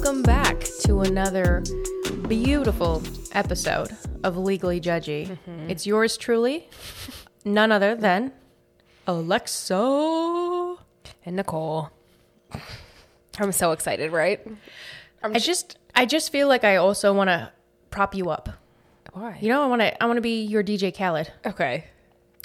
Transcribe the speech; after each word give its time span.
Welcome 0.00 0.22
back 0.22 0.60
to 0.82 1.00
another 1.00 1.64
beautiful 2.28 3.02
episode 3.32 3.90
of 4.22 4.36
Legally 4.36 4.80
Judgy. 4.80 5.26
Mm-hmm. 5.26 5.70
It's 5.70 5.88
yours 5.88 6.16
truly, 6.16 6.70
none 7.44 7.72
other 7.72 7.96
than 7.96 8.30
Alexa. 9.08 9.74
and 11.26 11.34
Nicole. 11.34 11.90
I'm 13.40 13.50
so 13.50 13.72
excited, 13.72 14.12
right? 14.12 14.40
I 15.20 15.40
just, 15.40 15.76
I 15.96 16.06
just 16.06 16.30
feel 16.30 16.46
like 16.46 16.62
I 16.62 16.76
also 16.76 17.12
want 17.12 17.26
to 17.30 17.50
prop 17.90 18.14
you 18.14 18.30
up. 18.30 18.50
Why? 19.14 19.36
You 19.40 19.48
know, 19.48 19.64
I 19.64 19.66
want 19.66 19.82
to, 19.82 20.00
I 20.00 20.06
want 20.06 20.18
to 20.18 20.22
be 20.22 20.44
your 20.44 20.62
DJ 20.62 20.96
Khaled. 20.96 21.32
okay. 21.44 21.86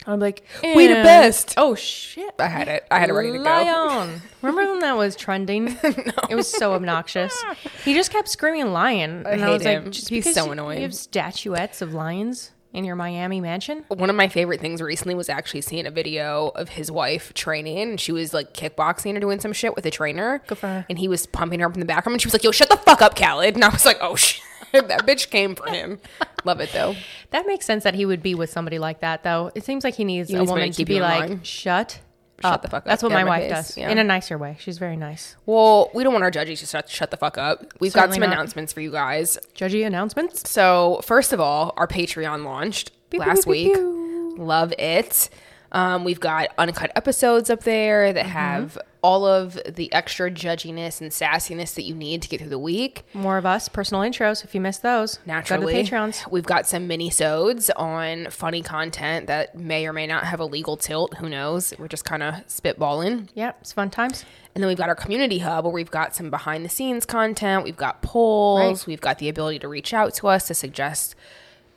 I'm 0.06 0.20
like, 0.20 0.44
We 0.62 0.88
the 0.88 0.96
best." 0.96 1.54
Oh 1.58 1.76
shit! 1.76 2.34
I 2.40 2.48
had 2.48 2.68
it. 2.68 2.86
I 2.92 3.00
had 3.00 3.10
it 3.10 3.14
ready 3.14 3.32
to 3.32 3.38
go. 3.38 3.44
Lion. 3.44 4.22
Remember 4.42 4.72
when 4.72 4.80
that 4.80 4.98
was 4.98 5.16
trending? 5.16 5.78
It 6.30 6.36
was 6.36 6.48
so 6.50 6.74
obnoxious. 6.74 7.44
He 7.84 7.94
just 7.94 8.12
kept 8.12 8.28
screaming 8.28 8.72
lion, 8.72 9.26
and 9.26 9.44
I, 9.44 9.46
hate 9.46 9.54
was 9.54 9.64
like, 9.66 9.78
him. 9.84 9.92
just 9.92 10.10
He's 10.10 10.34
so 10.34 10.52
annoying. 10.52 10.78
You 10.80 10.84
have 10.84 10.96
statuettes 10.96 11.82
of 11.82 11.94
lions 11.94 12.52
in 12.74 12.84
your 12.84 12.96
Miami 12.96 13.40
mansion. 13.40 13.86
One 13.88 14.10
of 14.10 14.16
my 14.16 14.28
favorite 14.28 14.60
things 14.60 14.82
recently 14.82 15.14
was 15.14 15.30
actually 15.30 15.62
seeing 15.62 15.86
a 15.86 15.92
video 15.92 16.52
of 16.56 16.70
his 16.70 16.92
wife 16.92 17.34
training. 17.34 17.78
And 17.78 18.00
she 18.00 18.12
was 18.12 18.34
like 18.34 18.54
kickboxing 18.54 19.16
or 19.16 19.20
doing 19.20 19.40
some 19.40 19.54
shit 19.54 19.76
with 19.76 19.86
a 19.86 19.92
trainer. 19.92 20.42
Good 20.48 20.58
for 20.58 20.68
her. 20.68 20.86
And 20.90 20.98
he 20.98 21.08
was 21.08 21.28
pumping 21.28 21.60
her 21.60 21.68
up 21.68 21.76
in 21.76 21.80
the 21.80 21.86
background. 21.86 22.16
And 22.16 22.22
she 22.22 22.28
was 22.28 22.34
like, 22.34 22.44
yo, 22.44 22.52
shut 22.52 22.70
the 22.70 22.78
fuck 22.78 23.02
up, 23.02 23.16
Khaled. 23.16 23.54
And 23.56 23.64
I 23.64 23.70
was 23.70 23.86
like, 23.86 23.98
oh, 24.02 24.16
shit. 24.16 24.42
that 24.88 25.06
bitch 25.06 25.30
came 25.30 25.56
for 25.56 25.68
him. 25.70 26.00
Love 26.44 26.60
it, 26.60 26.72
though. 26.74 26.96
That 27.32 27.48
makes 27.48 27.66
sense 27.66 27.84
that 27.84 27.94
he 27.96 28.06
would 28.06 28.22
be 28.24 28.36
with 28.36 28.50
somebody 28.50 28.80
like 28.80 29.00
that, 29.02 29.24
though. 29.24 29.52
It 29.56 29.64
seems 29.64 29.84
like 29.84 29.96
he 29.96 30.04
needs 30.04 30.30
He 30.30 30.36
a 30.36 30.40
needs 30.40 30.50
somebody 30.50 30.62
woman 30.64 30.72
to 30.72 30.76
to 30.76 30.82
keep 30.82 30.88
be 30.88 30.94
you 30.96 31.04
in 31.04 31.10
like, 31.10 31.30
line. 31.30 31.44
shut, 31.44 32.00
Shut 32.42 32.52
up. 32.54 32.62
the 32.64 32.68
fuck 32.68 32.78
up. 32.84 32.86
That's 32.86 33.02
what 33.04 33.12
my 33.12 33.24
my 33.24 33.30
wife 33.30 33.44
face. 33.44 33.52
does 33.52 33.78
Yeah. 33.78 33.90
in 33.90 33.98
a 34.00 34.04
nicer 34.04 34.38
way. 34.38 34.58
She's 34.60 34.78
very 34.78 34.98
nice. 34.98 35.36
Well, 35.46 35.90
we 35.94 36.04
don't 36.04 36.12
want 36.12 36.24
our 36.26 36.32
judges 36.32 36.60
to 36.62 36.66
shut, 36.66 36.90
shut 36.90 37.12
the 37.12 37.18
fuck 37.18 37.38
up. 37.38 37.62
We've 37.80 37.94
got 37.94 38.02
Certainly 38.02 38.16
some 38.16 38.30
not. 38.30 38.34
announcements 38.34 38.74
for 38.74 38.82
you 38.82 38.92
guys. 38.92 39.38
Judgy 39.56 39.86
announcements. 39.86 40.50
So, 40.50 41.00
first 41.04 41.32
of 41.32 41.40
all, 41.40 41.74
our 41.78 41.88
Patreon 41.88 42.44
launched 42.44 42.92
Pew, 43.12 43.20
last 43.20 43.44
pew, 43.44 43.52
week. 43.52 43.74
pew. 43.76 44.36
Love 44.38 44.74
it. 44.80 45.30
Um, 45.72 46.04
we've 46.04 46.20
got 46.20 46.50
uncut 46.58 46.92
episodes 46.96 47.50
up 47.50 47.64
there 47.64 48.06
Mm-hmm. 48.08 48.16
that 48.16 48.26
have 48.26 48.78
all 49.04 49.26
of 49.26 49.60
the 49.68 49.92
extra 49.94 50.32
judginess 50.32 51.02
and 51.02 51.12
sassiness 51.12 51.76
that 51.76 51.84
you 51.84 51.94
need 51.94 52.22
to 52.22 52.30
get 52.30 52.40
through 52.40 52.50
the 52.50 52.58
week. 52.58 53.04
More 53.14 53.38
of 53.38 53.46
us, 53.46 53.68
personal 53.68 54.02
intros. 54.02 54.44
If 54.46 54.56
you 54.56 54.62
missed 54.62 54.82
those, 54.82 55.20
Naturally, 55.26 55.66
go 55.66 55.84
to 55.84 55.84
the 55.84 55.96
Patreons. 55.96 56.32
We've 56.32 56.46
got 56.46 56.66
some 56.68 56.88
mini-sodes 56.88 57.70
on 57.72 58.30
funny 58.30 58.62
content 58.62 59.28
that 59.28 59.56
may 59.56 59.86
or 59.86 59.94
may 59.94 60.08
not 60.08 60.24
have 60.24 60.40
a 60.40 60.46
legal 60.46 60.78
tilt. 60.78 61.18
Who 61.18 61.28
knows? 61.28 61.74
We're 61.78 61.90
just 61.90 62.06
kind 62.06 62.24
of 62.24 62.36
spitballing. 62.48 63.28
Yeah, 63.36 63.52
it's 63.60 63.74
fun 63.74 63.90
times. 63.90 64.24
And 64.56 64.64
then 64.64 64.70
we've 64.70 64.78
got 64.78 64.88
our 64.88 64.96
community 64.96 65.40
hub 65.40 65.66
where 65.66 65.74
we've 65.74 65.92
got 65.92 66.16
some 66.16 66.30
behind 66.30 66.64
the 66.64 66.70
scenes 66.70 67.06
content. 67.06 67.64
We've 67.66 67.76
got 67.76 68.02
polls. 68.02 68.82
Right. 68.84 68.88
We've 68.88 69.02
got 69.02 69.18
the 69.20 69.28
ability 69.28 69.60
to 69.60 69.68
reach 69.68 69.94
out 69.94 70.14
to 70.16 70.28
us 70.30 70.48
to 70.48 70.54
suggest 70.54 71.16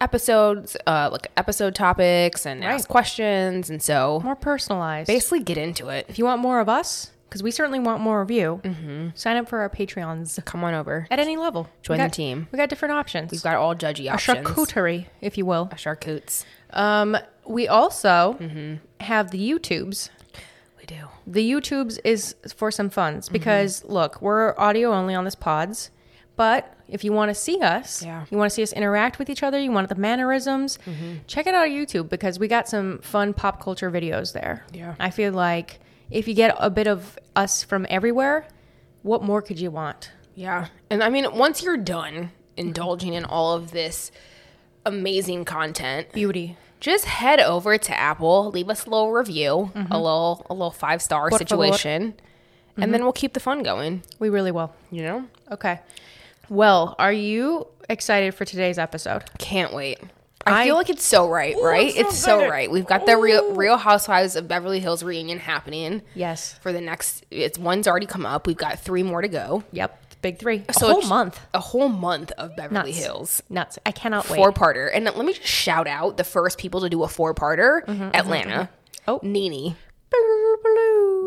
episodes, 0.01 0.77
uh, 0.87 1.09
like 1.11 1.29
episode 1.37 1.75
topics 1.75 2.45
and 2.47 2.63
ask 2.63 2.89
questions. 2.89 3.71
And 3.71 3.83
so 3.83 4.21
More 4.23 4.37
personalized. 4.37 5.07
basically 5.07 5.41
get 5.41 5.57
into 5.59 5.89
it. 5.89 6.07
If 6.09 6.19
you 6.19 6.25
want 6.27 6.41
more 6.43 6.61
of 6.61 6.69
us, 6.69 7.11
because 7.29 7.43
we 7.43 7.51
certainly 7.51 7.79
want 7.81 8.01
more 8.01 8.21
of 8.23 8.31
you, 8.31 8.61
Mm-hmm. 8.65 9.09
sign 9.15 9.37
up 9.37 9.49
for 9.49 9.59
our 9.61 9.69
Patreons 9.71 10.43
Come 10.45 10.65
on 10.65 10.75
over. 10.75 11.07
at 11.11 11.19
any 11.19 11.37
level. 11.37 11.69
Join 11.83 11.99
We 11.99 12.05
the 12.05 12.11
team. 12.11 12.49
We 12.53 12.57
got 12.57 12.69
different 12.69 12.95
options. 12.95 13.33
We've 13.33 13.43
got 13.43 13.57
all 13.57 13.75
judgy 13.75 14.07
a 14.07 14.15
options. 14.15 14.47
charcuterie, 14.47 15.07
if 15.21 15.37
you 15.37 15.45
will. 15.47 15.69
Charcutes. 15.77 16.45
Um, 16.71 17.17
we 17.47 17.69
also 17.69 18.37
Mm-hmm. 18.41 18.75
have 19.05 19.31
the 19.31 19.39
YouTubes. 19.51 20.11
We 20.79 20.85
do. 20.87 21.09
The 21.27 21.49
YouTubes 21.51 21.99
is 22.05 22.35
for 22.55 22.71
some 22.71 22.91
Mm-hmm. 22.91 23.33
because 23.33 23.85
look, 23.85 24.21
we're 24.23 24.55
audio 24.59 24.93
only 24.93 25.15
on 25.15 25.25
this 25.25 25.35
pods, 25.35 25.91
but 26.37 26.73
if 26.89 27.03
you 27.03 27.13
want 27.13 27.31
to 27.31 27.35
see 27.35 27.61
us, 27.61 28.05
Yeah. 28.05 28.25
you 28.31 28.39
want 28.39 28.51
to 28.51 28.55
see 28.55 28.63
us 28.63 28.73
interact 28.73 29.19
with 29.19 29.29
each 29.29 29.43
other, 29.43 29.59
you 29.59 29.73
want 29.73 29.89
the 29.89 29.95
mannerisms, 29.97 30.79
Mm-hmm. 30.87 31.15
check 31.27 31.47
it 31.49 31.55
out 31.55 31.65
on 31.65 31.71
YouTube 31.71 32.09
because 32.09 32.39
we 32.39 32.47
got 32.47 32.69
some 32.69 32.99
fun 33.01 33.35
pop 33.35 33.61
culture 33.61 33.91
videos 33.91 34.33
there. 34.33 34.65
Yeah. 34.73 34.95
I 35.01 35.11
feel 35.11 35.33
like 35.33 35.81
if 36.11 36.29
you 36.29 36.35
get 36.35 36.55
a 36.59 36.71
bit 36.71 36.87
of 36.87 37.19
us 37.35 37.63
from 37.63 37.87
everywhere, 37.89 38.47
what 39.03 39.23
more 39.23 39.43
could 39.43 39.61
you 39.61 39.71
want? 39.71 40.13
Yeah. 40.35 40.69
And 40.91 41.03
I 41.03 41.09
mean, 41.09 41.37
once 41.37 41.63
you're 41.63 41.77
done 41.77 42.33
indulging 42.57 43.15
in 43.15 43.25
all 43.25 43.55
of 43.55 43.71
this 43.71 44.11
amazing 44.85 45.45
content, 45.45 46.13
Beauty. 46.13 46.57
just 46.81 47.07
head 47.07 47.41
over 47.41 47.79
to 47.79 47.99
Apple, 47.99 48.51
leave 48.51 48.69
us 48.69 48.87
a 48.87 48.91
little 48.91 49.13
review, 49.13 49.71
mm-hmm. 49.75 49.93
a 49.93 49.97
little 49.97 50.47
a 50.49 50.55
little 50.55 50.71
five 50.71 51.03
star 51.03 51.31
situation, 51.31 52.15
and 52.77 52.93
then 52.93 52.93
mm-hmm. 52.93 53.03
we'll 53.05 53.13
keep 53.13 53.33
the 53.33 53.41
fun 53.41 53.63
going. 53.63 54.03
We 54.19 54.29
really 54.29 54.53
will. 54.53 54.75
You 54.91 55.03
know, 55.03 55.27
Okay. 55.51 55.81
Well, 56.49 56.95
are 56.99 57.13
you 57.13 57.67
excited 57.89 58.35
for 58.35 58.45
today's 58.45 58.79
episode? 58.79 59.25
can't 59.39 59.73
wait. 59.73 59.99
I, 60.47 60.63
I- 60.63 60.65
feel 60.65 60.75
like 60.77 60.91
it's 60.91 61.05
so 61.05 61.29
right, 61.29 61.57
right? 61.61 61.95
it's 61.97 62.17
so 62.17 62.41
so 62.43 62.49
right. 62.49 62.71
We've 62.71 62.87
got 62.87 63.07
the 63.07 63.17
real 63.17 63.53
Real 63.55 63.77
Housewives 63.77 64.37
of 64.37 64.47
Beverly 64.49 64.81
Hills 64.81 65.03
reunion 65.03 65.39
happening 65.39 66.03
Yes. 66.15 66.55
for 66.63 66.73
the 66.73 66.81
next. 66.81 67.25
It's 67.31 67.59
one's 67.59 67.87
already 67.89 68.07
come 68.07 68.25
up. 68.27 68.47
We've 68.47 68.57
got 68.57 68.79
three 68.81 69.03
more 69.03 69.23
to 69.23 69.29
go. 69.29 69.65
Yep. 69.73 70.03
Big 70.23 70.39
three. 70.39 70.65
A 70.69 70.73
So 70.73 70.91
whole 70.93 71.03
month. 71.03 71.39
A 71.55 71.61
whole 71.61 71.89
month 71.89 72.33
of 72.33 72.57
Beverly 72.57 72.91
Nuts. 72.93 72.99
Hills. 73.05 73.43
Nuts. 73.51 73.79
I 73.85 73.93
cannot 73.93 74.29
wait. 74.31 74.37
Four 74.37 74.51
parter. 74.53 74.91
And 74.93 75.05
let 75.05 75.19
me 75.25 75.35
just 75.35 75.47
shout 75.47 75.87
out 75.87 76.17
the 76.17 76.25
first 76.25 76.59
people 76.59 76.81
to 76.81 76.89
do 76.89 77.03
a 77.05 77.09
four 77.09 77.35
parter 77.35 77.83
mm-hmm, 77.85 77.93
mm-hmm, 78.03 78.11
Atlanta. 78.17 78.71
Mm-hmm. 79.07 79.11
Oh. 79.11 79.21
Nene. 79.23 79.77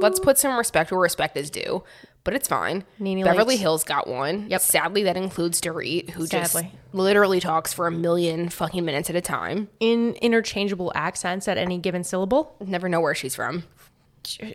Let's 0.01 0.19
put 0.19 0.37
some 0.37 0.57
respect 0.57 0.91
where 0.91 0.99
respect 0.99 1.37
is 1.37 1.49
due. 1.49 1.83
But 2.25 2.33
it's 2.35 2.47
fine. 2.47 2.83
Nene 2.99 3.23
Beverly 3.23 3.45
Lakes. 3.55 3.61
Hills 3.61 3.83
got 3.83 4.07
one. 4.07 4.49
Yep. 4.49 4.61
Sadly, 4.61 5.03
that 5.03 5.15
includes 5.17 5.61
Dorit, 5.61 6.09
who 6.11 6.27
just 6.27 6.55
literally 6.93 7.39
talks 7.39 7.73
for 7.73 7.87
a 7.87 7.91
million 7.91 8.49
fucking 8.49 8.83
minutes 8.85 9.09
at 9.09 9.15
a 9.15 9.21
time. 9.21 9.69
in 9.79 10.13
interchangeable 10.15 10.91
accents 10.95 11.47
at 11.47 11.57
any 11.57 11.77
given 11.77 12.03
syllable. 12.03 12.55
Never 12.59 12.89
know 12.89 12.99
where 13.01 13.15
she's 13.15 13.35
from. 13.35 13.63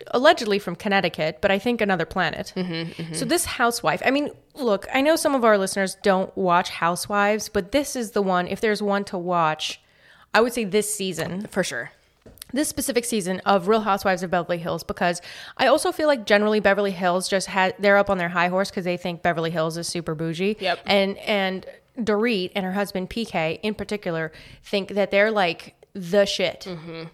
Allegedly 0.09 0.59
from 0.59 0.77
Connecticut, 0.77 1.39
but 1.41 1.51
I 1.51 1.59
think 1.59 1.81
another 1.81 2.05
planet. 2.05 2.53
Mm-hmm, 2.55 3.15
So 3.15 3.25
this 3.25 3.45
housewife, 3.47 4.03
I 4.05 4.11
mean, 4.11 4.31
look, 4.55 4.87
I 4.93 5.01
know 5.01 5.17
some 5.17 5.35
of 5.35 5.43
our 5.43 5.57
listeners 5.57 5.97
don't 6.03 6.37
watch 6.37 6.69
Housewives, 6.69 7.49
but 7.49 7.73
this 7.73 7.97
is 7.97 8.11
the 8.13 8.23
one. 8.23 8.47
If 8.47 8.61
there's 8.61 8.83
one 8.83 9.05
to 9.05 9.19
watch, 9.19 9.81
I 10.35 10.43
would 10.43 10.53
say 10.53 10.65
this 10.65 10.95
season, 10.95 11.47
For 11.49 11.65
sure. 11.65 11.91
This 12.55 12.69
specific 12.69 13.05
season 13.05 13.41
of 13.41 13.69
Real 13.69 13.81
Housewives 13.81 14.23
of 14.23 14.31
Beverly 14.31 14.59
Hills, 14.59 14.85
because 14.85 15.21
I 15.59 15.67
also 15.67 15.93
feel 15.93 16.07
like 16.07 16.25
generally 16.25 16.61
Beverly 16.61 16.93
Hills 16.93 17.29
just 17.29 17.49
had 17.49 17.75
they're 17.79 17.99
up 17.99 18.09
on 18.09 18.19
their 18.19 18.31
high 18.31 18.49
horse 18.49 18.71
because 18.71 18.85
they 18.85 18.97
think 18.97 19.23
Beverly 19.23 19.51
Hills 19.51 19.77
is 19.77 19.89
super 19.89 20.15
bougie. 20.15 20.57
Yep. 20.61 20.81
And 20.87 21.19
and 21.19 21.67
Dorit 21.99 22.53
and 22.55 22.65
her 22.65 22.73
husband 22.73 23.11
PK 23.11 23.61
in 23.63 23.75
particular 23.75 24.33
think 24.63 24.91
that 24.91 25.11
they're 25.11 25.31
like 25.31 25.75
the 25.93 26.25
shit. 26.25 26.67
Mm-hmm. 26.69 27.05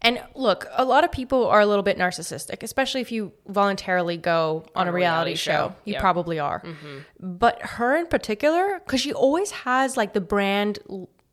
And 0.00 0.22
look, 0.34 0.66
a 0.72 0.84
lot 0.84 1.02
of 1.04 1.10
people 1.10 1.46
are 1.46 1.60
a 1.60 1.66
little 1.66 1.82
bit 1.82 1.98
narcissistic, 1.98 2.62
especially 2.62 3.00
if 3.00 3.10
you 3.10 3.32
voluntarily 3.48 4.16
go 4.16 4.64
on, 4.74 4.86
a 4.86 4.92
reality, 4.92 5.30
reality 5.30 5.34
show. 5.34 5.50
show. 5.50 5.76
You 5.84 5.92
Yep. 5.94 5.96
Mm-hmm. 5.96 6.00
probably 6.00 6.38
are. 6.38 6.62
But 7.18 7.60
her 7.62 7.96
in 7.96 8.06
particular, 8.06 8.80
because 8.84 9.00
she 9.00 9.12
always 9.12 9.50
has 9.50 9.96
like 9.96 10.12
the 10.12 10.20
brand 10.20 10.78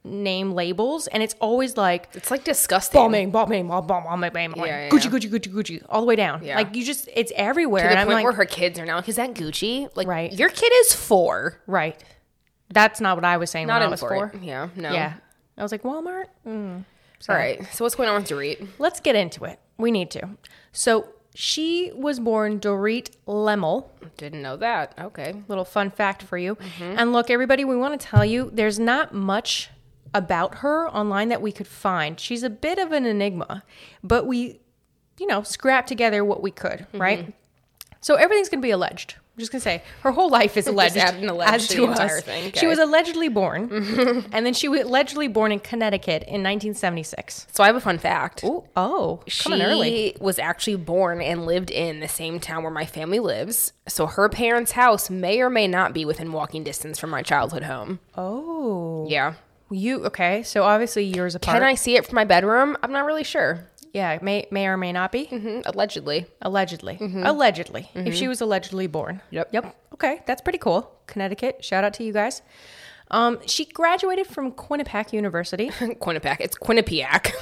name 0.04 0.52
labels, 0.54 1.08
and 1.08 1.22
it's 1.22 1.36
always 1.40 1.78
like 1.78 2.10
It's 2.14 2.32
like 2.32 2.44
disgusting. 2.44 3.00
bombing, 3.00 3.32
bombing, 3.32 3.68
bomb, 3.68 3.86
bomb, 3.88 4.04
bomb, 4.04 4.22
bomb, 4.22 4.32
bomb, 4.32 4.66
Yeah, 4.66 4.86
yeah, 4.86 4.90
Gucci, 4.90 5.06
yeah. 5.06 5.12
Gucci, 5.12 5.30
Gucci, 5.32 5.54
Gucci, 5.54 5.86
all 5.90 6.02
the 6.02 6.08
way 6.08 6.16
down. 6.16 6.44
Yeah. 6.44 6.56
Like 6.56 6.76
you 6.76 6.84
just, 6.84 7.08
it's 7.14 7.32
everywhere. 7.36 7.84
To 7.84 7.88
the 7.88 7.92
and 7.92 8.00
I'm 8.00 8.08
point 8.08 8.16
like, 8.16 8.24
where 8.24 8.34
her 8.34 8.46
kids 8.46 8.80
are 8.80 8.86
now 8.86 8.96
like, 8.96 9.10
is 9.10 9.18
that 9.18 9.34
Gucci? 9.36 9.90
Like, 9.96 10.08
Right. 10.08 10.32
your 10.34 10.50
kid 10.50 10.72
is 10.82 10.94
four. 10.94 11.60
right. 11.68 12.02
That's 12.74 13.02
not 13.02 13.18
what 13.18 13.26
I 13.26 13.36
was 13.36 13.50
saying 13.52 13.68
Not 13.68 13.82
when 13.82 13.88
I 13.90 13.92
was 13.92 14.00
four. 14.00 14.32
it. 14.34 14.42
Yeah. 14.42 14.70
No. 14.78 14.94
Yeah. 14.94 15.16
I 15.58 15.62
was 15.62 15.74
like, 15.74 15.84
Walmart? 15.84 16.28
Mm. 16.48 16.86
All 17.30 17.36
right. 17.36 17.68
So 17.74 17.84
what's 17.84 17.96
going 17.96 18.08
on 18.10 18.22
with 18.22 18.30
Dorit? 18.32 18.66
Let's 18.80 19.02
get 19.02 19.16
into 19.18 19.44
it. 19.44 19.60
We 19.78 19.92
need 19.92 20.10
to. 20.12 20.30
So 20.72 21.10
she 21.36 21.92
was 21.94 22.20
born 22.22 22.60
Dorit 22.62 23.12
Lemel. 23.28 23.90
Didn't 24.18 24.42
know 24.42 24.56
that. 24.58 24.94
Okay. 25.00 25.34
Little 25.50 25.66
fun 25.66 25.92
fact 25.92 26.24
for 26.24 26.38
you. 26.38 26.56
Mm-hmm. 26.56 26.98
And 26.98 27.12
look, 27.14 27.30
everybody, 27.30 27.66
we 27.66 27.76
want 27.76 28.00
to 28.00 28.08
tell 28.08 28.24
you 28.24 28.50
there's 28.54 28.80
not 28.80 29.14
much 29.14 29.70
about 30.14 30.56
her 30.60 30.90
online 30.90 31.30
that 31.30 31.42
we 31.42 31.52
could 31.52 31.68
find. 31.68 32.20
She's 32.20 32.44
a 32.44 32.50
bit 32.50 32.80
of 32.80 32.92
an 32.92 33.06
enigma, 33.06 33.64
but 34.04 34.26
we, 34.26 34.60
you 35.20 35.28
know, 35.28 35.44
scrapped 35.44 35.88
together 35.88 36.24
what 36.26 36.42
we 36.42 36.52
could, 36.52 36.80
Mm-hmm. 36.92 37.02
right? 37.02 37.34
So 38.04 38.16
everything's 38.16 38.50
going 38.50 38.62
to 38.62 38.66
be 38.66 38.72
alleged. 38.72 39.14
I'm 39.18 39.40
just 39.40 39.52
going 39.52 39.60
to 39.60 39.64
say 39.64 39.84
her 40.02 40.12
whole 40.12 40.30
life 40.30 40.58
is 40.58 40.66
alleged. 40.68 40.98
alleged 40.98 41.54
as 41.54 41.68
to 41.70 41.86
us. 41.86 42.22
thing, 42.24 42.52
She 42.54 42.66
was 42.66 42.80
allegedly 42.80 43.30
born, 43.30 43.70
and 44.34 44.44
then 44.46 44.54
she 44.56 44.68
was 44.68 44.82
allegedly 44.82 45.28
born 45.28 45.52
in 45.52 45.60
Connecticut 45.60 46.24
in 46.24 46.42
1976. 46.44 47.48
So 47.52 47.64
I 47.64 47.68
have 47.68 47.76
a 47.76 47.80
fun 47.80 48.00
fact. 48.00 48.44
Ooh, 48.44 48.64
oh, 48.76 49.22
She 49.28 49.54
early. 49.62 50.18
was 50.20 50.40
actually 50.40 50.78
born 50.78 51.22
and 51.22 51.46
lived 51.46 51.70
in 51.70 52.00
the 52.00 52.08
same 52.08 52.40
town 52.40 52.64
where 52.64 52.72
my 52.72 52.86
family 52.88 53.20
lives. 53.20 53.72
So 53.88 54.08
her 54.08 54.28
parents' 54.30 54.72
house 54.72 55.10
may 55.12 55.40
or 55.40 55.50
may 55.52 55.68
not 55.68 55.94
be 55.94 56.04
within 56.04 56.32
walking 56.34 56.64
distance 56.64 56.98
from 57.00 57.12
my 57.12 57.22
childhood 57.22 57.64
home. 57.64 58.00
Oh, 58.18 59.06
Yeah. 59.10 59.36
You 59.72 60.06
okay? 60.06 60.44
So 60.44 60.64
obviously 60.64 61.04
yours 61.06 61.36
apart. 61.36 61.56
Can 61.56 61.64
I 61.64 61.76
see 61.76 61.96
it 61.96 62.06
from 62.06 62.16
my 62.16 62.26
bedroom? 62.26 62.78
I'm 62.84 62.92
not 62.92 63.06
really 63.06 63.24
sure. 63.24 63.68
Yeah, 63.94 64.18
may 64.22 64.48
may 64.52 64.68
or 64.68 64.78
may 64.78 64.92
not 64.94 65.12
be. 65.12 65.26
Mhm, 65.28 65.64
Allegedly. 65.66 66.26
Allegedly. 66.42 66.98
Allegedly. 67.02 67.90
If 67.94 68.16
she 68.16 68.28
was 68.28 68.40
allegedly 68.42 68.88
born. 68.88 69.22
Yep. 69.32 69.50
Yep. 69.52 69.76
Okay, 69.96 70.22
that's 70.26 70.42
pretty 70.42 70.60
cool. 70.60 70.90
Connecticut. 71.08 71.64
Shout 71.64 71.84
out 71.84 71.94
to 71.96 72.04
you 72.04 72.14
guys. 72.14 72.42
Um, 73.10 73.40
she 73.46 73.66
graduated 73.66 74.28
from 74.28 74.54
Quinnipiac 74.54 75.12
University. 75.12 75.68
Quinnipiac. 75.80 76.38
It's 76.40 76.58
Quinnipiac. 76.58 77.34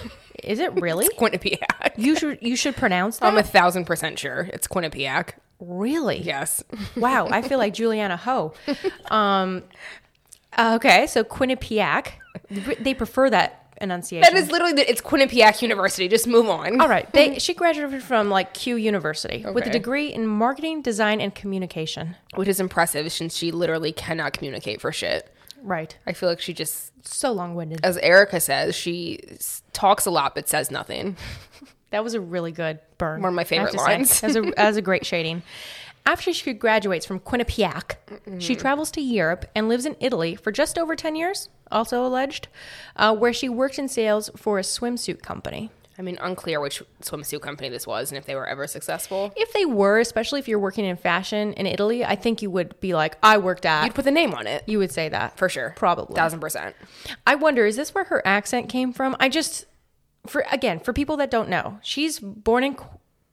Is 0.44 0.58
it 0.60 0.74
really? 0.82 1.08
Quinnipiac. 1.10 1.92
You 1.98 2.16
should 2.16 2.40
you 2.42 2.56
should 2.56 2.76
pronounce 2.76 3.20
that. 3.20 3.28
I'm 3.28 3.38
a 3.38 3.44
thousand 3.44 3.86
percent 3.86 4.18
sure 4.18 4.50
it's 4.52 4.68
Quinnipiac. 4.68 5.34
really? 5.60 6.18
Yes. 6.22 6.64
Wow, 6.96 7.28
I 7.30 7.44
feel 7.44 7.60
like 7.60 7.74
Juliana 7.76 8.18
Ho. 8.18 8.54
Um, 9.12 9.64
Uh, 10.60 10.76
okay, 10.76 11.08
so 11.08 11.24
Quinnipiac. 11.24 12.12
They 12.50 12.94
prefer 12.94 13.30
that 13.30 13.74
enunciation. 13.82 14.22
That 14.34 14.38
is 14.40 14.52
literally 14.52 14.74
the, 14.74 14.90
it's 14.90 15.02
Quinnipiac 15.02 15.62
University. 15.62 16.08
Just 16.08 16.28
move 16.28 16.50
on. 16.50 16.82
All 16.82 16.90
right. 16.90 17.12
They, 17.14 17.40
she 17.40 17.54
graduated 17.54 18.04
from 18.04 18.30
like 18.30 18.54
Q 18.54 18.76
University 18.76 19.46
with 19.54 19.66
a 19.66 19.70
degree 19.70 20.14
in 20.14 20.28
marketing, 20.28 20.82
design, 20.82 21.22
and 21.22 21.34
communication. 21.34 22.16
Which 22.36 22.48
is 22.50 22.60
impressive 22.60 23.12
since 23.12 23.38
she 23.38 23.52
literally 23.52 23.92
cannot 23.94 24.34
communicate 24.34 24.82
for 24.82 24.92
shit. 24.92 25.34
Right. 25.62 25.98
I 26.08 26.14
feel 26.14 26.30
like 26.30 26.40
she 26.42 26.54
just, 26.54 26.92
So 27.08 27.32
long 27.32 27.56
winded. 27.56 27.80
as 27.84 27.98
Erika 27.98 28.40
says, 28.40 28.76
she 28.76 29.20
s- 29.32 29.62
talks 29.74 30.06
a 30.06 30.12
lot 30.12 30.36
but 30.36 30.50
says 30.50 30.70
nothing. 30.72 31.16
That 31.92 32.04
was 32.04 32.14
a 32.14 32.22
really 32.22 32.52
good 32.52 32.78
burn. 33.00 33.24
One 33.24 33.30
of 33.30 33.36
my 33.36 33.46
favorite 33.46 33.74
lines. 33.74 34.22
Was, 34.22 34.36
a, 34.36 34.42
that 34.42 34.68
was 34.68 34.78
a 34.78 34.82
great 34.90 35.08
shading. 35.08 35.42
After 36.06 36.34
she 36.34 36.54
graduates 36.54 37.06
from 37.06 37.20
Quinnipiac, 37.20 37.98
she 38.40 38.56
travels 38.56 38.90
to 38.92 39.02
Europe 39.02 39.46
and 39.54 39.70
lives 39.70 39.86
in 39.86 39.96
Italy 40.00 40.36
for 40.36 40.52
just 40.52 40.78
over 40.78 40.96
10 40.96 41.16
years, 41.16 41.50
also 41.72 42.06
alleged, 42.06 42.48
uh, 42.96 43.16
where 43.16 43.34
she 43.34 43.48
worked 43.48 43.78
in 43.78 43.88
sales 43.88 44.30
for 44.36 44.58
a 44.58 44.64
swimsuit 44.64 45.22
company. 45.22 45.70
I 46.00 46.02
mean, 46.02 46.18
unclear 46.22 46.62
which 46.62 46.82
swimsuit 47.02 47.42
company 47.42 47.68
this 47.68 47.86
was 47.86 48.10
and 48.10 48.18
if 48.18 48.26
they 48.26 48.34
were 48.34 48.48
ever 48.48 48.68
successful. 48.68 49.34
If 49.36 49.52
they 49.52 49.66
were, 49.66 50.00
especially 50.00 50.40
if 50.40 50.48
you're 50.48 50.58
working 50.58 50.86
in 50.86 50.96
fashion 50.96 51.52
in 51.54 51.66
Italy, 51.68 52.06
I 52.06 52.16
think 52.16 52.42
you 52.42 52.50
would 52.50 52.80
be 52.80 52.94
like, 52.96 53.18
I 53.22 53.38
worked 53.38 53.66
at. 53.66 53.84
You'd 53.84 53.96
put 53.96 54.06
the 54.06 54.12
name 54.12 54.34
on 54.34 54.48
it. 54.48 54.64
you 54.66 54.80
would 54.80 54.94
say 54.94 55.10
that. 55.10 55.38
For 55.38 55.50
sure. 55.50 55.74
Probably. 55.76 56.16
Thousand 56.16 56.40
percent. 56.40 56.74
I 57.28 57.36
wonder, 57.36 57.66
is 57.66 57.76
this 57.76 57.94
where 57.94 58.06
her 58.06 58.26
accent 58.26 58.70
came 58.70 58.94
from? 58.94 59.18
I 59.20 59.28
just, 59.28 59.66
for 60.26 60.46
again, 60.50 60.80
for 60.80 60.94
people 60.94 61.18
that 61.18 61.30
don't 61.30 61.50
know, 61.50 61.80
she's 61.84 62.18
born 62.20 62.64
in 62.64 62.78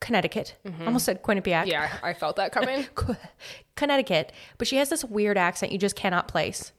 Connecticut. 0.00 0.56
Mm-hmm. 0.66 0.86
Almost 0.86 1.04
said 1.06 1.22
Quinnipiac. 1.22 1.66
Yeah, 1.66 1.90
I 2.02 2.14
felt 2.14 2.36
that 2.36 2.52
coming. 2.52 2.86
Connecticut, 3.76 4.32
but 4.58 4.66
she 4.66 4.76
has 4.76 4.88
this 4.88 5.04
weird 5.04 5.38
accent 5.38 5.72
you 5.72 5.78
just 5.78 5.96
cannot 5.96 6.28
place. 6.28 6.72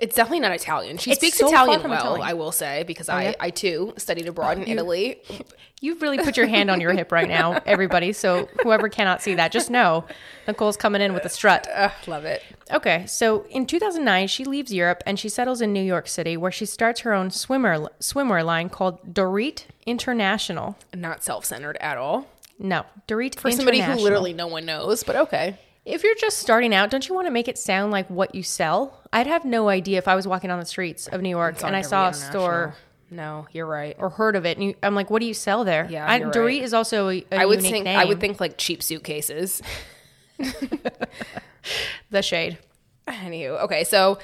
It's 0.00 0.16
definitely 0.16 0.40
not 0.40 0.52
Italian. 0.52 0.96
She 0.96 1.12
It's 1.12 1.20
speaks 1.20 1.38
so 1.38 1.46
Italian 1.46 1.80
well, 1.84 1.92
Italian. 1.92 2.22
I 2.22 2.34
will 2.34 2.50
say, 2.50 2.82
because 2.82 3.08
oh, 3.08 3.16
yeah? 3.16 3.34
I, 3.38 3.46
I 3.46 3.50
too 3.50 3.94
studied 3.98 4.26
abroad 4.26 4.58
in 4.58 4.66
Italy. 4.66 5.22
You've 5.80 6.02
really 6.02 6.18
put 6.18 6.36
your 6.36 6.48
hand 6.48 6.70
on 6.70 6.80
your 6.80 6.92
hip 6.92 7.12
right 7.12 7.28
now, 7.28 7.60
everybody. 7.66 8.12
So 8.12 8.48
whoever 8.62 8.88
cannot 8.88 9.22
see 9.22 9.34
that, 9.34 9.52
just 9.52 9.70
know 9.70 10.04
Nicole's 10.48 10.76
coming 10.76 11.02
in 11.02 11.12
with 11.12 11.24
a 11.24 11.28
strut. 11.28 11.68
Ugh, 11.72 11.92
love 12.06 12.24
it. 12.24 12.42
Okay, 12.72 13.06
so 13.06 13.44
in 13.50 13.66
2009, 13.66 14.26
she 14.28 14.44
leaves 14.44 14.72
Europe 14.72 15.02
and 15.06 15.20
she 15.20 15.28
settles 15.28 15.60
in 15.60 15.72
New 15.72 15.82
York 15.82 16.08
City, 16.08 16.36
where 16.36 16.52
she 16.52 16.66
starts 16.66 17.00
her 17.00 17.12
own 17.12 17.30
swimmer 17.30 17.88
swimwear 18.00 18.44
line 18.44 18.70
called 18.70 19.14
Dorit 19.14 19.66
International. 19.86 20.76
Not 20.94 21.22
self 21.22 21.44
centered 21.44 21.76
at 21.80 21.96
all. 21.96 22.26
No, 22.62 22.84
Dorit 23.08 23.38
For 23.38 23.50
somebody 23.50 23.80
who 23.80 23.94
literally 23.94 24.32
no 24.32 24.46
one 24.46 24.64
knows, 24.64 25.02
but 25.02 25.16
okay. 25.16 25.58
If 25.84 26.04
you're 26.04 26.14
just 26.14 26.38
starting 26.38 26.72
out, 26.72 26.90
don't 26.90 27.08
you 27.08 27.14
want 27.14 27.26
to 27.26 27.32
make 27.32 27.48
it 27.48 27.58
sound 27.58 27.90
like 27.90 28.08
what 28.08 28.36
you 28.36 28.44
sell? 28.44 29.00
I'd 29.12 29.26
have 29.26 29.44
no 29.44 29.68
idea 29.68 29.98
if 29.98 30.06
I 30.06 30.14
was 30.14 30.28
walking 30.28 30.50
on 30.50 30.60
the 30.60 30.64
streets 30.64 31.08
of 31.08 31.20
New 31.20 31.28
York 31.28 31.64
and 31.64 31.74
I 31.74 31.82
saw 31.82 32.10
a 32.10 32.14
store 32.14 32.76
No, 33.10 33.48
you're 33.50 33.66
right. 33.66 33.96
or 33.98 34.10
heard 34.10 34.36
of 34.36 34.46
it, 34.46 34.58
and 34.58 34.68
you, 34.68 34.74
I'm 34.80 34.94
like, 34.94 35.10
"What 35.10 35.18
do 35.18 35.26
you 35.26 35.34
sell 35.34 35.64
there?" 35.64 35.88
Yeah, 35.90 36.08
I, 36.08 36.20
Dorit 36.20 36.44
right. 36.44 36.62
is 36.62 36.72
also 36.72 37.08
a, 37.08 37.26
a 37.32 37.40
I 37.40 37.46
would 37.46 37.58
unique 37.58 37.72
think 37.72 37.84
name. 37.86 37.98
I 37.98 38.04
would 38.04 38.20
think 38.20 38.40
like 38.40 38.56
cheap 38.58 38.80
suitcases. 38.80 39.60
the 42.10 42.22
shade. 42.22 42.58
Anywho, 43.08 43.60
okay, 43.64 43.82
so 43.82 44.18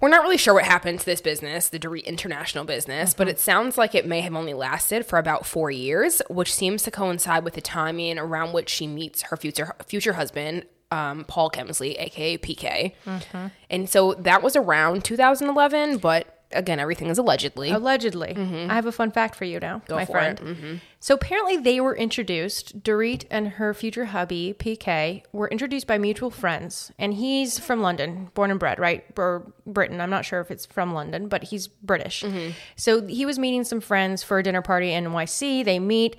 we're 0.00 0.08
not 0.08 0.22
really 0.22 0.38
sure 0.38 0.54
what 0.54 0.64
happened 0.64 1.00
to 1.00 1.06
this 1.06 1.20
business, 1.20 1.68
the 1.68 1.78
Dorit 1.78 2.06
International 2.06 2.64
business, 2.64 3.14
but 3.14 3.24
mm-hmm. 3.24 3.32
it 3.32 3.40
sounds 3.40 3.76
like 3.76 3.94
it 3.94 4.06
may 4.06 4.20
have 4.22 4.34
only 4.34 4.54
lasted 4.54 5.04
for 5.04 5.18
about 5.18 5.46
four 5.46 5.70
years, 5.70 6.22
which 6.28 6.52
seems 6.54 6.82
to 6.84 6.90
coincide 6.90 7.44
with 7.44 7.54
the 7.54 7.60
timing 7.60 8.18
around 8.18 8.52
which 8.52 8.70
she 8.70 8.86
meets 8.86 9.22
her 9.22 9.36
future 9.36 9.74
future 9.86 10.14
husband, 10.14 10.64
um, 10.90 11.24
Paul 11.24 11.50
Kemsley, 11.50 12.00
aka 12.00 12.38
PK. 12.38 12.94
Mm-hmm. 13.04 13.46
And 13.68 13.88
so 13.88 14.14
that 14.14 14.42
was 14.42 14.56
around 14.56 15.04
2011, 15.04 15.98
but 15.98 16.44
again, 16.52 16.80
everything 16.80 17.08
is 17.08 17.18
allegedly. 17.18 17.70
Allegedly. 17.70 18.34
Mm-hmm. 18.34 18.70
I 18.70 18.74
have 18.74 18.86
a 18.86 18.92
fun 18.92 19.10
fact 19.10 19.34
for 19.34 19.44
you 19.44 19.60
now, 19.60 19.82
my 19.88 20.04
for 20.04 20.12
friend. 20.12 20.80
So 21.02 21.14
apparently 21.14 21.56
they 21.56 21.80
were 21.80 21.96
introduced, 21.96 22.82
Dorit 22.82 23.24
and 23.30 23.48
her 23.48 23.72
future 23.72 24.04
hubby, 24.04 24.54
PK, 24.58 25.22
were 25.32 25.48
introduced 25.48 25.86
by 25.86 25.96
mutual 25.96 26.30
friends. 26.30 26.92
And 26.98 27.14
he's 27.14 27.58
from 27.58 27.80
London, 27.80 28.28
born 28.34 28.50
and 28.50 28.60
bred, 28.60 28.78
right? 28.78 29.02
Or 29.16 29.50
Britain. 29.66 29.98
I'm 29.98 30.10
not 30.10 30.26
sure 30.26 30.40
if 30.40 30.50
it's 30.50 30.66
from 30.66 30.92
London, 30.92 31.28
but 31.28 31.44
he's 31.44 31.68
British. 31.68 32.22
Mm-hmm. 32.22 32.50
So 32.76 33.06
he 33.06 33.24
was 33.24 33.38
meeting 33.38 33.64
some 33.64 33.80
friends 33.80 34.22
for 34.22 34.38
a 34.38 34.42
dinner 34.42 34.60
party 34.60 34.92
in 34.92 35.06
NYC. 35.06 35.64
They 35.64 35.78
meet. 35.78 36.16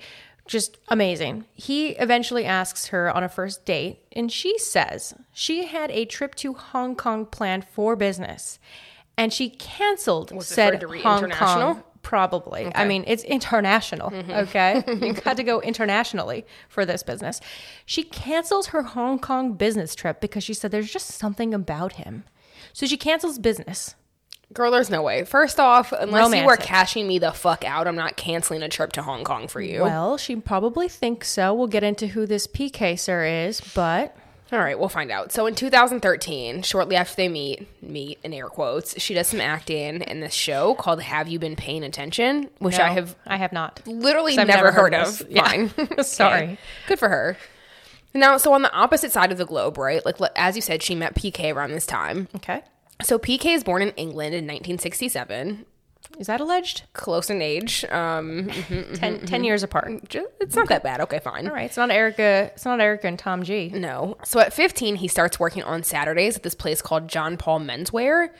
Just 0.48 0.78
amazing. 0.88 1.44
He 1.54 1.90
eventually 1.90 2.44
asks 2.44 2.88
her 2.88 3.08
on 3.14 3.22
a 3.22 3.28
first 3.28 3.64
date, 3.64 4.00
and 4.10 4.30
she 4.32 4.58
says 4.58 5.14
she 5.32 5.66
had 5.66 5.92
a 5.92 6.04
trip 6.04 6.34
to 6.36 6.54
Hong 6.54 6.96
Kong 6.96 7.26
planned 7.26 7.64
for 7.64 7.94
business, 7.94 8.58
and 9.16 9.32
she 9.32 9.48
canceled 9.48 10.32
it 10.32 10.34
for 10.34 10.42
said 10.42 10.82
Hong 10.82 11.24
International? 11.24 11.74
Kong 11.74 11.84
Probably. 12.02 12.70
I 12.74 12.84
mean, 12.86 13.04
it's 13.06 13.24
international. 13.24 14.10
Mm-hmm. 14.10 14.30
Okay. 14.30 14.82
you 15.06 15.12
got 15.12 15.36
to 15.36 15.42
go 15.42 15.60
internationally 15.60 16.44
for 16.68 16.84
this 16.84 17.02
business. 17.02 17.40
She 17.86 18.02
cancels 18.02 18.68
her 18.68 18.82
Hong 18.82 19.18
Kong 19.18 19.54
business 19.54 19.94
trip 19.94 20.20
because 20.20 20.44
she 20.44 20.54
said 20.54 20.70
there's 20.70 20.92
just 20.92 21.08
something 21.08 21.54
about 21.54 21.94
him. 21.94 22.24
So 22.72 22.86
she 22.86 22.96
cancels 22.96 23.38
business. 23.38 23.94
Girl, 24.52 24.70
there's 24.70 24.90
no 24.90 25.02
way. 25.02 25.24
First 25.24 25.58
off, 25.58 25.92
unless 25.92 26.34
you 26.34 26.44
were 26.44 26.56
cashing 26.56 27.08
me 27.08 27.18
the 27.18 27.32
fuck 27.32 27.64
out, 27.64 27.86
I'm 27.86 27.96
not 27.96 28.16
canceling 28.16 28.62
a 28.62 28.68
trip 28.68 28.92
to 28.92 29.02
Hong 29.02 29.24
Kong 29.24 29.48
for 29.48 29.62
you. 29.62 29.82
Well, 29.82 30.18
she 30.18 30.36
probably 30.36 30.88
thinks 30.88 31.28
so. 31.28 31.54
We'll 31.54 31.68
get 31.68 31.82
into 31.82 32.08
who 32.08 32.26
this 32.26 32.46
PK 32.46 32.98
sir 32.98 33.24
is, 33.24 33.62
but 33.74 34.14
All 34.52 34.58
right, 34.58 34.78
we'll 34.78 34.90
find 34.90 35.10
out. 35.10 35.32
So 35.32 35.46
in 35.46 35.54
2013, 35.54 36.60
shortly 36.60 36.94
after 36.94 37.16
they 37.16 37.28
meet, 37.28 37.66
meet 37.82 38.18
in 38.22 38.34
air 38.34 38.48
quotes, 38.48 39.00
she 39.00 39.14
does 39.14 39.28
some 39.28 39.40
acting 39.40 40.02
in 40.02 40.20
this 40.20 40.34
show 40.34 40.74
called 40.74 41.00
Have 41.00 41.26
You 41.26 41.38
Been 41.38 41.56
Paying 41.56 41.84
Attention, 41.84 42.50
which 42.58 42.78
I 42.78 42.90
have 42.90 43.16
I 43.26 43.38
have 43.38 43.52
not. 43.52 43.80
Literally 43.86 44.36
never, 44.36 44.48
never 44.48 44.70
heard, 44.70 44.92
heard 44.92 45.06
of. 45.06 45.22
Yeah. 45.30 45.48
Fine. 45.48 45.70
Sorry. 46.04 46.42
Okay. 46.42 46.58
Good 46.86 46.98
for 46.98 47.08
her. 47.08 47.38
Now, 48.12 48.36
so 48.36 48.52
on 48.52 48.60
the 48.60 48.72
opposite 48.72 49.10
side 49.10 49.32
of 49.32 49.38
the 49.38 49.46
globe, 49.46 49.78
right? 49.78 50.04
Like 50.04 50.18
as 50.36 50.54
you 50.54 50.60
said, 50.60 50.82
she 50.82 50.94
met 50.94 51.14
PK 51.14 51.54
around 51.54 51.72
this 51.72 51.86
time. 51.86 52.28
Okay. 52.36 52.62
So 53.02 53.18
PK 53.18 53.54
is 53.54 53.64
born 53.64 53.80
in 53.80 53.90
England 53.90 54.34
in 54.34 54.44
1967, 54.44 55.64
Is 56.18 56.26
that 56.26 56.40
alleged? 56.40 56.82
close 56.92 57.30
in 57.30 57.42
age. 57.42 57.84
Um, 57.86 58.46
mm-hmm, 58.48 58.94
10, 58.94 59.16
mm-hmm. 59.16 59.26
10 59.26 59.44
years 59.44 59.62
apart. 59.62 59.88
Mm, 59.88 60.24
it's 60.40 60.54
not 60.54 60.68
that 60.68 60.82
bad. 60.82 61.00
Okay, 61.00 61.18
fine. 61.18 61.46
All 61.46 61.54
right. 61.54 61.64
It's 61.64 61.76
not 61.76 61.90
Erika. 61.90 62.50
It's 62.54 62.64
not 62.64 62.80
Erika 62.80 63.06
and 63.06 63.18
Tom 63.18 63.42
G. 63.42 63.70
No. 63.74 64.16
So 64.24 64.40
at 64.40 64.52
15, 64.52 64.96
he 64.96 65.08
starts 65.08 65.38
working 65.38 65.62
on 65.62 65.82
Saturdays 65.82 66.36
at 66.36 66.42
this 66.42 66.54
place 66.54 66.80
called 66.82 67.08
John 67.08 67.36
Paul 67.36 67.60
Menswear, 67.60 68.30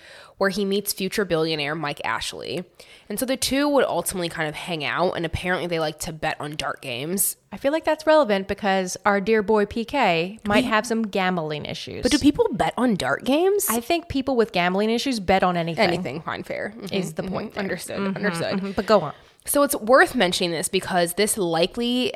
where 0.43 0.51
he 0.51 0.65
meets 0.65 0.93
future 0.93 1.25
billionaire 1.25 1.73
Mike 1.73 2.01
Ashley. 2.05 2.65
And 3.09 3.17
so 3.21 3.25
the 3.25 3.37
two 3.37 3.69
would 3.69 3.85
ultimately 3.85 4.29
kind 4.29 4.49
of 4.49 4.57
hang 4.57 4.85
out, 4.85 5.13
and 5.13 5.25
apparently 5.25 5.69
they 5.69 5.79
like 5.79 6.01
to 6.01 6.13
bet 6.13 6.37
on 6.41 6.57
dart 6.57 6.83
games. 6.83 7.37
I 7.53 7.59
feel 7.59 7.71
like 7.71 7.85
that's 7.85 8.09
relevant 8.09 8.49
because 8.49 8.97
our 9.07 9.21
dear 9.21 9.41
boy 9.45 9.67
PK 9.67 10.45
might 10.45 10.65
have 10.65 10.85
some 10.85 11.05
gambling 11.05 11.65
issues. 11.65 12.03
But 12.03 12.11
do 12.11 12.19
people 12.19 12.49
bet 12.51 12.75
on 12.77 12.97
dart 12.97 13.23
games? 13.25 13.69
I 13.71 13.79
think 13.79 14.09
people 14.09 14.35
with 14.35 14.51
gambling 14.51 14.91
issues 14.91 15.21
bet 15.21 15.45
on 15.45 15.57
anything. 15.57 15.85
Anything, 15.87 16.23
fine, 16.23 16.43
fair. 16.43 16.75
Mhm. 16.77 16.93
is 16.93 17.13
the 17.13 17.23
point. 17.23 17.55
there. 17.55 17.63
Understood. 17.63 18.01
Understood. 18.17 18.55
Mhm, 18.59 18.75
But 18.75 18.87
go 18.87 18.99
on. 19.01 19.13
So 19.45 19.63
it's 19.63 19.77
worth 19.77 20.17
mentioning 20.17 20.51
this 20.51 20.69
because 20.69 21.15
this 21.15 21.39
likely 21.39 22.15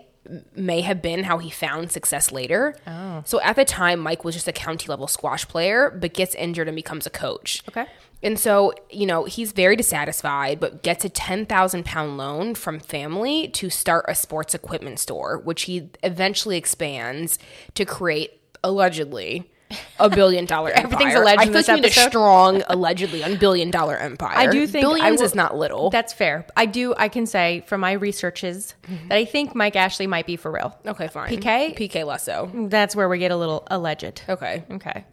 may 0.56 0.80
have 0.80 1.00
been 1.00 1.22
how 1.22 1.38
he 1.38 1.50
found 1.50 1.92
success 1.92 2.32
later. 2.32 2.74
Oh. 2.88 3.22
So 3.24 3.40
at 3.42 3.54
the 3.54 3.64
time, 3.64 4.00
Mike 4.00 4.24
was 4.24 4.34
just 4.34 4.48
a 4.48 4.52
county 4.52 4.88
level 4.88 5.06
squash 5.06 5.46
player, 5.46 5.88
but 5.90 6.14
gets 6.14 6.34
injured 6.34 6.66
and 6.66 6.74
becomes 6.74 7.06
a 7.06 7.10
coach. 7.10 7.62
Okay. 7.68 7.86
And 8.22 8.38
so, 8.38 8.72
you 8.90 9.06
know, 9.06 9.24
he's 9.24 9.52
very 9.52 9.76
dissatisfied, 9.76 10.58
but 10.58 10.82
gets 10.82 11.04
a 11.04 11.08
10,000 11.08 11.84
pound 11.84 12.16
loan 12.16 12.54
from 12.54 12.80
family 12.80 13.48
to 13.48 13.70
start 13.70 14.06
a 14.08 14.14
sports 14.14 14.54
equipment 14.54 14.98
store, 14.98 15.38
which 15.38 15.62
he 15.62 15.90
eventually 16.02 16.56
expands 16.56 17.38
to 17.74 17.84
create 17.84 18.40
allegedly 18.64 19.50
a 19.98 20.08
billion 20.08 20.44
dollar 20.44 20.70
empire. 20.74 20.84
Everything's 20.84 21.14
alleged 21.14 21.40
I 21.40 21.42
in 21.42 21.48
feel 21.48 21.52
this 21.54 21.68
like 21.68 21.76
you 21.76 21.82
need 21.82 21.90
a 21.90 22.10
strong 22.10 22.62
allegedly 22.68 23.24
on 23.24 23.36
billion 23.36 23.70
dollar 23.70 23.96
empire. 23.96 24.36
I 24.36 24.46
do 24.46 24.66
think 24.66 24.82
billions 24.82 25.18
will- 25.18 25.26
is 25.26 25.34
not 25.34 25.56
little. 25.56 25.90
That's 25.90 26.12
fair. 26.12 26.46
I 26.56 26.66
do. 26.66 26.94
I 26.96 27.08
can 27.08 27.26
say 27.26 27.64
from 27.66 27.80
my 27.80 27.92
researches 27.92 28.74
mm-hmm. 28.82 29.08
that 29.08 29.16
I 29.16 29.24
think 29.24 29.54
Mike 29.54 29.76
Ashley 29.76 30.06
might 30.06 30.26
be 30.26 30.36
for 30.36 30.50
real. 30.50 30.76
okay, 30.86 31.08
fine. 31.08 31.30
PK? 31.30 31.76
PK 31.76 32.06
less 32.06 32.24
so. 32.24 32.50
That's 32.54 32.94
where 32.94 33.08
we 33.08 33.18
get 33.18 33.30
a 33.30 33.36
little 33.36 33.66
alleged. 33.70 34.22
Okay. 34.28 34.64
Okay. 34.70 35.04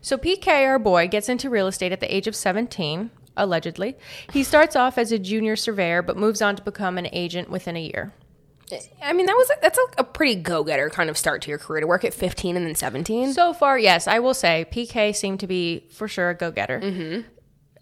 So 0.00 0.16
PK, 0.16 0.66
our 0.66 0.78
boy, 0.78 1.08
gets 1.08 1.28
into 1.28 1.50
real 1.50 1.66
estate 1.66 1.92
at 1.92 2.00
the 2.00 2.14
age 2.14 2.26
of 2.26 2.34
17, 2.34 3.10
allegedly. 3.36 3.96
He 4.32 4.42
starts 4.42 4.74
off 4.74 4.96
as 4.96 5.12
a 5.12 5.18
junior 5.18 5.56
surveyor, 5.56 6.02
but 6.02 6.16
moves 6.16 6.40
on 6.40 6.56
to 6.56 6.62
become 6.62 6.96
an 6.96 7.08
agent 7.12 7.50
within 7.50 7.76
a 7.76 7.82
year. 7.82 8.12
I 9.02 9.12
mean, 9.12 9.26
that 9.26 9.34
was 9.34 9.50
that's 9.62 9.78
a, 9.78 10.00
a 10.02 10.04
pretty 10.04 10.36
go 10.36 10.64
getter 10.64 10.90
kind 10.90 11.10
of 11.10 11.18
start 11.18 11.42
to 11.42 11.50
your 11.50 11.58
career 11.58 11.80
to 11.80 11.86
work 11.86 12.04
at 12.04 12.14
15 12.14 12.56
and 12.56 12.66
then 12.66 12.74
17. 12.74 13.32
So 13.32 13.52
far, 13.52 13.78
yes, 13.78 14.06
I 14.06 14.18
will 14.18 14.34
say 14.34 14.66
PK 14.70 15.14
seemed 15.14 15.40
to 15.40 15.46
be 15.46 15.86
for 15.90 16.08
sure 16.08 16.30
a 16.30 16.34
go 16.34 16.50
getter. 16.50 16.80
Mm-hmm. 16.80 17.28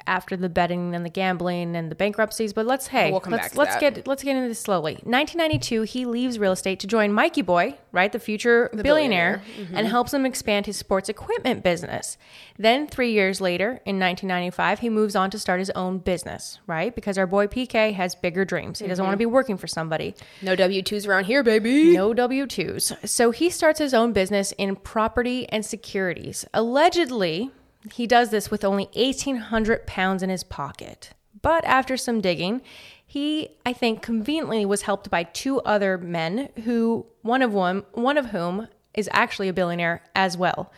After 0.08 0.38
the 0.38 0.48
betting 0.48 0.94
and 0.94 1.04
the 1.04 1.10
gambling 1.10 1.76
and 1.76 1.90
the 1.90 1.94
bankruptcies, 1.94 2.54
but 2.54 2.64
let's 2.64 2.86
hey, 2.86 3.10
We'll 3.10 3.22
let's 3.26 3.54
let's 3.54 3.76
get 3.76 4.06
let's 4.06 4.22
get 4.22 4.36
into 4.36 4.48
this 4.48 4.58
slowly. 4.58 4.94
1992, 5.04 5.82
he 5.82 6.06
leaves 6.06 6.38
real 6.38 6.52
estate 6.52 6.80
to 6.80 6.86
join 6.86 7.12
Mikey 7.12 7.42
Boy, 7.42 7.76
right, 7.92 8.10
the 8.10 8.18
future 8.18 8.70
billionaire, 8.74 9.42
billionaire. 9.42 9.42
and 9.58 9.68
mm-hmm. 9.68 9.86
helps 9.86 10.14
him 10.14 10.24
expand 10.24 10.64
his 10.64 10.78
sports 10.78 11.10
equipment 11.10 11.62
business. 11.62 12.16
Then 12.56 12.86
three 12.86 13.12
years 13.12 13.40
later, 13.40 13.80
in 13.84 14.00
1995, 14.00 14.80
he 14.80 14.88
moves 14.88 15.14
on 15.14 15.30
to 15.30 15.38
start 15.38 15.58
his 15.58 15.70
own 15.70 15.98
business, 15.98 16.58
right, 16.66 16.94
because 16.94 17.18
our 17.18 17.26
boy 17.26 17.46
PK 17.46 17.92
has 17.92 18.14
bigger 18.14 18.46
dreams. 18.46 18.78
He 18.78 18.86
doesn't 18.86 19.04
want 19.04 19.12
to 19.12 19.22
mm-hmm. 19.22 19.30
be 19.30 19.34
working 19.34 19.58
for 19.58 19.66
somebody. 19.66 20.14
no 20.40 20.56
W 20.56 20.82
2s 20.82 21.06
around 21.06 21.24
here, 21.24 21.42
baby. 21.42 21.94
No 21.94 22.14
W 22.14 22.46
2s. 22.46 23.06
So 23.06 23.30
he 23.30 23.50
starts 23.50 23.78
his 23.78 23.92
own 23.92 24.14
business 24.14 24.52
in 24.58 24.74
property 24.76 25.46
and 25.50 25.64
securities. 25.64 26.46
Allegedly, 26.54 27.50
he 27.92 28.06
does 28.06 28.30
this 28.30 28.50
with 28.50 28.64
only 28.64 28.88
1,800 28.94 29.86
pounds 29.86 30.22
in 30.22 30.30
his 30.30 30.44
pocket. 30.44 31.10
But 31.40 31.64
after 31.64 31.96
some 31.96 32.20
digging, 32.20 32.62
he, 33.06 33.50
I 33.64 33.72
think, 33.72 34.02
conveniently 34.02 34.66
was 34.66 34.82
helped 34.82 35.10
by 35.10 35.22
two 35.22 35.60
other 35.60 35.96
men 35.96 36.50
who, 36.64 37.06
one 37.22 37.42
of 37.42 37.52
one, 37.52 37.84
one 37.92 38.18
of 38.18 38.26
whom 38.26 38.68
is 38.94 39.08
actually 39.12 39.48
a 39.48 39.52
billionaire 39.52 40.02
as 40.14 40.36
well. 40.36 40.72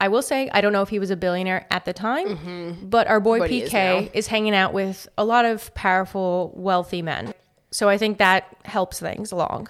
I 0.00 0.08
will 0.08 0.22
say, 0.22 0.50
I 0.52 0.60
don't 0.60 0.72
know 0.72 0.82
if 0.82 0.90
he 0.90 0.98
was 0.98 1.10
a 1.10 1.16
billionaire 1.16 1.66
at 1.70 1.84
the 1.84 1.92
time, 1.92 2.28
mm-hmm. 2.28 2.88
but 2.88 3.06
our 3.06 3.20
boy 3.20 3.38
But 3.38 3.50
he 3.50 3.62
is 3.62 3.72
PK 3.72 4.10
is 4.12 4.26
hanging 4.26 4.54
out 4.54 4.72
with 4.72 5.08
a 5.16 5.24
lot 5.24 5.44
of 5.44 5.72
powerful, 5.74 6.52
wealthy 6.54 7.00
men. 7.00 7.32
So 7.70 7.88
I 7.88 7.96
think 7.96 8.18
that 8.18 8.56
helps 8.64 9.00
things 9.00 9.32
along. 9.32 9.68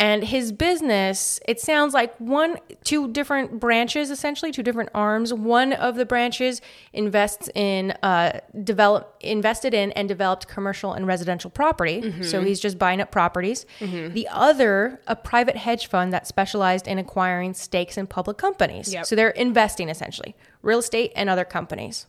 And 0.00 0.22
his 0.22 0.52
business, 0.52 1.40
it 1.48 1.60
sounds 1.60 1.92
like 1.92 2.14
one, 2.18 2.58
two 2.84 3.08
different 3.08 3.58
branches, 3.58 4.10
essentially, 4.10 4.52
two 4.52 4.62
different 4.62 4.90
arms. 4.94 5.34
One 5.34 5.72
of 5.72 5.96
the 5.96 6.06
branches 6.06 6.60
invests 6.92 7.50
in, 7.52 7.90
uh, 8.04 8.38
develop, 8.62 9.16
invested 9.20 9.74
in 9.74 9.90
and 9.92 10.08
developed 10.08 10.46
commercial 10.46 10.92
and 10.92 11.04
residential 11.04 11.50
property. 11.50 12.22
So 12.22 12.42
he's 12.42 12.60
just 12.60 12.78
buying 12.78 13.00
up 13.00 13.10
properties. 13.10 13.66
The 13.80 14.28
other, 14.30 15.00
a 15.08 15.16
private 15.16 15.56
hedge 15.56 15.88
fund 15.88 16.12
that 16.12 16.28
specialized 16.28 16.86
in 16.86 16.98
acquiring 16.98 17.54
stakes 17.54 17.98
in 17.98 18.06
public 18.06 18.38
companies. 18.38 18.92
Yep. 18.92 19.04
So 19.04 19.16
they're 19.16 19.30
investing 19.30 19.88
essentially, 19.88 20.36
real 20.62 20.78
estate 20.78 21.12
and 21.16 21.28
other 21.28 21.44
companies. 21.44 22.06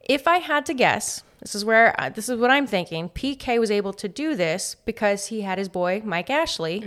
If 0.00 0.26
I 0.26 0.38
had 0.38 0.64
to 0.64 0.72
guess, 0.72 1.22
this 1.40 1.54
is 1.54 1.64
where 1.64 1.94
uh, 2.00 2.08
this 2.08 2.28
is 2.28 2.38
what 2.38 2.50
I'm 2.50 2.66
thinking. 2.66 3.08
PK 3.10 3.58
was 3.60 3.70
able 3.70 3.92
to 3.92 4.08
do 4.08 4.34
this 4.34 4.74
because 4.84 5.26
he 5.26 5.42
had 5.42 5.58
his 5.58 5.68
boy 5.68 6.02
Mike 6.04 6.30
Ashley 6.30 6.80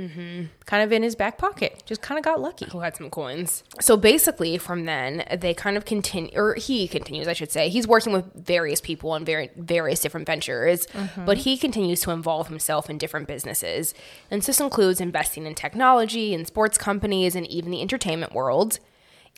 kind 0.65 0.83
of 0.83 0.91
in 0.91 1.03
his 1.03 1.15
back 1.15 1.37
pocket. 1.37 1.83
Just 1.85 2.01
kind 2.01 2.17
of 2.19 2.25
got 2.25 2.39
lucky. 2.41 2.65
who 2.71 2.79
had 2.81 2.95
some 2.95 3.09
coins. 3.09 3.63
So 3.79 3.95
basically, 3.97 4.57
from 4.57 4.85
then 4.85 5.23
they 5.39 5.53
kind 5.53 5.77
of 5.77 5.85
continue, 5.85 6.31
or 6.35 6.55
he 6.55 6.87
continues, 6.87 7.27
I 7.27 7.33
should 7.33 7.51
say. 7.51 7.69
He's 7.69 7.87
working 7.87 8.13
with 8.13 8.25
various 8.35 8.81
people 8.81 9.11
on 9.11 9.23
very 9.25 9.49
various 9.57 9.99
different 9.99 10.27
ventures, 10.27 10.87
but 11.25 11.39
he 11.39 11.57
continues 11.57 12.01
to 12.01 12.11
involve 12.11 12.47
himself 12.47 12.89
in 12.89 12.97
different 12.97 13.27
businesses, 13.27 13.93
and 14.29 14.41
this 14.41 14.59
includes 14.59 14.99
investing 15.01 15.45
in 15.45 15.55
technology 15.55 16.33
and 16.33 16.45
sports 16.45 16.77
companies 16.77 17.35
and 17.35 17.47
even 17.47 17.71
the 17.71 17.81
entertainment 17.81 18.33
world. 18.33 18.79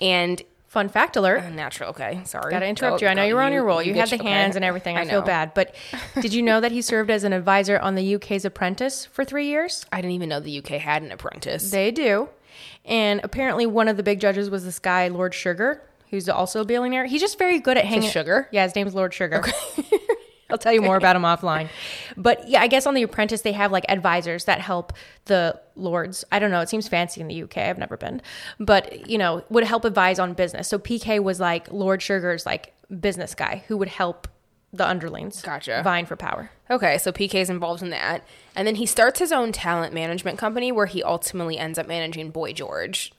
And 0.02 0.42
Fun 0.74 0.90
fact 0.90 1.16
alert. 1.18 1.44
Uh, 1.44 1.50
natural, 1.50 1.92
okay, 1.92 2.22
sorry, 2.24 2.50
Gotta 2.50 2.66
interrupt 2.66 3.00
Go- 3.00 3.06
you. 3.06 3.12
I 3.12 3.14
know 3.14 3.24
you 3.24 3.36
were 3.36 3.44
on 3.44 3.54
your 3.54 3.64
roll. 3.64 3.80
You, 3.80 3.94
had 3.94 4.10
the 4.10 4.16
okay. 4.16 4.28
hands 4.28 4.56
and 4.56 4.66
everything. 4.66 4.98
I, 4.98 5.06
feel 5.06 5.22
know. 5.22 5.26
bad. 5.28 5.54
But 5.54 5.76
did 6.20 6.34
you 6.34 6.42
know 6.42 6.60
that 6.62 6.72
he 6.72 6.82
served 6.82 7.12
as 7.12 7.24
an 7.24 7.32
advisor 7.32 7.78
on 7.78 7.94
the 7.94 8.16
UK's 8.16 8.44
Apprentice 8.44 9.06
for 9.06 9.24
three 9.24 9.46
years? 9.46 9.86
I 9.92 9.98
didn't 9.98 10.14
even 10.16 10.30
know 10.30 10.40
the 10.40 10.58
UK 10.58 10.82
had 10.82 11.04
an 11.04 11.12
apprentice. 11.12 11.70
They 11.70 11.92
do. 11.92 12.28
And 12.86 13.22
apparently, 13.24 13.68
one 13.68 13.88
of 13.88 13.98
the 13.98 14.04
big 14.04 14.20
judges 14.20 14.50
was 14.50 14.66
this 14.66 14.80
guy, 14.80 15.10
Lord 15.10 15.36
Sugar, 15.36 15.80
who's 16.10 16.28
also 16.28 16.62
a 16.62 16.66
billionaire. 16.66 17.06
He's 17.06 17.22
just 17.22 17.38
very 17.38 17.60
good 17.60 17.78
at 17.78 17.86
hanging. 17.86 18.10
Sugar? 18.10 18.48
Yeah, 18.52 18.64
his 18.64 18.74
name's 18.76 18.96
Lord 18.96 19.14
Sugar. 19.14 19.44
I'll 20.54 20.60
tell 20.60 20.72
you 20.72 20.82
more 20.82 20.98
about 20.98 21.16
him 21.16 21.24
offline. 21.24 21.68
But 22.16 22.48
yeah, 22.48 22.62
I 22.62 22.68
guess 22.68 22.86
on 22.86 22.94
The 22.94 23.02
Apprentice, 23.02 23.42
they 23.42 23.54
have 23.54 23.72
like 23.72 23.86
advisors 23.90 24.46
that 24.46 24.62
help 24.62 24.94
the 25.26 25.60
lords. 25.76 26.24
I 26.32 26.38
don't 26.38 26.52
know. 26.52 26.62
It 26.62 26.70
seems 26.70 26.88
fancy 26.88 27.22
in 27.22 27.28
the 27.28 27.44
UK. 27.44 27.58
I've 27.58 27.80
never 27.80 27.98
been. 27.98 28.22
But, 28.60 29.10
you 29.10 29.18
know, 29.18 29.44
would 29.50 29.64
help 29.64 29.84
advise 29.84 30.20
on 30.20 30.34
business. 30.34 30.68
So 30.68 30.78
PK 30.78 31.22
was 31.22 31.40
like 31.40 31.72
Lord 31.72 32.02
Sugar's 32.04 32.46
like 32.46 32.74
business 33.00 33.34
guy 33.34 33.64
who 33.68 33.78
would 33.78 33.88
help 33.88 34.28
the 34.72 34.88
underlings 34.88 35.42
Gotcha. 35.42 35.82
vying 35.84 36.06
for 36.06 36.16
power. 36.16 36.52
Okay, 36.70 36.98
so 36.98 37.12
PK's 37.12 37.50
involved 37.50 37.84
in 37.84 37.90
that. 37.92 38.24
And 38.56 38.68
then 38.68 38.76
he 38.76 38.86
starts 38.86 39.20
his 39.20 39.32
own 39.32 39.52
talent 39.52 39.94
management 39.94 40.38
company 40.38 40.72
where 40.72 40.88
he 40.88 41.04
ultimately 41.04 41.58
ends 41.58 41.78
up 41.78 41.88
managing 41.88 42.32
Boy 42.32 42.54
George. 42.54 43.12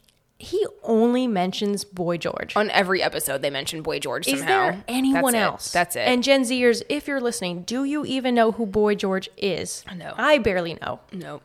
He 0.45 0.67
only 0.83 1.27
mentions 1.27 1.85
Boy 1.85 2.19
George. 2.19 2.57
On 2.57 2.71
every 2.71 3.03
episode, 3.03 3.43
they 3.43 3.51
mention 3.51 3.83
Boy 3.83 3.99
George 3.99 4.27
somehow. 4.27 4.41
Is 4.41 4.45
there 4.47 4.85
anyone 4.89 5.33
That's 5.33 5.35
it. 5.35 5.39
else? 5.39 5.73
That's 5.73 5.97
it. 5.97 6.01
And 6.01 6.23
Gen 6.23 6.43
Zers, 6.43 6.83
if 6.89 7.09
you're 7.09 7.21
listening, 7.21 7.63
do 7.63 7.85
you 7.85 8.05
even 8.05 8.35
know 8.35 8.53
who 8.53 8.67
Boy 8.67 8.95
George 8.95 9.29
is? 9.37 9.85
No. 9.97 10.13
I 10.17 10.39
barely 10.39 10.75
know. 10.83 11.01
no. 11.13 11.41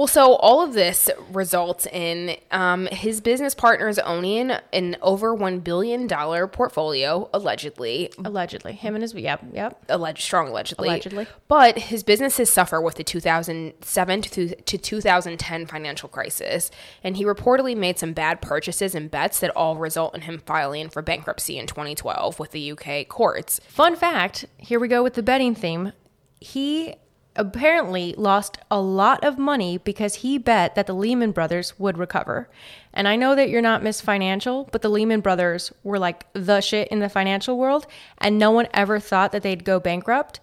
Well, 0.00 0.06
so 0.06 0.36
all 0.36 0.62
of 0.62 0.72
this 0.72 1.10
results 1.30 1.84
in 1.84 2.38
um, 2.50 2.86
his 2.86 3.20
business 3.20 3.54
partners 3.54 3.98
owning 3.98 4.50
an 4.72 4.96
over 5.02 5.36
$1 5.36 5.62
billion 5.62 6.08
portfolio, 6.08 7.28
allegedly. 7.34 8.10
Allegedly. 8.24 8.72
Him 8.72 8.94
and 8.94 9.02
his, 9.02 9.12
yep, 9.12 9.44
yep. 9.52 9.84
Alleged, 9.90 10.22
strong 10.22 10.48
allegedly. 10.48 10.88
Allegedly. 10.88 11.26
But 11.48 11.78
his 11.78 12.02
businesses 12.02 12.48
suffer 12.48 12.80
with 12.80 12.94
the 12.94 13.04
2007 13.04 14.22
to, 14.22 14.54
to 14.54 14.78
2010 14.78 15.66
financial 15.66 16.08
crisis. 16.08 16.70
And 17.04 17.18
he 17.18 17.26
reportedly 17.26 17.76
made 17.76 17.98
some 17.98 18.14
bad 18.14 18.40
purchases 18.40 18.94
and 18.94 19.10
bets 19.10 19.40
that 19.40 19.50
all 19.50 19.76
result 19.76 20.14
in 20.14 20.22
him 20.22 20.38
filing 20.46 20.88
for 20.88 21.02
bankruptcy 21.02 21.58
in 21.58 21.66
2012 21.66 22.38
with 22.38 22.52
the 22.52 22.72
UK 22.72 23.06
courts. 23.06 23.60
Fun 23.68 23.94
fact 23.96 24.46
here 24.56 24.80
we 24.80 24.88
go 24.88 25.02
with 25.02 25.12
the 25.12 25.22
betting 25.22 25.54
theme. 25.54 25.92
He 26.40 26.94
apparently 27.40 28.14
lost 28.18 28.58
a 28.70 28.78
lot 28.80 29.24
of 29.24 29.38
money 29.38 29.78
because 29.78 30.16
he 30.16 30.36
bet 30.36 30.74
that 30.74 30.86
the 30.86 30.92
Lehman 30.92 31.32
Brothers 31.32 31.78
would 31.78 31.96
recover. 31.96 32.50
And 32.92 33.08
I 33.08 33.16
know 33.16 33.34
that 33.34 33.48
you're 33.48 33.62
not 33.62 33.82
Miss 33.82 34.02
Financial, 34.02 34.68
but 34.70 34.82
the 34.82 34.90
Lehman 34.90 35.22
Brothers 35.22 35.72
were 35.82 35.98
like 35.98 36.26
the 36.34 36.60
shit 36.60 36.88
in 36.88 37.00
the 37.00 37.08
financial 37.08 37.56
world, 37.56 37.86
and 38.18 38.38
no 38.38 38.50
one 38.50 38.68
ever 38.74 39.00
thought 39.00 39.32
that 39.32 39.42
they'd 39.42 39.64
go 39.64 39.80
bankrupt 39.80 40.38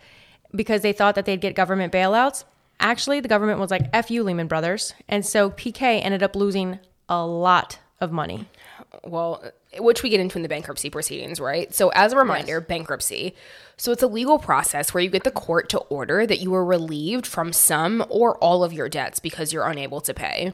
because 0.55 0.81
they 0.81 0.91
thought 0.91 1.13
that 1.13 1.25
they'd 1.25 1.39
get 1.39 1.55
government 1.55 1.93
bailouts. 1.93 2.45
Actually, 2.79 3.19
the 3.19 3.27
government 3.27 3.59
was 3.59 3.69
like, 3.69 3.89
F 3.93 4.09
you, 4.09 4.23
Lehman 4.23 4.47
Brothers. 4.47 4.95
And 5.07 5.23
so 5.23 5.51
PK 5.51 6.03
ended 6.03 6.23
up 6.23 6.35
losing 6.35 6.79
a 7.07 7.23
lot 7.23 7.77
of 8.01 8.11
money. 8.11 8.47
well, 9.03 9.43
which 9.79 10.01
we 10.01 10.09
get 10.09 10.19
into 10.19 10.37
in 10.37 10.43
the 10.43 10.49
bankruptcy 10.49 10.89
proceedings, 10.89 11.39
right? 11.39 11.73
So, 11.73 11.89
as 11.89 12.13
a 12.13 12.17
reminder, 12.17 12.59
bankruptcy. 12.61 13.35
So, 13.79 13.91
it's 13.91 14.01
a 14.01 14.07
legal 14.07 14.39
process 14.39 14.91
where 14.93 15.03
you 15.03 15.09
get 15.11 15.23
the 15.23 15.29
court 15.31 15.69
to 15.69 15.77
order 15.77 16.25
that 16.25 16.39
you 16.39 16.53
are 16.55 16.65
relieved 16.65 17.27
from 17.27 17.53
some 17.53 18.03
or 18.09 18.35
all 18.39 18.63
of 18.63 18.73
your 18.73 18.89
debts 18.89 19.19
because 19.19 19.53
you're 19.53 19.67
unable 19.67 20.01
to 20.01 20.13
pay. 20.15 20.53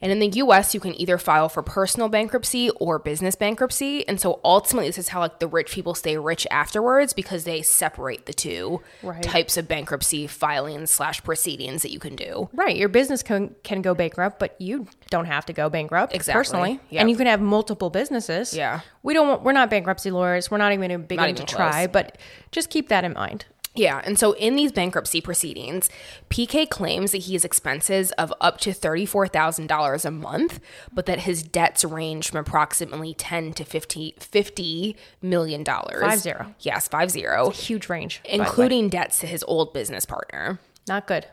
And 0.00 0.10
in 0.10 0.18
the 0.18 0.26
US, 0.40 0.74
you 0.74 0.80
can 0.80 0.98
either 1.00 1.16
file 1.16 1.48
for 1.48 1.62
personal 1.62 2.08
bankruptcy 2.08 2.70
or 2.70 2.98
business 2.98 3.36
bankruptcy. 3.36 4.08
And 4.08 4.18
so, 4.18 4.40
ultimately, 4.42 4.88
this 4.88 4.96
is 4.98 5.08
how 5.08 5.20
like 5.20 5.38
the 5.38 5.46
rich 5.46 5.70
people 5.72 5.94
stay 5.94 6.16
rich 6.16 6.46
afterwards 6.50 7.12
because 7.12 7.44
they 7.44 7.60
separate 7.62 8.24
the 8.26 8.32
two 8.32 8.80
Right. 9.02 9.22
types 9.22 9.56
of 9.58 9.68
bankruptcy 9.68 10.26
filings 10.26 10.90
slash 10.90 11.22
proceedings 11.22 11.82
that 11.82 11.90
you 11.92 11.98
can 12.00 12.16
do. 12.16 12.48
Right. 12.54 12.74
Your 12.76 12.88
business 12.88 13.22
can, 13.22 13.54
can 13.62 13.82
go 13.82 13.94
bankrupt, 13.94 14.38
but 14.38 14.56
you 14.58 14.86
don't 15.10 15.26
have 15.26 15.44
to 15.46 15.52
go 15.52 15.68
bankrupt 15.68 16.14
Exactly. 16.14 16.38
personally. 16.40 16.80
Yep. 16.90 17.00
And 17.02 17.10
you 17.10 17.16
can 17.16 17.26
have 17.26 17.40
multiple 17.42 17.90
businesses. 17.90 18.56
Yeah. 18.56 18.80
We 19.04 19.14
don't 19.14 19.28
want, 19.28 19.42
we're 19.42 19.52
not 19.52 19.68
bankruptcy 19.70 20.10
lawyers. 20.10 20.50
We're 20.50 20.58
not 20.58 20.72
even 20.72 20.90
to 20.90 20.98
begin 20.98 21.24
even 21.24 21.34
to 21.36 21.44
try, 21.44 21.86
but 21.86 22.18
just 22.52 22.70
keep 22.70 22.88
that 22.88 23.02
in 23.04 23.14
mind. 23.14 23.46
Yeah, 23.74 24.02
and 24.04 24.18
so 24.18 24.32
in 24.32 24.54
these 24.54 24.70
bankruptcy 24.70 25.22
proceedings, 25.22 25.88
PK 26.28 26.68
claims 26.68 27.12
that 27.12 27.22
he 27.22 27.32
has 27.32 27.42
expenses 27.42 28.12
of 28.12 28.30
up 28.38 28.58
to 28.60 28.70
$34,000 28.70 30.04
a 30.04 30.10
month, 30.10 30.60
but 30.92 31.06
that 31.06 31.20
his 31.20 31.42
debts 31.42 31.82
range 31.82 32.28
from 32.30 32.40
approximately 32.40 33.14
10 33.14 33.54
to 33.54 33.64
50 33.64 34.14
50 34.20 34.96
million 35.22 35.64
dollars. 35.64 36.02
Five 36.02 36.18
zero. 36.18 36.54
Yes, 36.60 36.86
50, 36.88 37.50
Huge 37.52 37.88
range. 37.88 38.20
by 38.22 38.30
the 38.30 38.38
way. 38.38 38.44
including 38.46 38.88
debts 38.90 39.18
to 39.20 39.26
his 39.26 39.42
old 39.44 39.72
business 39.72 40.04
partner. 40.04 40.58
Not 40.86 41.06
good. 41.06 41.26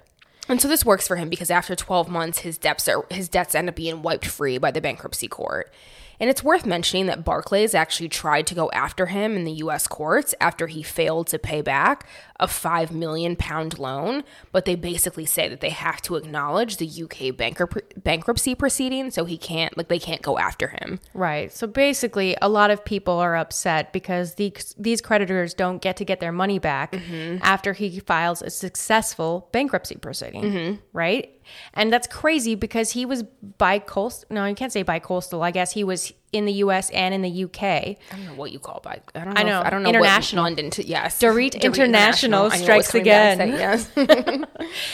And 0.48 0.62
so 0.62 0.68
this 0.70 0.86
works 0.86 1.08
for 1.08 1.18
him 1.18 1.28
because 1.30 1.52
after 1.52 1.76
12 1.76 2.08
months 2.10 2.40
his 2.40 2.58
debts 2.58 2.88
are 2.88 3.06
his 3.12 3.28
debts 3.30 3.54
end 3.54 3.68
up 3.70 3.76
being 3.76 4.02
wiped 4.02 4.26
free 4.26 4.58
by 4.58 4.72
the 4.72 4.80
bankruptcy 4.82 5.28
court. 5.28 5.72
And 6.20 6.30
it's 6.30 6.44
worth 6.44 6.66
mentioning 6.66 7.06
that 7.06 7.24
Barclays 7.24 7.74
actually 7.74 8.10
tried 8.10 8.46
to 8.48 8.56
go 8.56 8.70
after 8.72 9.06
him 9.08 9.36
in 9.36 9.46
the 9.46 9.54
US 9.54 9.88
courts 9.88 10.36
after 10.42 10.68
he 10.68 10.84
failed 10.84 11.28
to 11.28 11.40
pay 11.40 11.62
back 11.62 12.06
a 12.40 12.48
five 12.48 12.92
million 12.92 13.36
pound 13.36 13.80
loan, 13.80 14.24
but 14.52 14.66
they 14.66 14.76
basically 14.76 15.26
say 15.26 15.48
that 15.50 15.62
they 15.62 15.70
have 15.70 16.02
to 16.04 16.16
acknowledge 16.16 16.78
the 16.78 16.88
UK 16.88 17.36
bankrupt- 17.36 18.02
bankruptcy 18.04 18.56
proceeding, 18.56 19.12
so 19.12 19.26
he 19.26 19.38
can't 19.38 19.76
like 19.78 19.88
they 19.88 20.00
can't 20.00 20.22
go 20.22 20.38
after 20.38 20.70
him. 20.70 21.00
Right. 21.14 21.52
So 21.52 21.68
basically, 21.68 22.36
a 22.42 22.50
lot 22.50 22.72
of 22.72 22.84
people 22.84 23.16
are 23.16 23.36
upset 23.36 23.92
because 23.94 24.36
these 24.36 24.76
these 24.78 25.02
creditors 25.02 25.54
don't 25.54 25.82
get 25.82 25.98
to 25.98 26.06
get 26.06 26.20
their 26.20 26.32
money 26.32 26.60
back 26.60 26.94
mm-hmm. 26.94 27.38
after 27.42 27.74
he 27.74 28.00
files 28.00 28.42
a 28.42 28.50
successful 28.50 29.50
bankruptcy 29.52 29.96
proceeding. 29.96 30.44
Mm-hmm. 30.44 30.76
Right. 30.94 31.36
And 31.74 31.92
that's 31.92 32.08
crazy 32.08 32.56
because 32.56 32.92
he 32.92 33.06
was 33.06 33.24
bi-coastal. 33.58 34.28
No, 34.30 34.46
you 34.46 34.56
can't 34.56 34.72
say 34.72 34.84
bi-coastal. 34.84 35.42
I 35.42 35.52
guess 35.52 35.72
he 35.72 35.84
was 35.84 36.14
in 36.32 36.46
the 36.46 36.54
U.S. 36.54 36.90
and 36.92 37.14
in 37.14 37.22
the 37.22 37.30
U.K. 37.30 37.98
I 38.12 38.16
don't 38.16 38.26
know 38.26 38.34
what 38.36 38.52
you 38.52 38.60
call 38.60 38.80
by. 38.84 39.00
I 39.16 39.24
don't 39.26 39.34
know. 39.34 39.40
I 39.40 39.44
know. 39.44 39.60
if- 39.62 39.68
I 39.68 39.70
don't 39.70 39.84
know. 39.84 39.90
International. 39.90 40.44
What 40.44 40.50
London. 40.50 40.70
To, 40.72 40.86
yes. 40.86 41.20
Dorit 41.20 41.62
International 41.62 42.42
I 42.42 42.44
knew 42.44 42.48
it 42.48 42.54
was 42.58 42.62
strikes 42.62 42.92
coming 42.92 43.06
back 43.06 43.38
to 43.38 43.44
again. 43.44 43.86
that, 43.96 44.46
Yes. 44.46 44.48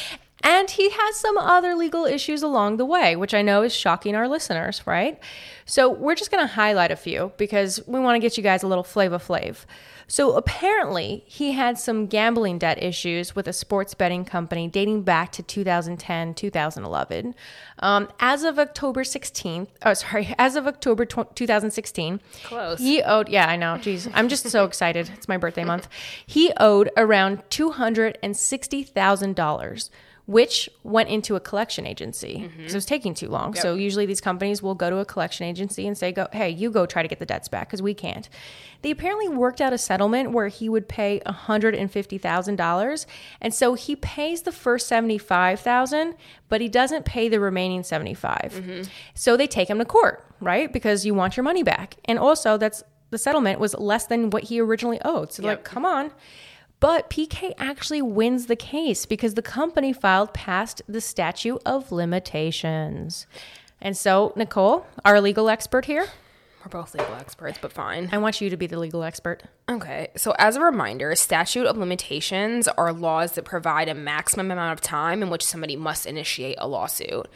And 0.44 0.70
he 0.70 0.92
has 0.92 1.16
some 1.16 1.40
other 1.40 1.74
legal 1.74 2.06
issues 2.06 2.44
along 2.44 2.78
the 2.78 2.86
way, 2.86 3.16
which 3.16 3.34
I 3.34 3.42
know 3.42 3.64
is 3.64 3.74
shocking 3.74 4.16
our 4.16 4.28
listeners, 4.28 4.86
right? 4.86 5.20
So 5.66 5.90
we're 5.90 6.14
just 6.14 6.30
going 6.30 6.46
to 6.48 6.54
highlight 6.54 6.92
a 6.92 6.96
few 6.96 7.32
because 7.38 7.80
we 7.88 8.00
want 8.00 8.16
to 8.16 8.20
get 8.20 8.38
you 8.38 8.44
guys 8.44 8.62
a 8.62 8.68
little 8.68 8.84
flavor 8.84 9.18
flav. 9.18 9.66
So 10.08 10.36
apparently, 10.36 11.24
he 11.26 11.54
had 11.54 11.80
some 11.80 12.06
gambling 12.08 12.60
debt 12.60 12.82
issues 12.82 13.36
with 13.36 13.48
a 13.48 13.54
sports 13.54 13.94
betting 13.94 14.26
company 14.26 14.68
dating 14.68 15.04
back 15.04 15.32
to 15.34 15.44
2010, 15.44 16.34
2011. 16.36 17.36
Um, 17.80 18.08
as 18.20 18.44
of 18.44 18.60
October 18.60 19.04
16th, 19.04 19.68
oh, 19.84 19.94
sorry, 19.96 20.34
as 20.40 20.56
of 20.56 20.68
October 20.68 21.06
tw- 21.06 21.36
2016, 21.36 22.22
Close. 22.44 22.80
he 22.80 23.02
owed, 23.02 23.30
yeah, 23.30 23.48
I 23.48 23.56
know. 23.56 23.78
Geez, 23.78 24.08
I'm 24.14 24.30
just 24.30 24.48
so 24.50 24.66
excited. 24.66 25.10
It's 25.16 25.28
my 25.28 25.38
birthday 25.38 25.64
month. 25.64 25.88
He 26.26 26.52
owed 26.58 26.90
around 26.98 27.44
$260,000, 27.50 29.90
which 30.28 30.70
went 30.84 31.08
into 31.10 31.36
a 31.36 31.40
collection 31.40 31.86
agency 31.86 32.38
mm-hmm. 32.38 32.58
because 32.58 32.74
it 32.74 32.78
was 32.78 32.86
taking 32.86 33.14
too 33.14 33.30
long. 33.30 33.54
So 33.54 33.76
usually 33.76 34.06
these 34.06 34.22
companies 34.22 34.62
will 34.62 34.74
go 34.74 34.90
to 34.90 34.98
a 34.98 35.06
collection 35.06 35.46
agency 35.46 35.86
and 35.88 35.98
say, 35.98 36.12
"Go, 36.12 36.28
hey, 36.32 36.50
you 36.50 36.72
go 36.72 36.86
try 36.86 37.02
to 37.02 37.08
get 37.08 37.20
the 37.20 37.26
debts 37.26 37.48
back 37.48 37.68
because 37.68 37.82
we 37.82 37.94
can't." 37.94 38.28
They 38.82 38.92
apparently 38.92 39.30
worked 39.30 39.62
out 39.62 39.74
a 39.74 39.78
settlement 39.78 40.32
where 40.32 40.48
he 40.48 40.70
would 40.70 40.88
pay 40.88 41.22
$150,000, 41.26 43.06
and 43.42 43.54
so 43.54 43.74
he 43.74 43.96
pays 43.96 44.44
the 44.44 44.52
first 44.52 44.88
75,000, 44.88 46.16
but 46.50 46.62
he 46.62 46.70
doesn't 46.70 47.06
pay 47.06 47.30
the 47.30 47.40
remaining 47.40 47.84
75. 47.84 48.54
Mm-hmm. 48.56 48.82
So 49.14 49.38
they 49.38 49.48
take 49.48 49.70
him 49.70 49.80
to 49.80 49.86
court, 49.86 50.26
right? 50.40 50.72
Because 50.72 51.06
you 51.06 51.14
want 51.14 51.38
your 51.38 51.44
money 51.44 51.64
back. 51.64 51.98
And 52.06 52.20
also 52.20 52.58
that's 52.58 52.84
the 53.12 53.18
settlement 53.18 53.60
was 53.60 53.76
less 53.76 54.08
than 54.08 54.30
what 54.30 54.44
he 54.44 54.60
originally 54.60 55.00
owed. 55.06 55.32
So 55.32 55.44
like, 55.44 55.64
come 55.64 55.86
on. 55.86 56.12
But 56.80 57.10
PK 57.10 57.54
actually 57.58 58.02
wins 58.02 58.48
the 58.48 58.56
case 58.56 59.06
because 59.06 59.34
the 59.34 59.42
company 59.42 59.94
filed 59.94 60.34
past 60.34 60.82
the 60.88 61.02
statute 61.02 61.62
of 61.66 61.92
limitations. 61.92 63.26
And 63.82 63.96
so, 63.98 64.34
Nicole, 64.36 64.86
our 65.04 65.22
legal 65.22 65.50
expert 65.50 65.86
here, 65.86 66.08
We're 66.64 66.70
both 66.70 66.96
legal 66.96 67.14
experts, 67.16 67.60
but 67.62 67.72
fine. 67.72 68.10
I 68.12 68.18
want 68.18 68.42
you 68.42 68.50
to 68.50 68.58
be 68.58 68.66
the 68.66 68.80
legal 68.80 69.04
expert. 69.04 69.44
Okay, 69.70 70.08
so 70.16 70.34
as 70.40 70.56
a 70.56 70.62
reminder, 70.62 71.16
statute 71.16 71.68
of 71.68 71.78
limitations 71.78 72.68
are 72.68 72.92
laws 72.92 73.34
that 73.34 73.46
provide 73.46 73.88
a 73.88 73.94
maximum 73.94 74.52
amount 74.52 74.74
of 74.74 74.82
time 74.82 75.22
in 75.22 75.30
which 75.30 75.46
somebody 75.46 75.76
must 75.76 76.06
initiate 76.06 76.56
a 76.58 76.68
lawsuit. 76.68 77.28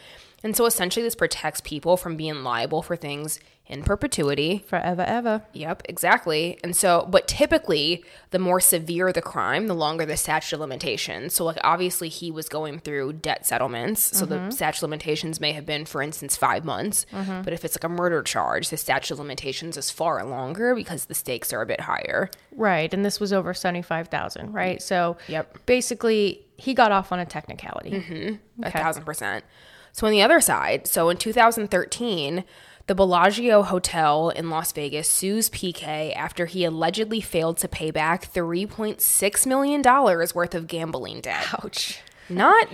And 0.43 0.55
so 0.55 0.65
essentially, 0.65 1.03
this 1.03 1.15
protects 1.15 1.61
people 1.61 1.97
from 1.97 2.15
being 2.17 2.43
liable 2.43 2.81
for 2.81 2.95
things 2.95 3.39
in 3.69 3.83
perpetuity. 3.83 4.65
Forever, 4.67 5.03
ever. 5.03 5.43
Yep, 5.53 5.83
exactly. 5.85 6.57
And 6.63 6.75
so, 6.75 7.07
but 7.09 7.27
typically, 7.27 8.03
the 8.31 8.39
more 8.39 8.59
severe 8.59 9.13
the 9.13 9.21
crime, 9.21 9.67
the 9.67 9.75
longer 9.75 10.05
the 10.05 10.17
statute 10.17 10.55
of 10.55 10.59
limitations. 10.59 11.35
So, 11.35 11.45
like, 11.45 11.59
obviously, 11.63 12.09
he 12.09 12.31
was 12.31 12.49
going 12.49 12.79
through 12.79 13.13
debt 13.13 13.45
settlements. 13.45 14.17
So, 14.17 14.25
the 14.25 14.35
mm-hmm. 14.35 14.49
statute 14.49 14.79
of 14.79 14.89
limitations 14.89 15.39
may 15.39 15.53
have 15.53 15.67
been, 15.67 15.85
for 15.85 16.01
instance, 16.01 16.35
five 16.35 16.65
months. 16.65 17.05
Mm-hmm. 17.13 17.43
But 17.43 17.53
if 17.53 17.63
it's 17.63 17.75
like 17.77 17.83
a 17.83 17.89
murder 17.89 18.23
charge, 18.23 18.69
the 18.69 18.77
statute 18.77 19.13
of 19.13 19.19
limitations 19.19 19.77
is 19.77 19.91
far 19.91 20.23
longer 20.25 20.73
because 20.73 21.05
the 21.05 21.15
stakes 21.15 21.53
are 21.53 21.61
a 21.61 21.67
bit 21.67 21.81
higher. 21.81 22.31
Right. 22.51 22.91
And 22.91 23.05
this 23.05 23.19
was 23.19 23.31
over 23.31 23.53
75,000, 23.53 24.51
right? 24.51 24.77
Mm-hmm. 24.77 24.81
So, 24.81 25.17
Yep. 25.27 25.65
basically, 25.67 26.43
he 26.57 26.73
got 26.73 26.91
off 26.91 27.11
on 27.11 27.19
a 27.19 27.25
technicality. 27.25 28.39
a 28.63 28.71
thousand 28.71 29.05
percent. 29.05 29.45
So 29.91 30.07
on 30.07 30.11
the 30.11 30.21
other 30.21 30.41
side, 30.41 30.87
so 30.87 31.09
in 31.09 31.17
2013, 31.17 32.43
the 32.89 32.95
Bellagio 32.95 33.61
Hotel 33.61 34.31
in 34.31 34.49
Las 34.49 34.71
Vegas 34.71 35.07
sues 35.07 35.47
PK 35.51 36.11
after 36.15 36.47
he 36.47 36.65
allegedly 36.65 37.21
failed 37.21 37.57
to 37.57 37.67
pay 37.67 37.91
back 37.91 38.33
3.6 38.33 39.45
million 39.45 39.83
dollars 39.83 40.33
worth 40.33 40.55
of 40.55 40.65
gambling 40.65 41.21
debt. 41.21 41.45
Ouch. 41.63 41.99
Not 42.29 42.67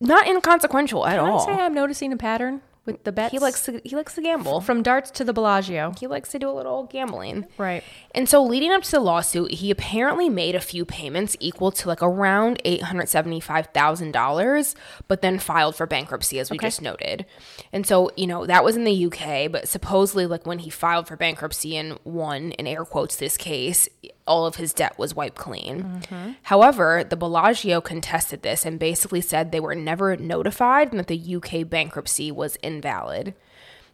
not 0.00 0.26
inconsequential 0.26 1.04
at 1.06 1.16
Can 1.18 1.26
I 1.26 1.30
all. 1.30 1.40
say 1.44 1.52
I'm 1.52 1.74
noticing 1.74 2.10
a 2.10 2.16
pattern 2.16 2.62
with 2.92 3.04
the 3.04 3.12
bets? 3.12 3.32
He 3.32 3.38
likes 3.38 3.64
to 3.64 3.80
he 3.84 3.96
likes 3.96 4.14
to 4.14 4.22
gamble. 4.22 4.60
from 4.60 4.82
darts 4.82 5.10
to 5.12 5.24
the 5.24 5.32
Bellagio. 5.32 5.92
He 5.98 6.06
likes 6.06 6.30
to 6.30 6.38
do 6.38 6.48
a 6.48 6.52
little 6.52 6.84
gambling. 6.84 7.46
Right. 7.58 7.82
And 8.14 8.28
so 8.28 8.42
leading 8.42 8.72
up 8.72 8.82
to 8.82 8.90
the 8.90 9.00
lawsuit, 9.00 9.52
he 9.52 9.70
apparently 9.70 10.28
made 10.28 10.54
a 10.54 10.60
few 10.60 10.84
payments 10.84 11.36
equal 11.40 11.70
to 11.72 11.88
like 11.88 12.02
around 12.02 12.60
$875,000, 12.64 14.74
but 15.08 15.22
then 15.22 15.38
filed 15.38 15.76
for 15.76 15.86
bankruptcy 15.86 16.38
as 16.38 16.50
we 16.50 16.58
just 16.58 16.82
noted. 16.82 17.26
And 17.72 17.86
so, 17.86 18.10
you 18.16 18.26
know, 18.26 18.46
that 18.46 18.64
was 18.64 18.76
in 18.76 18.84
the 18.84 19.06
UK, 19.06 19.50
but 19.50 19.68
supposedly 19.68 20.26
like 20.26 20.46
when 20.46 20.60
he 20.60 20.70
filed 20.70 21.08
for 21.08 21.16
bankruptcy 21.16 21.76
and 21.76 21.98
won 22.04 22.52
in 22.52 22.66
air 22.66 22.84
quotes 22.84 23.16
this 23.16 23.36
case, 23.36 23.88
all 24.30 24.46
of 24.46 24.54
his 24.54 24.72
debt 24.72 24.96
was 24.96 25.14
wiped 25.14 25.36
clean. 25.36 25.82
Mm-hmm. 25.82 26.30
However, 26.42 27.02
the 27.02 27.16
Bellagio 27.16 27.80
contested 27.80 28.42
this 28.42 28.64
and 28.64 28.78
basically 28.78 29.20
said 29.20 29.50
they 29.50 29.58
were 29.58 29.74
never 29.74 30.16
notified 30.16 30.92
and 30.92 31.00
that 31.00 31.08
the 31.08 31.36
UK 31.36 31.68
bankruptcy 31.68 32.30
was 32.30 32.54
invalid. 32.62 33.34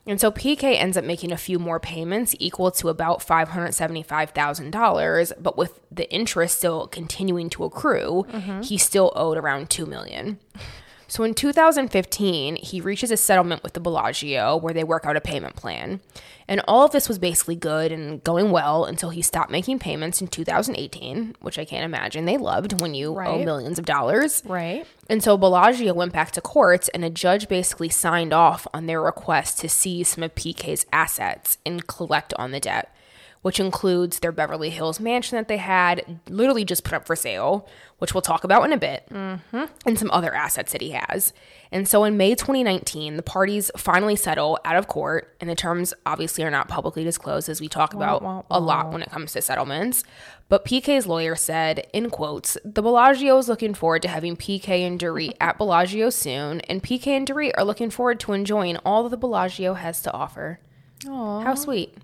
And 0.06 0.20
so 0.20 0.30
PK 0.30 0.76
ends 0.76 0.98
up 0.98 1.04
making 1.04 1.32
a 1.32 1.38
few 1.38 1.58
more 1.58 1.80
payments 1.80 2.36
equal 2.38 2.70
to 2.72 2.90
about 2.90 3.20
$575,000, 3.20 5.32
but 5.40 5.56
with 5.56 5.80
the 5.90 6.12
interest 6.12 6.58
still 6.58 6.86
continuing 6.86 7.48
to 7.50 7.64
accrue, 7.64 8.26
mm-hmm. 8.28 8.60
he 8.60 8.76
still 8.76 9.12
owed 9.16 9.38
around 9.38 9.70
2 9.70 9.86
million. 9.86 10.38
So 11.08 11.22
in 11.24 11.34
2015, 11.34 12.56
he 12.56 12.80
reaches 12.80 13.10
a 13.10 13.16
settlement 13.16 13.62
with 13.62 13.74
the 13.74 13.80
Bellagio 13.80 14.56
where 14.56 14.74
they 14.74 14.84
work 14.84 15.06
out 15.06 15.16
a 15.16 15.20
payment 15.20 15.56
plan. 15.56 16.00
And 16.48 16.60
all 16.68 16.84
of 16.84 16.92
this 16.92 17.08
was 17.08 17.18
basically 17.18 17.56
good 17.56 17.90
and 17.90 18.22
going 18.22 18.50
well 18.50 18.84
until 18.84 19.10
he 19.10 19.22
stopped 19.22 19.50
making 19.50 19.80
payments 19.80 20.20
in 20.20 20.28
2018, 20.28 21.36
which 21.40 21.58
I 21.58 21.64
can't 21.64 21.84
imagine 21.84 22.24
they 22.24 22.36
loved 22.36 22.80
when 22.80 22.94
you 22.94 23.18
owe 23.18 23.44
millions 23.44 23.78
of 23.78 23.84
dollars. 23.84 24.42
Right. 24.44 24.86
And 25.08 25.22
so 25.22 25.36
Bellagio 25.36 25.92
went 25.92 26.12
back 26.12 26.30
to 26.32 26.40
court, 26.40 26.88
and 26.94 27.04
a 27.04 27.10
judge 27.10 27.48
basically 27.48 27.88
signed 27.88 28.32
off 28.32 28.66
on 28.72 28.86
their 28.86 29.02
request 29.02 29.58
to 29.60 29.68
seize 29.68 30.08
some 30.08 30.24
of 30.24 30.34
PK's 30.34 30.86
assets 30.92 31.58
and 31.66 31.86
collect 31.86 32.32
on 32.34 32.52
the 32.52 32.60
debt, 32.60 32.94
which 33.46 33.60
includes 33.60 34.18
their 34.18 34.32
Beverly 34.32 34.70
Hills 34.70 34.98
mansion 34.98 35.36
that 35.36 35.46
they 35.46 35.58
had 35.58 36.18
literally 36.28 36.64
just 36.64 36.82
put 36.82 36.94
up 36.94 37.06
for 37.06 37.14
sale, 37.14 37.68
which 37.98 38.12
we'll 38.12 38.20
talk 38.20 38.42
about 38.42 38.64
in 38.64 38.72
a 38.72 38.76
bit, 38.76 39.06
and 39.86 39.96
some 39.96 40.10
other 40.10 40.34
assets 40.34 40.72
that 40.72 40.80
he 40.80 40.90
has. 40.90 41.32
And 41.70 41.86
so 41.86 42.02
in 42.02 42.16
May 42.16 42.34
2019, 42.34 43.16
the 43.16 43.22
parties 43.22 43.70
finally 43.76 44.16
settle 44.16 44.58
out 44.64 44.74
of 44.74 44.88
court, 44.88 45.36
and 45.40 45.48
the 45.48 45.54
terms 45.54 45.94
obviously 46.04 46.42
are 46.42 46.50
not 46.50 46.66
publicly 46.66 47.04
disclosed, 47.04 47.48
as 47.48 47.60
we 47.60 47.68
talk 47.68 47.94
about 47.94 48.20
a 48.50 48.58
lot 48.58 48.90
when 48.90 49.00
it 49.00 49.12
comes 49.12 49.30
to 49.34 49.42
settlements. 49.42 50.02
But 50.48 50.64
PK's 50.64 51.06
lawyer 51.06 51.36
said, 51.36 51.86
in 51.92 52.10
quotes, 52.10 52.58
the 52.64 52.82
Bellagio 52.82 53.38
is 53.38 53.48
looking 53.48 53.74
forward 53.74 54.02
to 54.02 54.08
having 54.08 54.34
PK 54.34 54.84
and 54.84 54.98
Dorit 54.98 55.34
at 55.40 55.56
Bellagio 55.56 56.10
soon, 56.10 56.62
and 56.62 56.82
PK 56.82 57.06
and 57.06 57.28
Dorit 57.28 57.52
are 57.56 57.64
looking 57.64 57.90
forward 57.90 58.18
to 58.20 58.32
enjoying 58.32 58.76
all 58.78 59.04
that 59.04 59.10
the 59.10 59.16
Bellagio 59.16 59.74
has 59.74 60.02
to 60.02 60.12
offer. 60.12 60.58
How 61.42 61.54
sweet. 61.54 61.96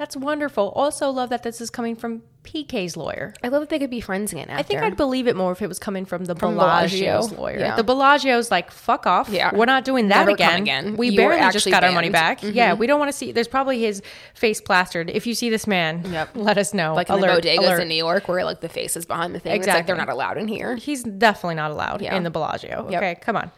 That's 0.00 0.16
wonderful. 0.16 0.72
Also, 0.74 1.10
love 1.10 1.28
that 1.28 1.42
this 1.42 1.60
is 1.60 1.68
coming 1.68 1.94
from 1.94 2.22
PK's 2.42 2.96
lawyer. 2.96 3.34
I 3.44 3.48
love 3.48 3.60
that 3.60 3.68
they 3.68 3.78
could 3.78 3.90
be 3.90 4.00
friends 4.00 4.32
again 4.32 4.48
after. 4.48 4.58
I 4.58 4.62
think 4.62 4.80
I'd 4.80 4.96
believe 4.96 5.26
it 5.28 5.36
more 5.36 5.52
if 5.52 5.60
it 5.60 5.66
was 5.68 5.78
coming 5.78 6.06
from 6.06 6.24
the 6.24 6.34
From 6.34 6.54
Bellagio's 6.54 7.26
Bellagio, 7.28 7.38
lawyer. 7.42 7.58
yeah. 7.58 7.76
The 7.76 7.84
Bellagio's 7.84 8.50
like, 8.50 8.70
fuck 8.70 9.06
off. 9.06 9.28
Yeah. 9.28 9.54
We're 9.54 9.66
not 9.66 9.84
doing 9.84 10.08
that 10.08 10.20
Never 10.20 10.30
again. 10.30 10.62
again. 10.62 10.96
We 10.96 11.10
You 11.10 11.18
barely 11.18 11.36
just 11.40 11.56
actually 11.56 11.72
got 11.72 11.84
our 11.84 11.92
money 11.92 12.08
banned. 12.08 12.38
Mm-hmm. 12.38 12.46
back. 12.46 12.54
Yeah, 12.56 12.72
we 12.72 12.86
don't 12.86 12.98
want 12.98 13.10
to 13.10 13.16
see. 13.16 13.30
There's 13.30 13.46
probably 13.46 13.82
his 13.82 14.00
face 14.32 14.58
plastered. 14.58 15.10
If 15.10 15.26
you 15.26 15.34
see 15.34 15.50
this 15.50 15.66
man, 15.66 16.02
Yep. 16.10 16.30
let 16.34 16.56
us 16.56 16.72
know. 16.72 16.94
like 16.94 17.10
in 17.10 17.20
the 17.20 17.26
bodegas 17.26 17.58
alert. 17.58 17.80
in 17.82 17.88
New 17.88 17.94
York 17.94 18.26
where 18.26 18.42
like 18.42 18.62
the 18.62 18.70
face 18.70 18.96
is 18.96 19.04
behind 19.04 19.34
the 19.34 19.38
thing. 19.38 19.52
It's 19.52 19.66
like 19.66 19.76
Exactly. 19.76 19.86
they're 19.86 20.02
not 20.06 20.08
allowed 20.10 20.38
in 20.38 20.48
here. 20.48 20.76
He's 20.76 21.02
definitely 21.04 21.56
not 21.56 21.72
allowed 21.72 22.00
Yeah. 22.00 22.16
in 22.16 22.22
the 22.22 22.30
Bellagio. 22.30 22.88
Yep. 22.90 23.02
Okay, 23.02 23.14
come 23.20 23.36
on. 23.36 23.50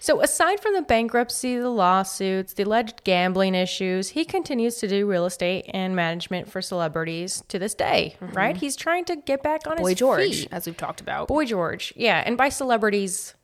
So, 0.00 0.20
aside 0.22 0.60
from 0.60 0.74
the 0.74 0.82
bankruptcy, 0.82 1.58
the 1.58 1.70
lawsuits, 1.70 2.52
the 2.54 2.62
alleged 2.62 3.02
gambling 3.04 3.54
issues, 3.54 4.10
he 4.10 4.24
continues 4.24 4.76
to 4.76 4.88
do 4.88 5.06
real 5.06 5.26
estate 5.26 5.68
and 5.74 5.96
management 5.96 6.50
for 6.50 6.62
celebrities 6.62 7.42
to 7.48 7.58
this 7.58 7.74
day, 7.74 8.16
right? 8.20 8.56
He's 8.56 8.76
trying 8.76 9.04
to 9.06 9.16
get 9.16 9.42
back 9.42 9.66
on 9.66 9.74
Mm-hmm. 9.74 9.82
Boy 9.82 9.88
his 9.90 9.98
George, 9.98 10.20
feet. 10.40 10.48
as 10.52 10.66
we've 10.66 10.76
talked 10.76 11.00
about. 11.00 11.28
Boy 11.28 11.44
George, 11.44 11.92
yeah, 11.96 12.22
and 12.24 12.36
by 12.36 12.48
celebrities, 12.48 13.34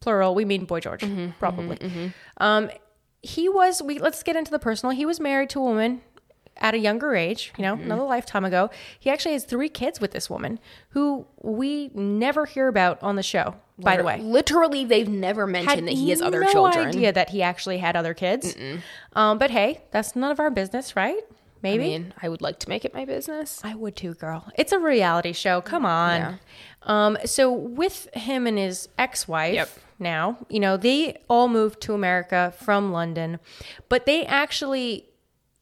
plural, 0.00 0.34
we 0.34 0.44
mean 0.44 0.64
Boy 0.64 0.80
George, 0.80 1.00
Mm-hmm, 1.00 1.30
probably. 1.38 2.12
Um, 2.38 2.70
he 3.22 3.48
was. 3.48 3.80
We 3.82 3.98
let's 3.98 4.22
get 4.22 4.36
into 4.36 4.50
the 4.50 4.58
personal. 4.58 4.94
He 4.94 5.06
was 5.06 5.20
married 5.20 5.48
to 5.50 5.60
a 5.60 5.62
woman 5.62 6.02
at 6.58 6.74
a 6.74 6.78
younger 6.78 7.14
age, 7.16 7.52
you 7.56 7.62
know, 7.62 7.74
another 7.74 8.02
lifetime 8.02 8.44
ago. 8.44 8.70
He 8.98 9.10
actually 9.10 9.32
has 9.32 9.44
three 9.44 9.68
kids 9.68 10.00
with 10.00 10.12
this 10.12 10.28
woman 10.30 10.60
who 10.90 11.26
we 11.40 11.90
never 11.94 12.44
hear 12.46 12.68
about 12.68 13.02
on 13.02 13.16
the 13.16 13.22
show, 13.22 13.56
by 13.78 13.96
the 13.96 14.04
way. 14.04 14.20
Literally, 14.20 14.84
they've 14.84 15.08
never 15.08 15.46
mentioned 15.46 15.88
that 15.88 15.94
he 15.94 16.10
has 16.10 16.20
other 16.22 16.40
no 16.42 16.52
children. 16.52 16.88
idea 16.88 17.12
that 17.12 17.30
he 17.30 17.42
actually 17.42 17.78
had 17.78 17.96
other 17.96 18.14
kids. 18.14 18.54
Um, 19.14 19.38
but 19.38 19.50
hey, 19.50 19.82
that's 19.90 20.14
none 20.14 20.30
of 20.30 20.38
our 20.40 20.50
business, 20.50 20.94
right? 20.94 21.18
I 21.18 21.34
Maybe. 21.62 21.84
mean, 21.84 22.14
I 22.20 22.28
would 22.28 22.42
like 22.42 22.58
to 22.60 22.68
make 22.68 22.84
it 22.84 22.92
my 22.92 23.04
business. 23.04 23.60
I 23.62 23.74
would 23.76 23.94
too, 23.94 24.14
girl. 24.14 24.50
It's 24.56 24.72
a 24.72 24.80
reality 24.80 25.32
show. 25.32 25.60
Come 25.60 25.86
on. 25.86 26.20
Yeah. 26.20 26.36
Um, 26.82 27.16
so 27.24 27.52
with 27.52 28.08
him 28.14 28.48
and 28.48 28.58
his 28.58 28.88
ex-wife 28.98 29.54
Yep. 29.54 29.68
now, 30.00 30.38
you 30.48 30.58
know, 30.58 30.76
they 30.76 31.18
all 31.28 31.46
moved 31.46 31.80
to 31.82 31.94
America 31.94 32.52
from 32.58 32.90
London, 32.90 33.38
but 33.88 34.06
they 34.06 34.26
actually 34.26 35.08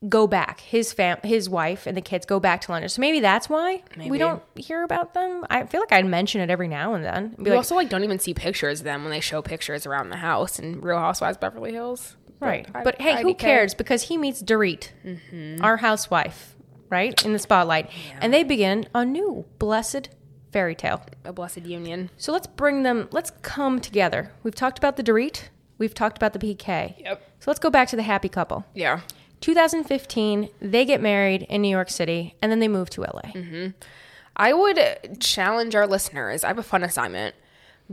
go 0.08 0.26
back. 0.26 0.60
His 0.60 0.92
fam, 0.92 1.18
his 1.22 1.48
wife 1.50 1.86
and 1.86 1.96
the 1.96 2.00
kids 2.00 2.24
go 2.24 2.40
back 2.40 2.62
to 2.62 2.72
London. 2.72 2.88
So 2.88 3.00
maybe 3.00 3.20
that's 3.20 3.48
why 3.50 3.82
Maybe. 3.96 4.10
we 4.10 4.18
don't 4.18 4.42
hear 4.56 4.82
about 4.82 5.12
them. 5.14 5.44
I 5.50 5.64
feel 5.66 5.80
like 5.80 5.92
I'd 5.92 6.06
mention 6.06 6.40
it 6.40 6.48
every 6.48 6.68
now 6.68 6.94
and 6.94 7.04
then. 7.04 7.34
We 7.38 7.50
like, 7.50 7.56
also 7.58 7.74
like 7.74 7.90
don't 7.90 8.04
even 8.04 8.18
see 8.18 8.32
pictures 8.32 8.80
of 8.80 8.84
them 8.84 9.02
when 9.02 9.10
they 9.10 9.20
show 9.20 9.42
pictures 9.42 9.84
around 9.86 10.08
the 10.08 10.16
house 10.16 10.58
in 10.58 10.80
Real 10.80 10.98
Housewives 10.98 11.36
Beverly 11.36 11.72
Hills. 11.72 12.16
Right. 12.40 12.66
I- 12.74 12.82
But 12.82 13.00
hey, 13.00 13.20
who 13.22 13.34
cares? 13.34 13.74
Because 13.74 14.04
he 14.04 14.16
meets 14.16 14.42
Dorit, 14.42 14.88
Mm-hmm. 15.04 15.62
our 15.62 15.76
housewife, 15.76 16.56
right? 16.88 17.22
In 17.24 17.34
the 17.34 17.38
spotlight. 17.38 17.90
And 18.22 18.32
they 18.32 18.42
begin 18.42 18.86
a 18.94 19.04
new 19.04 19.44
blessed 19.58 20.08
fairy 20.50 20.74
tale. 20.74 21.02
A 21.26 21.32
blessed 21.34 21.58
union. 21.66 22.08
So 22.16 22.32
let's 22.32 22.46
bring 22.46 22.82
them, 22.84 23.08
let's 23.12 23.32
come 23.42 23.78
together. 23.80 24.32
We've 24.42 24.54
talked 24.54 24.78
about 24.78 24.96
the 24.96 25.02
Dorit, 25.02 25.50
we've 25.76 25.92
talked 25.94 26.16
about 26.16 26.32
the 26.32 26.38
PK. 26.38 26.98
Yep. 27.02 27.22
So 27.40 27.50
let's 27.50 27.60
go 27.60 27.68
back 27.68 27.88
to 27.88 27.96
the 27.96 28.02
happy 28.02 28.30
couple. 28.30 28.64
Yeah. 28.74 29.00
2015, 29.40 30.48
they 30.60 30.84
get 30.84 31.00
married 31.00 31.42
in 31.48 31.62
New 31.62 31.68
York 31.68 31.90
City 31.90 32.34
and 32.42 32.50
then 32.52 32.60
they 32.60 32.68
move 32.68 32.90
to 32.90 33.02
LA. 33.02 33.32
Mm-hmm. 33.34 33.68
I 34.36 34.52
would 34.52 34.78
uh, 34.78 34.94
challenge 35.18 35.74
our 35.74 35.86
listeners. 35.86 36.44
I 36.44 36.48
have 36.48 36.58
a 36.58 36.62
fun 36.62 36.82
assignment. 36.82 37.34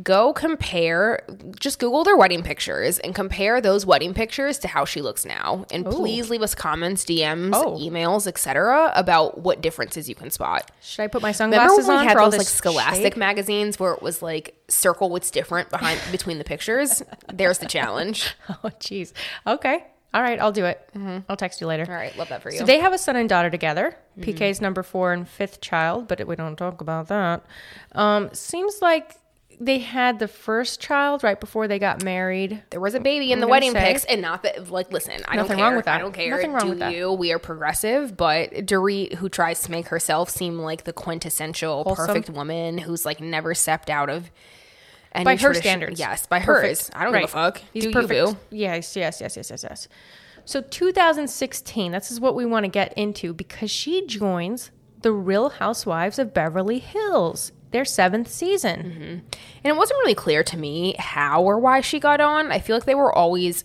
Go 0.04 0.32
compare, 0.32 1.22
just 1.60 1.80
Google 1.80 2.04
their 2.04 2.16
wedding 2.16 2.44
pictures 2.44 3.00
and 3.00 3.16
compare 3.16 3.60
those 3.60 3.84
wedding 3.84 4.14
pictures 4.14 4.60
to 4.60 4.68
how 4.68 4.86
she 4.86 5.02
looks 5.02 5.26
now. 5.26 5.66
And 5.72 5.88
oh. 5.88 5.92
please 5.92 6.30
leave 6.30 6.44
us 6.44 6.54
comments, 6.54 7.04
DMs, 7.04 7.54
Oh. 7.56 7.78
emails, 7.80 8.28
etc. 8.28 8.92
about 8.96 9.40
what 9.40 9.60
differences 9.62 10.08
you 10.08 10.14
can 10.14 10.30
spot. 10.30 10.70
Should 10.84 11.02
I 11.02 11.08
put 11.08 11.24
my 11.24 11.32
sunglasses 11.32 11.72
Remember 11.72 11.88
when 11.88 11.98
we 11.98 12.02
on 12.02 12.08
had 12.08 12.14
for 12.14 12.20
all 12.22 12.30
those 12.30 12.38
like 12.42 12.48
Scholastic 12.48 13.14
shade? 13.14 13.18
magazines 13.18 13.80
where 13.80 13.94
it 13.94 14.04
was 14.04 14.22
like 14.22 14.56
circle 14.68 15.10
what's 15.10 15.32
different 15.32 15.72
behind 15.72 16.00
between 16.12 16.38
the 16.38 16.44
pictures? 16.44 17.02
There's 17.34 17.58
the 17.58 17.66
challenge. 17.66 18.36
Oh, 18.50 18.70
jeez. 18.80 19.14
Okay. 19.48 19.84
All 20.18 20.24
right, 20.24 20.40
I'll 20.40 20.52
do 20.52 20.66
it. 20.66 20.82
I'll 21.30 21.38
text 21.38 21.62
you 21.62 21.68
later. 21.68 21.86
All 21.88 21.94
right, 21.94 22.18
love 22.18 22.30
that 22.30 22.42
for 22.42 22.52
you. 22.52 22.58
So 22.58 22.66
they 22.66 22.80
have 22.80 22.92
a 22.92 22.98
son 22.98 23.16
and 23.16 23.30
daughter 23.30 23.52
together. 23.52 23.96
PK's 24.20 24.60
number 24.62 24.82
four 24.82 25.14
and 25.14 25.30
fifth 25.30 25.62
child, 25.62 26.08
but 26.08 26.26
we 26.26 26.36
don't 26.36 26.56
talk 26.56 26.82
about 26.82 27.08
that. 27.10 27.46
Um, 27.92 28.32
seems 28.34 28.82
like 28.82 29.16
they 29.60 29.78
had 29.78 30.18
the 30.18 30.28
first 30.28 30.80
child 30.82 31.24
right 31.24 31.40
before 31.40 31.68
they 31.68 31.78
got 31.78 32.04
married. 32.04 32.64
There 32.72 32.80
was 32.80 32.96
a 32.96 33.00
baby 33.00 33.32
in 33.32 33.40
the 33.40 33.46
gonna 33.46 33.52
wedding 33.52 33.72
say- 33.74 33.94
pics, 33.94 34.06
and 34.06 34.20
not 34.24 34.42
that 34.42 34.72
like 34.72 34.92
listen, 34.92 35.14
I 35.28 35.36
don't 35.36 35.44
Nothing 35.46 35.58
care. 35.58 35.66
wrong 35.68 35.76
with 35.76 35.86
that. 35.86 35.96
I 35.98 36.00
don't 36.00 36.14
care. 36.14 36.32
Nothing 36.32 36.52
wrong 36.54 36.64
Do 36.64 36.70
with 36.70 36.80
that. 36.80 36.96
you? 36.96 37.14
We 37.14 37.32
are 37.32 37.38
progressive, 37.40 38.18
but 38.18 38.52
Dorit, 38.54 39.14
who 39.14 39.30
tries 39.30 39.62
to 39.64 39.72
make 39.72 39.90
herself 39.90 40.32
seem 40.32 40.58
like 40.58 40.84
the 40.86 40.94
quintessential 40.94 41.84
Wholesome. 41.84 42.08
perfect 42.08 42.30
woman, 42.32 42.80
who's 42.80 43.06
like 43.06 43.20
never 43.22 43.54
stepped 43.54 43.92
out 43.92 44.10
of 44.10 44.32
any 45.14 45.26
By 45.26 45.36
her 45.38 45.54
standards. 45.54 46.00
Yes, 46.00 46.28
by 46.28 46.40
Perfect. 46.40 46.68
hers. 46.82 46.92
I 46.94 47.04
don't 47.04 47.14
Right. 47.14 47.22
give 47.22 47.30
a 47.30 47.34
fuck. 47.34 47.62
He's 47.74 47.84
Do 47.84 47.92
perfect. 47.92 48.14
you 48.14 48.26
boo? 48.34 48.38
Yes, 48.52 48.96
yes, 48.96 49.20
yes, 49.22 49.36
yes, 49.38 49.50
yes, 49.50 49.64
yes. 49.64 49.88
So 50.46 50.62
2016, 50.62 51.92
this 51.92 52.12
is 52.12 52.20
what 52.20 52.36
we 52.36 52.46
want 52.46 52.64
to 52.66 52.70
get 52.70 52.94
into 52.98 53.34
because 53.34 53.70
she 53.72 54.06
joins 54.06 54.72
the 55.02 55.12
Real 55.12 55.50
Housewives 55.50 56.18
of 56.20 56.34
Beverly 56.34 56.80
Hills, 56.80 57.52
their 57.72 57.86
seventh 57.86 58.30
season. 58.30 58.80
Mm-hmm. 58.80 59.02
And 59.12 59.26
it 59.66 59.76
wasn't 59.76 60.00
really 60.00 60.16
clear 60.16 60.44
to 60.44 60.58
me 60.58 60.96
how 61.00 61.44
or 61.44 61.60
why 61.60 61.82
she 61.82 62.00
got 62.00 62.22
on. 62.22 62.52
I 62.52 62.60
feel 62.60 62.76
like 62.76 62.86
they 62.86 62.96
were 62.96 63.14
always 63.14 63.64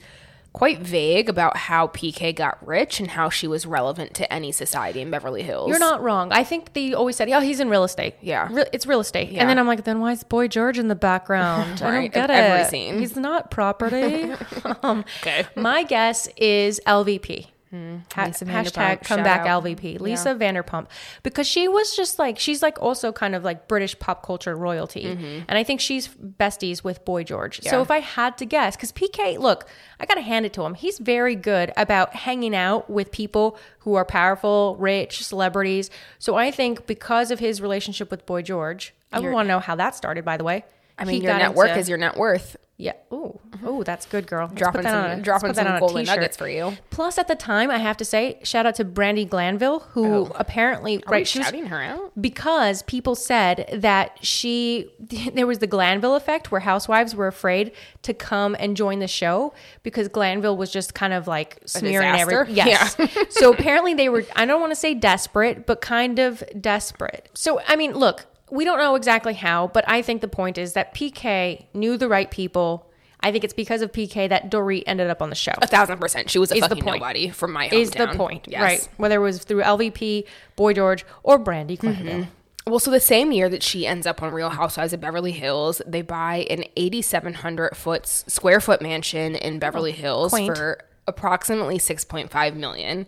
quite 0.53 0.81
vague 0.81 1.29
about 1.29 1.57
how 1.57 1.87
PK 1.89 2.35
got 2.35 2.65
rich 2.67 3.01
and 3.01 3.11
how 3.13 3.31
she 3.31 3.47
was 3.47 3.65
relevant 3.67 4.15
to 4.15 4.33
any 4.33 4.53
society 4.53 5.01
in 5.01 5.11
Beverly 5.11 5.43
Hills. 5.43 5.69
You're 5.71 5.79
not 5.79 6.03
wrong. 6.03 6.31
I 6.33 6.45
think 6.45 6.73
they 6.75 6.93
always 6.93 7.17
said, 7.17 7.29
"Oh, 7.31 7.41
he's 7.41 7.61
in 7.61 7.69
real 7.71 7.85
estate." 7.85 8.15
Yeah. 8.21 8.49
Re- 8.51 8.67
it's 8.73 8.87
real 8.87 9.01
estate. 9.01 9.31
Yeah. 9.31 9.41
And 9.41 9.51
then 9.51 9.59
I'm 9.59 9.67
like, 9.67 9.85
then 9.85 10.01
why 10.01 10.13
is 10.13 10.23
Boy 10.25 10.49
George 10.49 10.79
in 10.79 10.89
the 10.89 10.95
background? 10.95 11.83
I 11.83 11.91
don't 11.93 12.13
get 12.13 12.31
every 12.31 12.63
it. 12.63 12.71
scene. 12.71 12.99
He's 12.99 13.17
not 13.17 13.51
property. 13.51 14.33
um, 14.83 15.05
Okay. 15.21 15.47
My 15.57 15.85
guess 15.85 16.29
is 16.37 16.81
LVP. 16.87 17.47
Ha- 17.73 18.27
Lisa 18.27 18.45
hashtag 18.45 18.73
Vanderpump, 18.73 19.05
come 19.05 19.23
back 19.23 19.47
out. 19.47 19.65
LVP. 19.65 19.99
Lisa 20.01 20.35
Vanderpump. 20.35 20.89
Because 21.23 21.47
she 21.47 21.69
was 21.69 21.97
just 21.97 22.19
like, 22.19 22.39
she's 22.39 22.63
like 22.63 22.81
also 22.83 23.13
kind 23.13 23.35
of 23.35 23.45
like 23.45 23.67
British 23.69 23.99
pop 23.99 24.25
culture 24.25 24.55
royalty. 24.55 25.07
And 25.49 25.59
I 25.59 25.65
think 25.65 25.81
she's 25.81 26.09
besties 26.09 26.85
with 26.85 27.05
Boy 27.05 27.25
George. 27.25 27.63
So 27.63 27.71
Mm-hmm. 27.73 27.83
If 27.83 27.91
I 27.91 27.99
had 28.01 28.37
to 28.39 28.45
guess, 28.45 28.77
because 28.77 28.93
PK, 28.93 29.39
look, 29.39 29.67
I 29.99 30.07
got 30.07 30.15
to 30.15 30.21
hand 30.21 30.45
it 30.47 30.53
to 30.55 30.63
him. 30.63 30.75
He's 30.75 30.99
very 30.99 31.35
good 31.35 31.73
about 31.77 32.15
hanging 32.15 32.55
out 32.55 32.91
with 32.91 33.11
people 33.11 33.59
who 33.81 33.95
are 33.95 34.05
powerful, 34.05 34.77
rich, 34.79 35.25
celebrities. 35.25 35.91
So 36.19 36.37
I 36.37 36.51
think 36.51 36.87
because 36.87 37.31
of 37.31 37.39
his 37.41 37.61
relationship 37.61 38.11
with 38.11 38.27
Boy 38.27 38.43
George, 38.43 38.95
I 39.13 39.21
want 39.21 39.47
to 39.47 39.49
know 39.49 39.59
how 39.61 39.75
that 39.77 39.95
started, 39.95 40.25
by 40.25 40.37
the 40.37 40.45
way. 40.45 40.65
I 41.03 41.05
mean, 41.05 41.23
your 41.23 41.37
net 41.37 41.55
worth 41.55 41.69
into- 41.71 41.81
is 41.81 41.89
your 41.89 41.99
net 41.99 42.17
worth. 42.17 42.57
yeah. 42.79 42.93
Ooh. 43.13 43.39
Mm-hmm. 43.51 43.69
Ooh, 43.69 43.85
that's 43.85 44.07
good, 44.07 44.27
girl. 44.27 44.47
Let's 44.49 44.59
Dropping 44.59 44.83
some- 44.83 45.05
on 45.05 45.11
a- 45.11 45.23
dropping 45.23 45.55
some 45.55 45.79
golden 45.79 46.05
nuggets 46.05 46.37
for 46.37 46.49
you. 46.49 46.77
Plus, 46.91 47.17
at 47.19 47.29
the 47.29 47.37
time, 47.37 47.71
I 47.71 47.79
have 47.79 47.97
to 47.99 48.05
say, 48.05 48.41
shout 48.43 48.67
out 48.67 48.75
to 48.77 48.85
Brandi 48.85 49.29
Glanville, 49.29 49.81
who 49.93 50.05
oh. 50.07 50.33
apparently 50.37 50.97
Oh. 50.97 51.01
Are 51.07 51.11
we 51.11 51.17
right 51.19 51.29
she 51.29 51.39
was 51.39 51.47
shouting 51.47 51.67
her 51.67 51.81
out? 51.83 52.13
because 52.21 52.83
people 52.83 53.15
said 53.15 53.69
that 53.73 54.19
she 54.23 54.89
there 55.35 55.47
was 55.47 55.59
the 55.61 55.67
Glanville 55.69 56.17
effect 56.17 56.51
where 56.51 56.61
housewives 56.63 57.15
were 57.15 57.27
afraid 57.29 57.73
to 58.03 58.15
come 58.15 58.57
and 58.59 58.77
join 58.77 58.99
the 58.99 59.09
show 59.09 59.53
because 59.83 60.09
Glanville 60.09 60.57
was 60.57 60.71
just 60.73 60.95
kind 60.95 61.13
of 61.13 61.29
like 61.29 61.59
smearing 61.67 62.19
everything. 62.19 62.57
Yes. 62.57 62.97
so 63.31 63.53
apparently 63.53 63.95
they 63.95 64.09
were 64.09 64.25
I 64.35 64.45
don't 64.45 64.61
want 64.61 64.73
to 64.73 64.77
say 64.77 64.95
desperate, 64.95 65.67
but 65.67 65.81
kind 65.83 66.19
of 66.19 66.43
desperate. 66.61 67.29
So 67.35 67.61
I 67.69 67.77
mean, 67.77 67.93
look, 67.93 68.27
we 68.53 68.65
don't 68.65 68.79
know 68.79 68.95
exactly 68.95 69.35
how, 69.35 69.69
but 69.69 69.85
I 69.89 70.03
think 70.03 70.21
the 70.21 70.29
point 70.29 70.59
is 70.59 70.75
that 70.75 70.95
PK 70.95 71.65
knew 71.75 71.97
the 71.97 72.09
right 72.09 72.31
people. 72.31 72.89
I 73.21 73.31
think 73.33 73.45
it's 73.45 73.55
because 73.55 73.83
of 73.83 73.93
PK 73.93 74.29
that 74.29 74.51
Dorit 74.51 74.83
ended 74.87 75.09
up 75.09 75.23
on 75.23 75.31
the 75.31 75.37
show. 75.37 75.53
A 75.63 75.67
thousand 75.67 75.99
percent. 75.99 76.29
She 76.29 76.39
was 76.39 76.51
a 76.51 76.57
Is 76.57 76.61
the 76.63 76.69
fucking 76.71 76.83
point. 76.85 77.01
nobody 77.01 77.31
from 77.31 77.53
my 77.53 77.69
hometown. 77.69 77.73
Is 77.73 77.91
the 77.93 78.09
point, 78.09 78.47
Yes. 78.49 78.61
right? 78.61 78.89
Whether 78.97 79.17
it 79.17 79.21
was 79.21 79.43
through 79.45 79.63
LVP, 79.63 80.25
Boy 80.57 80.73
George, 80.75 81.05
or 81.23 81.39
Brandi 81.39 81.79
Mm-hmm. 81.79 82.23
Well, 82.67 82.79
so 82.79 82.91
the 82.93 83.01
same 83.01 83.33
year 83.33 83.49
that 83.49 83.63
she 83.63 83.87
ends 83.89 84.07
up 84.07 84.23
on 84.23 84.33
Real 84.33 84.51
Housewives 84.51 84.93
of 84.93 85.01
Beverly 85.01 85.33
Hills, 85.33 85.81
they 85.87 86.03
buy 86.03 86.47
an 86.51 86.65
8,700 86.77 87.77
foot 87.77 88.07
square 88.07 88.61
foot 88.61 88.81
mansion 88.83 89.35
in 89.35 89.59
Beverly 89.59 89.91
Hills 89.93 90.33
Oh, 90.33 90.37
quaint. 90.37 90.57
for 90.57 90.79
approximately 91.09 91.79
6.5 91.79 92.55
million. 92.55 93.07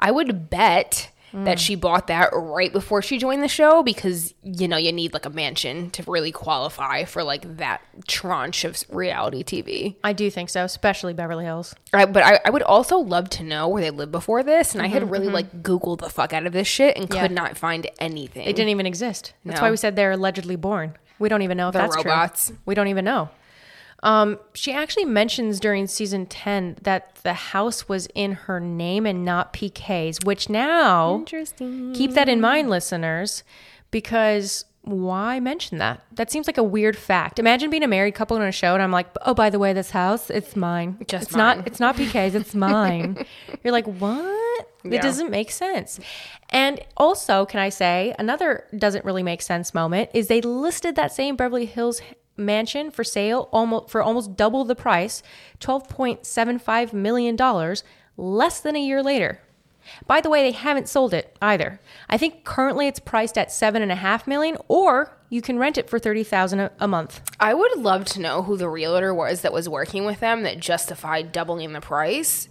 I 0.00 0.10
would 0.10 0.50
bet 0.50 1.10
Mm. 1.32 1.44
that 1.44 1.58
she 1.58 1.74
bought 1.74 2.06
that 2.06 2.30
right 2.32 2.72
before 2.72 3.02
she 3.02 3.18
joined 3.18 3.42
the 3.42 3.48
show 3.48 3.82
because 3.82 4.32
you 4.44 4.68
know 4.68 4.76
you 4.76 4.92
need 4.92 5.12
like 5.12 5.26
a 5.26 5.30
mansion 5.30 5.90
to 5.90 6.04
really 6.06 6.30
qualify 6.30 7.02
for 7.04 7.24
like 7.24 7.56
that 7.56 7.80
tranche 8.06 8.64
of 8.64 8.82
reality 8.90 9.42
TV. 9.42 9.96
I 10.04 10.12
do 10.12 10.30
think 10.30 10.50
so, 10.50 10.62
especially 10.64 11.14
Beverly 11.14 11.44
Hills. 11.44 11.74
Right, 11.92 12.10
but 12.10 12.22
I, 12.22 12.38
I 12.44 12.50
would 12.50 12.62
also 12.62 12.98
love 12.98 13.28
to 13.30 13.42
know 13.42 13.66
where 13.66 13.82
they 13.82 13.90
lived 13.90 14.12
before 14.12 14.44
this, 14.44 14.72
and 14.74 14.82
I 14.82 14.86
had 14.86 15.10
really 15.10 15.28
like 15.28 15.62
Googled 15.64 15.98
the 15.98 16.08
fuck 16.10 16.32
out 16.32 16.46
of 16.46 16.52
this 16.52 16.68
shit 16.68 16.96
and 16.96 17.06
Mm-hmm, 17.06 17.14
Yeah. 17.14 17.22
could 17.22 17.32
not 17.32 17.56
find 17.58 17.88
anything. 17.98 18.44
They 18.44 18.52
didn't 18.52 18.70
even 18.70 18.86
exist. 18.86 19.32
That's 19.44 19.60
No. 19.60 19.66
why 19.66 19.70
we 19.72 19.76
said 19.76 19.96
they're 19.96 20.12
allegedly 20.12 20.56
born. 20.56 20.94
We 21.18 21.28
don't 21.28 21.42
even 21.42 21.56
know 21.56 21.68
if 21.68 21.72
They're 21.72 21.82
that's 21.82 21.96
robots. 21.96 22.46
true. 22.48 22.58
We 22.66 22.74
don't 22.76 22.88
even 22.88 23.04
know. 23.04 23.30
Um, 24.02 24.38
she 24.52 24.72
actually 24.72 25.06
mentions 25.06 25.58
during 25.58 25.86
season 25.86 26.26
10 26.26 26.78
that 26.82 27.16
the 27.22 27.32
house 27.32 27.88
was 27.88 28.08
in 28.14 28.32
her 28.32 28.60
name 28.60 29.06
and 29.06 29.24
not 29.24 29.52
PK's, 29.52 30.18
which 30.24 30.48
now 30.48 31.16
Interesting. 31.16 31.92
keep 31.94 32.12
that 32.12 32.28
in 32.28 32.40
mind, 32.40 32.70
listeners, 32.70 33.42
because 33.90 34.64
why 34.82 35.40
mention 35.40 35.78
that? 35.78 36.02
That 36.12 36.30
seems 36.30 36.46
like 36.46 36.58
a 36.58 36.62
weird 36.62 36.96
fact. 36.96 37.40
Imagine 37.40 37.70
being 37.70 37.82
a 37.82 37.88
married 37.88 38.14
couple 38.14 38.36
on 38.36 38.42
a 38.44 38.52
show 38.52 38.74
and 38.74 38.82
I'm 38.82 38.92
like, 38.92 39.08
oh, 39.22 39.34
by 39.34 39.50
the 39.50 39.58
way, 39.58 39.72
this 39.72 39.90
house, 39.90 40.30
it's 40.30 40.54
mine. 40.54 40.98
Just 41.08 41.24
it's 41.24 41.32
mine. 41.36 41.58
not 41.58 41.66
it's 41.66 41.80
not 41.80 41.96
PK's, 41.96 42.36
it's 42.36 42.54
mine. 42.68 43.24
You're 43.64 43.72
like, 43.72 43.86
what? 43.86 44.70
Yeah. 44.84 44.98
It 44.98 45.02
doesn't 45.02 45.30
make 45.30 45.50
sense. 45.50 45.98
And 46.50 46.78
also, 46.96 47.44
can 47.46 47.58
I 47.58 47.70
say 47.70 48.14
another 48.20 48.68
doesn't 48.78 49.04
really 49.04 49.24
make 49.24 49.42
sense 49.42 49.74
moment 49.74 50.10
is 50.14 50.28
they 50.28 50.40
listed 50.40 50.94
that 50.94 51.12
same 51.12 51.34
Beverly 51.34 51.66
Hills 51.66 52.00
mansion 52.36 52.90
for 52.90 53.04
sale 53.04 53.48
almost 53.52 53.90
for 53.90 54.02
almost 54.02 54.36
double 54.36 54.64
the 54.64 54.74
price, 54.74 55.22
twelve 55.60 55.88
point 55.88 56.26
seven 56.26 56.58
five 56.58 56.92
million 56.92 57.36
dollars, 57.36 57.84
less 58.16 58.60
than 58.60 58.76
a 58.76 58.84
year 58.84 59.02
later. 59.02 59.40
By 60.06 60.20
the 60.20 60.30
way, 60.30 60.42
they 60.42 60.52
haven't 60.52 60.88
sold 60.88 61.14
it 61.14 61.36
either. 61.40 61.80
I 62.08 62.18
think 62.18 62.44
currently 62.44 62.88
it's 62.88 62.98
priced 62.98 63.38
at 63.38 63.52
seven 63.52 63.82
and 63.82 63.92
a 63.92 63.96
half 63.96 64.26
million, 64.26 64.56
or 64.66 65.16
you 65.28 65.40
can 65.40 65.58
rent 65.58 65.78
it 65.78 65.88
for 65.88 65.98
thirty 65.98 66.24
thousand 66.24 66.70
a 66.78 66.88
month. 66.88 67.20
I 67.38 67.54
would 67.54 67.76
love 67.78 68.04
to 68.06 68.20
know 68.20 68.42
who 68.42 68.56
the 68.56 68.68
realtor 68.68 69.14
was 69.14 69.42
that 69.42 69.52
was 69.52 69.68
working 69.68 70.04
with 70.04 70.20
them 70.20 70.42
that 70.42 70.60
justified 70.60 71.32
doubling 71.32 71.72
the 71.72 71.80
price 71.80 72.48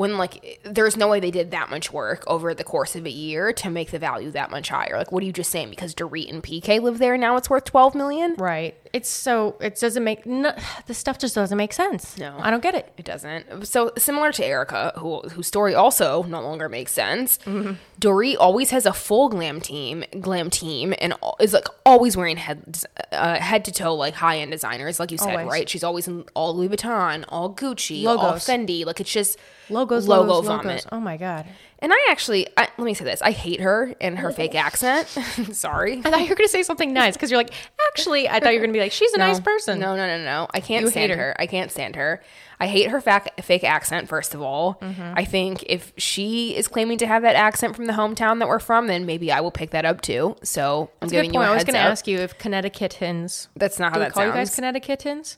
when 0.00 0.16
like 0.16 0.60
there's 0.64 0.96
no 0.96 1.08
way 1.08 1.20
they 1.20 1.30
did 1.30 1.50
that 1.50 1.68
much 1.68 1.92
work 1.92 2.24
over 2.26 2.54
the 2.54 2.64
course 2.64 2.96
of 2.96 3.04
a 3.04 3.10
year 3.10 3.52
to 3.52 3.68
make 3.68 3.90
the 3.90 3.98
value 3.98 4.30
that 4.30 4.50
much 4.50 4.70
higher. 4.70 4.96
Like 4.96 5.12
what 5.12 5.22
are 5.22 5.26
you 5.26 5.32
just 5.32 5.50
saying 5.50 5.68
because 5.68 5.94
Dorit 5.94 6.30
and 6.30 6.42
PK 6.42 6.80
live 6.80 6.98
there 6.98 7.18
now 7.18 7.36
it's 7.36 7.50
worth 7.50 7.64
12 7.64 7.94
million? 7.94 8.34
Right. 8.38 8.79
It's 8.92 9.08
so 9.08 9.56
it 9.60 9.78
doesn't 9.78 10.02
make 10.02 10.26
no, 10.26 10.52
the 10.86 10.94
stuff 10.94 11.18
just 11.18 11.34
doesn't 11.34 11.56
make 11.56 11.72
sense. 11.72 12.18
No. 12.18 12.36
I 12.40 12.50
don't 12.50 12.62
get 12.62 12.74
it. 12.74 12.92
It 12.96 13.04
doesn't. 13.04 13.66
So 13.66 13.92
similar 13.96 14.32
to 14.32 14.44
Erika, 14.44 14.92
who 14.98 15.20
whose 15.30 15.46
story 15.46 15.74
also 15.74 16.24
no 16.24 16.40
longer 16.40 16.68
makes 16.68 16.92
sense. 16.92 17.38
Mm-hmm. 17.38 17.74
Dorit 18.00 18.36
always 18.40 18.70
has 18.70 18.86
a 18.86 18.92
full 18.92 19.28
glam 19.28 19.60
team, 19.60 20.04
glam 20.20 20.50
team, 20.50 20.92
and 21.00 21.14
is 21.38 21.52
like 21.52 21.66
always 21.86 22.16
wearing 22.16 22.36
head 22.36 22.78
uh, 23.12 23.36
head 23.38 23.64
to 23.66 23.72
toe 23.72 23.94
like 23.94 24.14
high 24.14 24.38
end 24.38 24.50
designers, 24.50 24.98
like 24.98 25.12
you 25.12 25.18
said, 25.18 25.36
Always. 25.36 25.46
right? 25.46 25.68
She's 25.68 25.84
always 25.84 26.08
in 26.08 26.24
all 26.34 26.56
Louis 26.56 26.68
Vuitton, 26.70 27.24
all 27.28 27.54
Gucci, 27.54 28.04
all 28.06 28.16
Logos. 28.16 28.44
Fendi. 28.46 28.84
Like 28.84 29.00
it's 29.00 29.12
just 29.12 29.38
Logos, 29.68 30.08
logo 30.08 30.32
logos, 30.32 30.46
vomit. 30.46 30.66
logos. 30.66 30.86
Oh 30.90 31.00
my 31.00 31.16
god. 31.16 31.46
And 31.82 31.92
I 31.94 32.06
actually, 32.10 32.46
I, 32.56 32.68
let 32.76 32.84
me 32.84 32.92
say 32.94 33.04
this: 33.04 33.22
I 33.22 33.30
hate 33.30 33.60
her 33.60 33.94
and 34.00 34.18
her 34.18 34.30
fake 34.32 34.54
accent. 34.54 35.08
Sorry. 35.52 35.98
I 36.04 36.10
thought 36.10 36.20
you 36.22 36.28
were 36.28 36.34
gonna 36.34 36.48
say 36.48 36.62
something 36.62 36.92
nice 36.92 37.14
because 37.14 37.30
you're 37.30 37.38
like, 37.40 37.52
actually, 37.88 38.28
I 38.28 38.38
thought 38.40 38.52
you 38.52 38.60
were 38.60 38.66
gonna 38.66 38.74
be 38.74 38.80
like, 38.80 38.92
she's 38.92 39.12
a 39.14 39.18
nice 39.18 39.40
person. 39.40 39.78
No, 39.78 39.96
no, 39.96 40.06
no, 40.06 40.22
no. 40.22 40.46
I 40.52 40.60
can't 40.60 40.84
You 40.84 40.90
stand 40.90 41.10
her. 41.12 41.16
her. 41.18 41.36
I 41.38 41.46
can't 41.46 41.70
stand 41.70 41.96
her. 41.96 42.22
I 42.62 42.66
hate 42.66 42.90
her 42.90 43.00
fac- 43.00 43.42
fake 43.42 43.64
accent, 43.64 44.08
first 44.08 44.34
of 44.34 44.42
all. 44.42 44.74
Mm-hmm. 44.82 45.14
I 45.16 45.24
think 45.24 45.64
if 45.66 45.94
she 45.96 46.54
is 46.54 46.68
claiming 46.68 46.98
to 46.98 47.06
have 47.06 47.22
that 47.22 47.34
accent 47.34 47.74
from 47.74 47.86
the 47.86 47.94
hometown 47.94 48.38
that 48.40 48.48
we're 48.48 48.58
from, 48.58 48.86
then 48.86 49.06
maybe 49.06 49.32
I 49.32 49.40
will 49.40 49.50
pick 49.50 49.70
that 49.70 49.86
up 49.86 50.02
too. 50.02 50.36
So 50.42 50.90
I'm 51.00 51.08
That's 51.08 51.12
a 51.12 51.14
giving 51.16 51.30
good 51.30 51.36
you 51.36 51.40
a 51.40 51.44
point. 51.44 51.50
I 51.52 51.54
was 51.54 51.64
gonna 51.64 51.78
ask 51.78 52.06
you 52.06 52.18
if 52.18 52.36
Connecticutans. 52.38 53.48
That's 53.56 53.78
not 53.78 53.92
how 53.94 53.98
that 54.00 54.12
call 54.12 54.24
sounds. 54.24 54.56
you 54.56 54.62
guys 54.62 54.74
Connecticutans? 54.74 55.36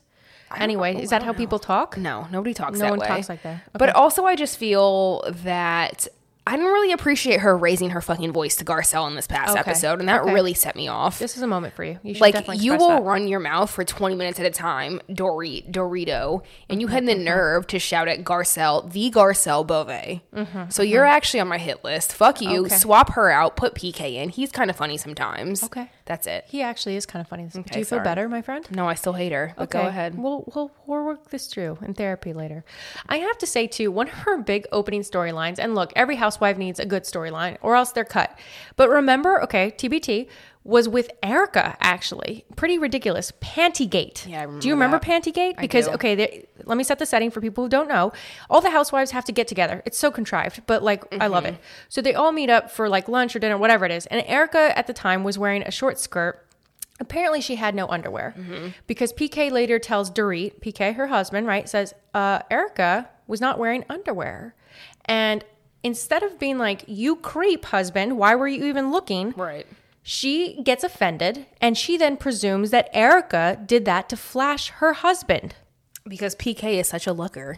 Anyway, 0.57 0.95
is 1.01 1.09
that 1.09 1.23
how 1.23 1.33
people 1.33 1.57
talk? 1.57 1.97
No, 1.97 2.27
nobody 2.31 2.53
talks 2.53 2.73
No 2.77 2.85
that 2.85 2.89
one 2.91 2.99
way. 2.99 3.07
talks 3.07 3.27
like 3.29 3.41
that. 3.43 3.63
But 3.73 3.89
also, 3.95 4.25
I 4.25 4.35
just 4.35 4.57
feel 4.57 5.23
that 5.43 6.07
I 6.45 6.57
didn't 6.57 6.71
really 6.73 6.91
appreciate 6.91 7.39
her 7.39 7.57
raising 7.57 7.91
her 7.91 8.01
fucking 8.01 8.33
voice 8.33 8.57
to 8.57 8.65
Garcelle 8.65 9.07
in 9.07 9.15
this 9.15 9.27
past 9.27 9.51
Okay. 9.51 9.59
episode, 9.61 9.99
and 10.01 10.09
that 10.09 10.23
Okay. 10.23 10.33
really 10.33 10.53
set 10.53 10.75
me 10.75 10.89
off. 10.89 11.17
This 11.17 11.37
is 11.37 11.41
a 11.43 11.47
moment 11.47 11.73
for 11.73 11.85
you. 11.85 11.99
You 12.03 12.15
should 12.15 12.21
like 12.21 12.35
you 12.61 12.75
will 12.75 12.89
that. 12.89 13.03
run 13.03 13.29
your 13.29 13.39
mouth 13.39 13.69
for 13.71 13.85
20 13.85 14.13
minutes 14.15 14.41
at 14.41 14.45
a 14.45 14.49
time 14.51 14.99
Dorit, 15.09 15.71
dorito 15.71 16.41
and 16.69 16.81
you 16.81 16.87
had 16.87 17.05
the 17.05 17.15
nerve 17.15 17.65
to 17.67 17.79
shout 17.79 18.09
at 18.09 18.25
garcelle 18.25 18.91
the 18.91 19.09
garcelle 19.09 19.65
beauvais 19.65 20.21
so 20.69 20.83
you're 20.83 21.05
actually 21.05 21.39
on 21.39 21.47
my 21.47 21.57
hit 21.57 21.81
list 21.83 22.11
fuck 22.13 22.41
you 22.41 22.49
Mm-hmm, 22.49 22.65
Okay. 22.65 22.75
swap 22.75 23.11
her 23.13 23.31
out 23.31 23.55
put 23.55 23.73
pk 23.75 24.15
in 24.15 24.29
he's 24.29 24.51
kind 24.51 24.69
of 24.69 24.75
funny 24.75 24.97
sometimes 24.97 25.63
Okay. 25.63 25.89
That's 26.05 26.27
it 26.27 26.45
He 26.47 26.61
actually 26.61 26.95
is 26.95 27.05
kind 27.05 27.21
of 27.21 27.27
funny. 27.27 27.47
Do 27.47 27.79
you 27.79 27.85
feel 27.85 27.99
better, 27.99 28.27
my 28.29 28.41
friend? 28.41 28.65
no 28.71 28.87
i 28.87 28.93
still 28.93 29.13
hate 29.13 29.31
her 29.31 29.53
but 29.57 29.69
go 29.69 29.81
ahead 29.87 30.17
We'll, 30.17 30.43
we'll 30.53 30.71
we'll 30.85 31.03
work 31.05 31.29
this 31.29 31.47
through 31.47 31.77
in 31.81 31.93
therapy 31.93 32.33
later. 32.33 32.63
I 33.07 33.17
have 33.17 33.37
to 33.39 33.47
say 33.47 33.67
too, 33.67 33.91
one 33.91 34.07
of 34.07 34.13
her 34.13 34.37
big 34.41 34.65
opening 34.71 35.01
storylines, 35.01 35.59
and 35.59 35.75
look, 35.75 35.91
every 35.95 36.15
housewife 36.17 36.57
needs 36.57 36.79
a 36.79 36.85
good 36.85 37.03
storyline, 37.03 37.57
or 37.61 37.75
else 37.75 37.91
they're 37.91 38.03
cut. 38.05 38.37
But 38.75 38.89
remember, 38.89 39.41
okay, 39.43 39.71
TBT 39.71 40.27
was 40.65 40.87
with 40.87 41.11
Erika. 41.21 41.75
Actually, 41.81 42.45
pretty 42.55 42.77
ridiculous. 42.77 43.31
Pantygate. 43.41 44.27
Yeah, 44.27 44.43
I 44.43 44.45
Do 44.45 44.67
you 44.67 44.73
remember 44.75 44.97
remember 44.97 44.99
Pantygate? 44.99 45.57
Because 45.59 45.87
okay, 45.89 46.45
let 46.65 46.77
me 46.77 46.83
set 46.83 46.99
the 46.99 47.05
setting 47.05 47.31
for 47.31 47.41
people 47.41 47.63
who 47.65 47.69
don't 47.69 47.87
know. 47.89 48.13
All 48.49 48.61
the 48.61 48.69
housewives 48.69 49.11
have 49.11 49.25
to 49.25 49.31
get 49.31 49.47
together. 49.47 49.81
It's 49.85 49.97
so 49.97 50.09
contrived, 50.11 50.61
but 50.65 50.81
like 50.83 51.03
I 51.21 51.27
love 51.27 51.43
Mm-hmm. 51.43 51.55
it. 51.55 51.61
So 51.89 52.01
they 52.01 52.13
all 52.15 52.31
meet 52.31 52.49
up 52.49 52.71
for 52.71 52.87
like 52.87 53.07
lunch 53.09 53.35
or 53.35 53.39
dinner, 53.39 53.57
whatever 53.57 53.85
it 53.85 53.91
is. 53.91 54.05
And 54.07 54.23
Erika 54.27 54.77
at 54.77 54.87
the 54.87 54.93
time 54.93 55.23
was 55.23 55.37
wearing 55.37 55.63
a 55.63 55.71
short 55.71 55.99
skirt. 55.99 56.45
Apparently, 56.99 57.41
she 57.41 57.55
had 57.55 57.75
no 57.75 57.87
underwear 57.87 58.33
because 58.87 59.11
PK 59.13 59.51
later 59.51 59.79
tells 59.79 60.09
Dorit, 60.11 60.59
PK, 60.61 60.95
her 60.95 61.07
husband, 61.07 61.47
right, 61.47 61.67
says, 61.67 61.93
uh, 62.13 62.39
Erika 62.51 63.09
was 63.27 63.41
not 63.41 63.57
wearing 63.59 63.83
underwear. 63.89 64.55
And 65.05 65.43
instead 65.81 66.23
of 66.23 66.39
being 66.39 66.57
like, 66.59 66.85
you 66.87 67.15
creep, 67.17 67.65
husband, 67.65 68.17
why 68.17 68.35
were 68.35 68.47
you 68.47 68.65
even 68.65 68.91
looking? 68.91 69.33
right 69.35 69.65
She 70.03 70.61
gets 70.61 70.83
offended 70.83 71.45
and 71.61 71.77
she 71.77 71.97
then 71.97 72.17
presumes 72.17 72.71
that 72.71 72.89
Erika 72.93 73.57
did 73.65 73.85
that 73.85 74.09
to 74.09 74.17
flash 74.17 74.69
her 74.69 74.93
husband. 74.93 75.55
because 76.05 76.35
pk 76.35 76.63
is 76.79 76.87
such 76.87 77.07
a 77.07 77.13
looker 77.13 77.57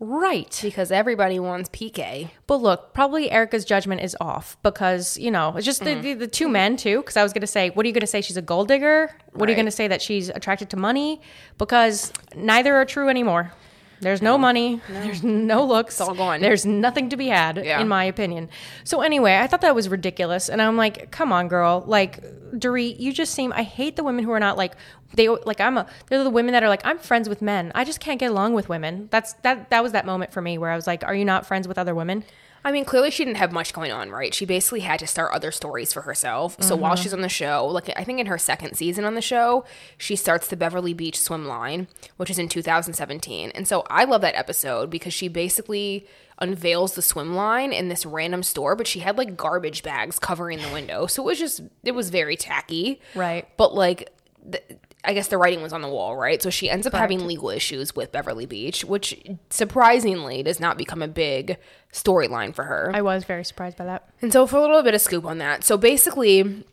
Right. 0.00 0.58
because 0.62 0.90
everybody 0.90 1.38
wants 1.38 1.68
pk 1.68 2.30
But 2.46 2.56
look, 2.62 2.94
probably 2.94 3.30
Erika's 3.30 3.64
judgment 3.66 4.00
is 4.00 4.16
off 4.20 4.56
because, 4.62 5.18
you 5.18 5.30
know, 5.30 5.54
it's 5.56 5.64
just 5.66 5.82
Mm-hmm. 5.82 6.00
the, 6.02 6.14
the, 6.14 6.20
the 6.20 6.26
two 6.26 6.48
men, 6.48 6.76
too. 6.76 6.98
Because 7.00 7.16
I 7.16 7.22
was 7.22 7.32
going 7.32 7.42
to 7.42 7.46
say, 7.46 7.70
what 7.70 7.84
are 7.84 7.88
you 7.88 7.92
going 7.92 8.00
to 8.00 8.06
say? 8.06 8.20
She's 8.20 8.36
a 8.36 8.42
gold 8.42 8.68
digger? 8.68 9.10
What 9.34 9.48
are 9.48 9.52
you 9.52 9.56
going 9.56 9.66
to 9.66 9.70
say 9.80 9.86
that 9.88 10.00
she's 10.02 10.28
attracted 10.30 10.70
to 10.70 10.76
money? 10.76 11.20
Because 11.58 12.12
neither 12.34 12.74
are 12.76 12.84
true 12.84 13.08
anymore. 13.08 13.52
There's 14.00 14.20
no 14.22 14.36
money. 14.36 14.80
There's 14.88 15.22
no 15.22 15.64
looks. 15.64 15.94
It's 15.94 16.00
all 16.08 16.14
gone. 16.14 16.40
There's 16.40 16.66
nothing 16.66 17.08
to 17.10 17.16
be 17.16 17.28
had, 17.28 17.64
Yeah. 17.64 17.80
in 17.80 17.88
my 17.88 18.04
opinion. 18.04 18.48
So 18.84 19.00
anyway, 19.00 19.36
I 19.38 19.46
thought 19.46 19.60
that 19.62 19.74
was 19.74 19.88
ridiculous, 19.88 20.48
and 20.48 20.60
I'm 20.60 20.76
like, 20.76 21.10
come 21.10 21.32
on, 21.32 21.48
girl. 21.48 21.82
Like, 21.86 22.22
Dorit, 22.52 22.98
you 23.00 23.12
just 23.12 23.34
seem. 23.34 23.52
I 23.52 23.62
hate 23.62 23.96
the 23.96 24.04
women 24.04 24.24
who 24.24 24.30
are 24.32 24.40
not 24.40 24.56
like 24.56 24.74
they 25.14 25.28
like. 25.28 25.60
I'm 25.60 25.78
a. 25.78 25.86
They're 26.08 26.22
the 26.24 26.30
women 26.30 26.52
that 26.52 26.62
are 26.62 26.68
like, 26.68 26.84
I'm 26.84 26.98
friends 26.98 27.28
with 27.28 27.40
men. 27.42 27.72
I 27.74 27.84
just 27.84 28.00
can't 28.00 28.18
get 28.20 28.30
along 28.30 28.54
with 28.54 28.68
women. 28.68 29.08
That's 29.10 29.32
that. 29.42 29.70
That 29.70 29.82
was 29.82 29.92
that 29.92 30.06
moment 30.06 30.32
for 30.32 30.42
me 30.42 30.58
where 30.58 30.70
I 30.70 30.76
was 30.76 30.86
like, 30.86 31.02
are 31.04 31.14
you 31.14 31.24
not 31.24 31.46
friends 31.46 31.66
with 31.68 31.78
other 31.78 31.94
women? 31.94 32.24
I 32.64 32.72
mean, 32.72 32.84
clearly 32.86 33.10
she 33.10 33.24
didn't 33.24 33.36
have 33.36 33.52
much 33.52 33.72
going 33.74 33.92
on, 33.92 34.10
right? 34.10 34.32
She 34.32 34.46
basically 34.46 34.80
had 34.80 34.98
to 35.00 35.06
start 35.06 35.32
other 35.34 35.52
stories 35.52 35.92
for 35.92 36.00
herself. 36.02 36.56
So 36.60 36.74
Mm-hmm. 36.74 36.82
while 36.82 36.96
she's 36.96 37.12
on 37.12 37.20
the 37.20 37.28
show, 37.28 37.66
like 37.66 37.90
I 37.96 38.04
think 38.04 38.20
in 38.20 38.26
her 38.26 38.38
second 38.38 38.74
season 38.74 39.04
on 39.04 39.14
the 39.14 39.20
show, 39.22 39.64
she 39.98 40.16
starts 40.16 40.48
the 40.48 40.56
Beverly 40.56 40.94
Beach 40.94 41.18
swim 41.20 41.46
line, 41.46 41.88
which 42.16 42.30
is 42.30 42.38
in 42.38 42.48
2017. 42.48 43.50
And 43.54 43.68
so 43.68 43.84
I 43.90 44.04
love 44.04 44.22
that 44.22 44.34
episode 44.34 44.88
because 44.88 45.12
she 45.12 45.28
basically 45.28 46.06
unveils 46.38 46.94
the 46.94 47.02
swim 47.02 47.34
line 47.34 47.72
in 47.72 47.88
this 47.88 48.04
random 48.06 48.42
store, 48.42 48.74
but 48.74 48.86
she 48.86 49.00
had 49.00 49.18
like 49.18 49.36
garbage 49.36 49.82
bags 49.82 50.18
covering 50.18 50.60
the 50.60 50.72
window. 50.72 51.06
So 51.06 51.22
it 51.22 51.26
was 51.26 51.38
just, 51.38 51.60
it 51.84 51.92
was 51.92 52.10
very 52.10 52.36
tacky. 52.36 53.00
Right. 53.14 53.46
But 53.56 53.74
like, 53.74 54.10
the, 54.46 54.60
I 55.04 55.14
guess 55.14 55.28
the 55.28 55.38
writing 55.38 55.62
was 55.62 55.72
on 55.72 55.82
the 55.82 55.88
wall, 55.88 56.16
right? 56.16 56.42
So 56.42 56.50
she 56.50 56.70
ends 56.70 56.86
up 56.86 56.94
having 56.94 57.26
legal 57.26 57.50
issues 57.50 57.94
with 57.94 58.12
Beverly 58.12 58.46
Beach, 58.46 58.84
which 58.84 59.20
surprisingly 59.50 60.42
does 60.42 60.60
not 60.60 60.78
become 60.78 61.02
a 61.02 61.08
big 61.08 61.58
storyline 61.92 62.54
for 62.54 62.64
her. 62.64 62.90
I 62.94 63.02
was 63.02 63.24
very 63.24 63.44
surprised 63.44 63.76
by 63.76 63.84
that. 63.84 64.08
And 64.22 64.32
so, 64.32 64.46
for 64.46 64.56
a 64.56 64.60
little 64.60 64.82
bit 64.82 64.94
of 64.94 65.00
scoop 65.00 65.24
on 65.24 65.38
that, 65.38 65.64
so 65.64 65.76
basically, 65.76 66.64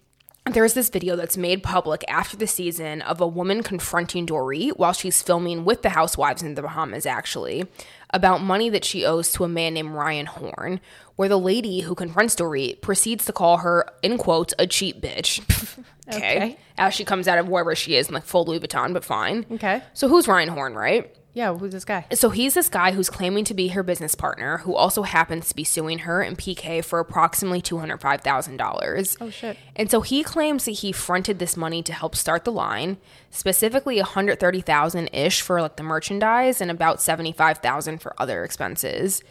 there's 0.49 0.73
this 0.73 0.89
video 0.89 1.15
that's 1.15 1.37
made 1.37 1.61
public 1.61 2.03
after 2.07 2.35
the 2.35 2.47
season 2.47 3.01
of 3.03 3.21
a 3.21 3.27
woman 3.27 3.61
confronting 3.61 4.25
Dory 4.25 4.69
while 4.69 4.93
she's 4.93 5.21
filming 5.21 5.65
with 5.65 5.83
the 5.83 5.89
housewives 5.89 6.41
in 6.41 6.55
the 6.55 6.63
Bahamas, 6.63 7.05
actually, 7.05 7.65
about 8.13 8.41
money 8.41 8.69
that 8.69 8.85
she 8.85 9.05
owes 9.05 9.31
to 9.33 9.43
a 9.43 9.47
man 9.47 9.73
named 9.73 9.91
Ryan 9.91 10.25
Horn, 10.25 10.79
where 11.15 11.29
the 11.29 11.39
lady 11.39 11.81
who 11.81 11.95
confronts 11.95 12.35
Dorit 12.35 12.81
proceeds 12.81 13.25
to 13.25 13.33
call 13.33 13.57
her, 13.57 13.85
in 14.01 14.17
quotes, 14.17 14.53
a 14.59 14.67
cheap 14.67 15.01
bitch. 15.01 15.39
okay. 16.13 16.17
Okay. 16.37 16.57
As 16.77 16.93
she 16.93 17.05
comes 17.05 17.27
out 17.27 17.37
of 17.37 17.47
wherever 17.47 17.75
she 17.75 17.95
is 17.95 18.07
in 18.07 18.13
like 18.13 18.25
full 18.25 18.45
Louis 18.45 18.59
Vuitton, 18.59 18.93
but 18.93 19.05
fine. 19.05 19.45
Okay. 19.51 19.81
So, 19.93 20.07
who's 20.07 20.27
Ryan 20.27 20.49
Horn, 20.49 20.73
right? 20.73 21.15
Yeah, 21.33 21.53
who's 21.53 21.71
this 21.71 21.85
guy? 21.85 22.05
So 22.13 22.29
he's 22.29 22.55
this 22.55 22.67
guy 22.67 22.91
who's 22.91 23.09
claiming 23.09 23.45
to 23.45 23.53
be 23.53 23.69
her 23.69 23.83
business 23.83 24.15
partner, 24.15 24.57
who 24.59 24.75
also 24.75 25.03
happens 25.03 25.47
to 25.47 25.55
be 25.55 25.63
suing 25.63 25.99
her 25.99 26.21
and 26.21 26.37
PK 26.37 26.83
for 26.83 26.99
approximately 26.99 27.61
two 27.61 27.77
hundred 27.77 28.01
five 28.01 28.21
thousand 28.21 28.57
dollars. 28.57 29.15
Oh, 29.21 29.29
shit. 29.29 29.57
And 29.75 29.89
so 29.89 30.01
he 30.01 30.23
claims 30.23 30.65
that 30.65 30.71
he 30.71 30.91
fronted 30.91 31.39
this 31.39 31.55
money 31.55 31.81
to 31.83 31.93
help 31.93 32.15
start 32.17 32.43
the 32.43 32.51
line, 32.51 32.97
specifically 33.29 33.95
one 33.95 34.05
hundred 34.05 34.41
thirty 34.41 34.59
thousand 34.59 35.07
ish 35.13 35.41
for 35.41 35.61
like 35.61 35.77
the 35.77 35.83
merchandise 35.83 36.59
and 36.59 36.69
about 36.69 37.01
seventy 37.01 37.31
five 37.31 37.59
thousand 37.59 37.99
for 37.99 38.13
other 38.17 38.43
expenses. 38.43 39.23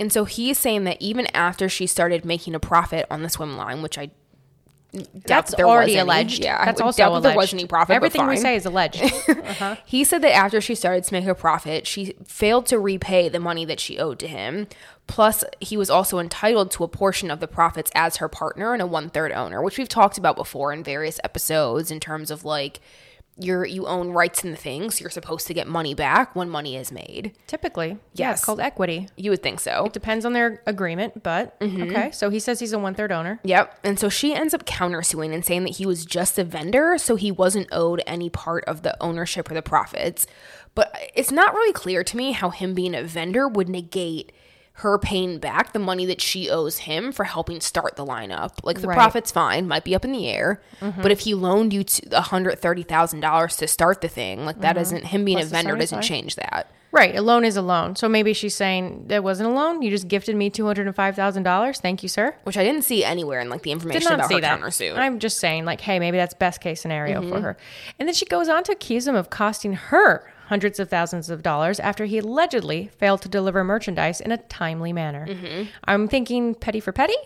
And 0.00 0.10
so 0.10 0.24
he's 0.24 0.56
saying 0.58 0.84
that 0.84 1.02
even 1.02 1.26
after 1.36 1.68
she 1.68 1.86
started 1.86 2.24
making 2.24 2.54
a 2.54 2.60
profit 2.60 3.06
on 3.10 3.22
the 3.22 3.28
swim 3.28 3.58
line, 3.58 3.82
which 3.82 3.98
I 3.98 4.10
That's 4.92 5.52
that 5.52 5.56
there 5.56 5.66
was 5.66 5.72
already 5.72 5.96
alleged. 5.96 6.44
Yeah, 6.44 6.62
that's 6.64 6.80
also 6.80 7.08
alleged. 7.08 7.24
there 7.24 7.36
was 7.36 7.54
any 7.54 7.66
profit. 7.66 7.96
Everything 7.96 8.26
we 8.26 8.36
say 8.36 8.56
is 8.56 8.66
alleged. 8.66 9.02
Uh-huh. 9.52 9.76
He 9.84 10.04
said 10.04 10.22
that 10.22 10.34
after 10.34 10.60
she 10.60 10.74
started 10.74 11.04
to 11.04 11.12
make 11.12 11.26
a 11.26 11.34
profit, 11.34 11.86
she 11.86 12.14
failed 12.24 12.66
to 12.66 12.78
repay 12.78 13.28
the 13.28 13.40
money 13.40 13.64
that 13.64 13.80
she 13.80 13.98
owed 13.98 14.18
to 14.20 14.26
him. 14.28 14.66
Plus, 15.06 15.44
he 15.60 15.76
was 15.76 15.90
also 15.90 16.18
entitled 16.18 16.70
to 16.72 16.84
a 16.84 16.88
portion 16.88 17.30
of 17.30 17.40
the 17.40 17.48
profits 17.48 17.90
as 17.94 18.16
her 18.16 18.28
partner 18.28 18.72
and 18.72 18.80
a 18.80 18.86
one 18.86 19.10
third 19.10 19.32
owner, 19.32 19.62
which 19.62 19.78
we've 19.78 19.88
talked 19.88 20.16
about 20.16 20.36
before 20.36 20.72
in 20.72 20.82
various 20.82 21.20
episodes 21.24 21.90
in 21.90 22.00
terms 22.00 22.30
of 22.30 22.44
like 22.44 22.80
you're 23.38 23.64
you 23.64 23.86
own 23.86 24.10
rights 24.10 24.44
in 24.44 24.50
the 24.50 24.56
things, 24.56 25.00
you're 25.00 25.08
supposed 25.10 25.46
to 25.46 25.54
get 25.54 25.66
money 25.66 25.94
back 25.94 26.36
when 26.36 26.50
money 26.50 26.76
is 26.76 26.92
made. 26.92 27.32
Typically, 27.46 27.88
yeah, 28.12 28.28
Yes. 28.28 28.38
it's 28.40 28.44
called 28.44 28.60
equity. 28.60 29.08
You 29.16 29.30
would 29.30 29.42
think 29.42 29.58
so. 29.58 29.86
It 29.86 29.92
Depends 29.94 30.24
on 30.26 30.32
their 30.34 30.62
agreement, 30.66 31.22
but 31.22 31.58
Mm-hmm. 31.60 31.82
okay. 31.84 32.10
So 32.12 32.28
he 32.28 32.38
says 32.38 32.60
he's 32.60 32.72
a 32.74 32.78
one 32.78 32.94
third 32.94 33.10
owner. 33.10 33.40
Yep. 33.44 33.78
And 33.84 33.98
so 33.98 34.08
she 34.08 34.34
ends 34.34 34.52
up 34.52 34.66
countersuing 34.66 35.32
and 35.34 35.44
saying 35.44 35.64
that 35.64 35.76
he 35.76 35.86
was 35.86 36.04
just 36.04 36.38
a 36.38 36.44
vendor, 36.44 36.98
so 36.98 37.16
he 37.16 37.30
wasn't 37.32 37.68
owed 37.72 38.02
any 38.06 38.28
part 38.28 38.64
of 38.66 38.82
the 38.82 39.02
ownership 39.02 39.50
or 39.50 39.54
the 39.54 39.62
profits. 39.62 40.26
But 40.74 40.94
it's 41.14 41.30
not 41.32 41.54
really 41.54 41.72
clear 41.72 42.04
to 42.04 42.16
me 42.16 42.32
how 42.32 42.50
him 42.50 42.74
being 42.74 42.94
a 42.94 43.02
vendor 43.02 43.48
would 43.48 43.68
negate 43.68 44.32
her 44.82 44.98
paying 44.98 45.38
back 45.38 45.72
the 45.72 45.78
money 45.78 46.06
that 46.06 46.20
she 46.20 46.48
owes 46.48 46.78
him 46.78 47.10
for 47.10 47.24
helping 47.24 47.60
start 47.60 47.96
the 47.96 48.04
lineup. 48.04 48.52
Like 48.62 48.80
the 48.80 48.88
Right. 48.88 48.94
profit's 48.94 49.32
fine, 49.32 49.66
might 49.66 49.84
be 49.84 49.94
up 49.94 50.04
in 50.04 50.12
the 50.12 50.28
air, 50.28 50.60
but 50.80 51.10
if 51.10 51.20
he 51.20 51.34
loaned 51.34 51.72
you 51.72 51.82
to 51.84 52.20
hundred 52.20 52.58
thirty 52.58 52.82
thousand 52.82 53.20
dollars 53.20 53.56
to 53.56 53.66
start 53.66 54.00
the 54.00 54.08
thing, 54.08 54.44
like 54.44 54.60
that 54.60 54.70
mm-hmm. 54.70 54.78
doesn't 54.78 55.04
him 55.06 55.24
being 55.24 55.38
Plus 55.38 55.48
a 55.48 55.50
vendor 55.50 55.76
doesn't 55.76 56.02
change 56.02 56.36
that. 56.36 56.70
Right. 56.92 57.16
A 57.16 57.22
loan 57.22 57.46
is 57.46 57.56
a 57.56 57.62
loan. 57.62 57.96
So 57.96 58.06
maybe 58.06 58.34
she's 58.34 58.54
saying 58.54 59.06
that 59.06 59.24
wasn't 59.24 59.48
a 59.48 59.52
loan. 59.52 59.80
You 59.80 59.90
just 59.90 60.08
gifted 60.08 60.36
me 60.36 60.50
two 60.50 60.66
hundred 60.66 60.86
and 60.86 60.94
five 60.94 61.16
thousand 61.16 61.42
dollars. 61.42 61.80
Thank 61.80 62.02
you, 62.02 62.08
sir. 62.08 62.36
Which 62.44 62.58
I 62.58 62.64
didn't 62.64 62.82
see 62.82 63.02
anywhere 63.02 63.40
in 63.40 63.48
like 63.48 63.62
the 63.62 63.72
information 63.72 64.02
Did 64.02 64.10
not 64.10 64.14
about 64.16 64.28
see 64.28 64.34
her 64.34 64.40
that. 64.42 64.60
countersuit. 64.60 64.98
I'm 64.98 65.18
just 65.18 65.38
saying, 65.38 65.64
like, 65.64 65.80
hey, 65.80 65.98
maybe 65.98 66.18
that's 66.18 66.34
best 66.34 66.60
case 66.60 66.82
scenario 66.82 67.22
for 67.22 67.28
mm-hmm. 67.28 67.44
her. 67.44 67.56
And 67.98 68.06
then 68.06 68.14
she 68.14 68.26
goes 68.26 68.48
on 68.50 68.62
to 68.64 68.72
accuse 68.72 69.06
him 69.06 69.14
of 69.14 69.30
costing 69.30 69.72
her 69.72 70.30
hundreds 70.46 70.78
of 70.80 70.88
thousands 70.88 71.30
of 71.30 71.42
dollars 71.42 71.80
after 71.80 72.04
he 72.04 72.18
allegedly 72.18 72.90
failed 72.98 73.22
to 73.22 73.28
deliver 73.28 73.64
merchandise 73.64 74.20
in 74.20 74.32
a 74.32 74.36
timely 74.36 74.92
manner. 74.92 75.26
Mm-hmm. 75.26 75.70
I'm 75.84 76.08
thinking 76.08 76.54
petty 76.54 76.80
for 76.80 76.92
petty. 76.92 77.16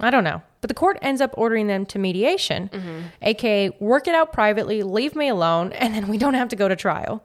I 0.00 0.10
don't 0.10 0.24
know. 0.24 0.42
But 0.64 0.68
the 0.68 0.74
court 0.76 0.98
ends 1.02 1.20
up 1.20 1.34
ordering 1.36 1.66
them 1.66 1.84
to 1.84 1.98
mediation, 1.98 2.70
aka 3.20 3.68
work 3.80 4.08
it 4.08 4.14
out 4.14 4.32
privately, 4.32 4.82
leave 4.82 5.14
me 5.14 5.28
alone, 5.28 5.72
and 5.82 5.94
then 5.94 6.08
we 6.08 6.16
don't 6.16 6.32
have 6.32 6.48
to 6.48 6.56
go 6.56 6.68
to 6.68 6.74
trial. 6.74 7.22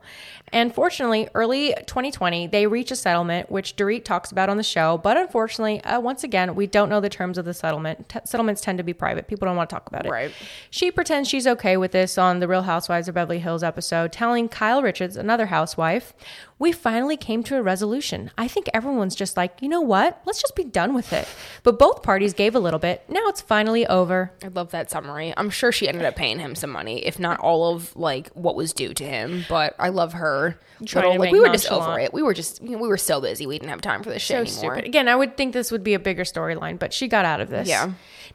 And 0.52 0.74
fortunately, 0.74 1.28
early 1.34 1.74
2020, 1.86 2.48
they 2.48 2.66
reach 2.66 2.90
a 2.90 2.96
settlement, 2.96 3.50
which 3.50 3.76
Dorit 3.76 4.04
talks 4.04 4.32
about 4.32 4.48
on 4.48 4.56
the 4.56 4.64
show. 4.64 4.98
But 4.98 5.16
unfortunately, 5.16 5.80
uh, 5.84 6.00
once 6.00 6.24
again, 6.24 6.54
we 6.56 6.66
don't 6.66 6.88
know 6.88 7.00
the 7.00 7.08
terms 7.08 7.38
of 7.38 7.44
the 7.44 7.54
settlement. 7.54 8.08
T- 8.08 8.18
settlements 8.24 8.60
tend 8.60 8.78
to 8.78 8.84
be 8.84 8.92
private. 8.92 9.28
People 9.28 9.46
don't 9.46 9.56
want 9.56 9.70
to 9.70 9.74
talk 9.74 9.86
about 9.86 10.06
it. 10.06 10.10
Right. 10.10 10.32
She 10.68 10.90
pretends 10.90 11.28
she's 11.28 11.46
okay 11.46 11.76
with 11.76 11.92
this 11.92 12.18
on 12.18 12.40
the 12.40 12.48
Real 12.48 12.62
Housewives 12.62 13.06
of 13.08 13.14
Beverly 13.14 13.38
Hills 13.38 13.62
episode, 13.62 14.12
telling 14.12 14.48
Kyle 14.48 14.82
Richards, 14.82 15.16
another 15.16 15.46
housewife, 15.46 16.12
We 16.58 16.72
finally 16.72 17.16
came 17.16 17.42
to 17.44 17.56
a 17.56 17.62
resolution. 17.62 18.30
I 18.36 18.46
think 18.48 18.68
everyone's 18.74 19.14
just 19.14 19.36
like, 19.36 19.62
you 19.62 19.68
know 19.68 19.80
what? 19.80 20.20
Let's 20.26 20.42
just 20.42 20.56
be 20.56 20.64
done 20.64 20.94
with 20.94 21.12
it. 21.12 21.26
But 21.62 21.78
both 21.78 22.02
parties 22.02 22.34
gave 22.34 22.54
a 22.54 22.58
little 22.60 22.80
bit. 22.80 23.02
Now 23.08 23.29
it's 23.30 23.40
finally 23.40 23.86
over. 23.86 24.30
I 24.44 24.48
love 24.48 24.70
that 24.72 24.90
summary. 24.90 25.32
I'm 25.36 25.48
sure 25.48 25.72
she 25.72 25.88
ended 25.88 26.04
up 26.04 26.14
paying 26.16 26.38
him 26.38 26.54
some 26.54 26.70
money, 26.70 27.06
if 27.06 27.18
not 27.18 27.40
all 27.40 27.74
of 27.74 27.96
like 27.96 28.28
what 28.34 28.54
was 28.56 28.72
due 28.74 28.92
to 28.94 29.04
him. 29.04 29.46
But 29.48 29.74
I 29.78 29.88
love 29.88 30.12
her. 30.12 30.58
Little- 30.80 31.18
like 31.18 31.32
we 31.32 31.40
were 31.40 31.48
just 31.48 31.70
over 31.72 31.98
it. 31.98 32.12
We 32.12 32.22
were 32.22 32.34
just 32.34 32.60
we 32.62 32.76
were 32.76 32.96
so 32.98 33.20
busy. 33.20 33.46
We 33.46 33.58
didn't 33.58 33.70
have 33.70 33.80
time 33.80 34.02
for 34.02 34.10
this 34.10 34.22
shit 34.22 34.48
So 34.48 34.58
anymore. 34.58 34.74
stupid. 34.76 34.88
Again, 34.88 35.08
I 35.08 35.16
would 35.16 35.36
think 35.36 35.52
this 35.54 35.70
would 35.72 35.82
be 35.84 35.94
a 35.94 35.98
bigger 35.98 36.24
storyline, 36.24 36.78
but 36.78 36.92
she 36.92 37.08
got 37.08 37.24
out 37.24 37.40
of 37.40 37.48
this. 37.48 37.68
Yeah. 37.68 37.92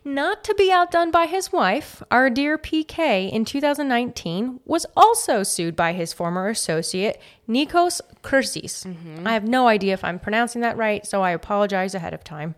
Not 0.08 0.44
to 0.44 0.54
be 0.54 0.72
outdone 0.72 1.10
by 1.10 1.26
his 1.26 1.52
wife, 1.52 2.04
our 2.12 2.30
dear 2.30 2.60
PK 2.60 3.32
in 3.32 3.44
2019 3.44 4.60
was 4.66 4.86
also 4.96 5.42
sued 5.42 5.76
by 5.76 5.94
his 5.94 6.14
former 6.14 6.48
associate, 6.50 7.20
Nikos 7.50 8.02
Kursis. 8.22 8.86
Mm-hmm. 8.86 9.26
I 9.28 9.34
have 9.34 9.48
no 9.48 9.68
idea 9.68 9.94
if 9.94 10.04
I'm 10.04 10.20
pronouncing 10.20 10.62
that 10.62 10.78
right, 10.78 11.04
so 11.08 11.24
I 11.24 11.32
apologize 11.32 11.96
ahead 11.96 12.14
of 12.14 12.24
time. 12.24 12.54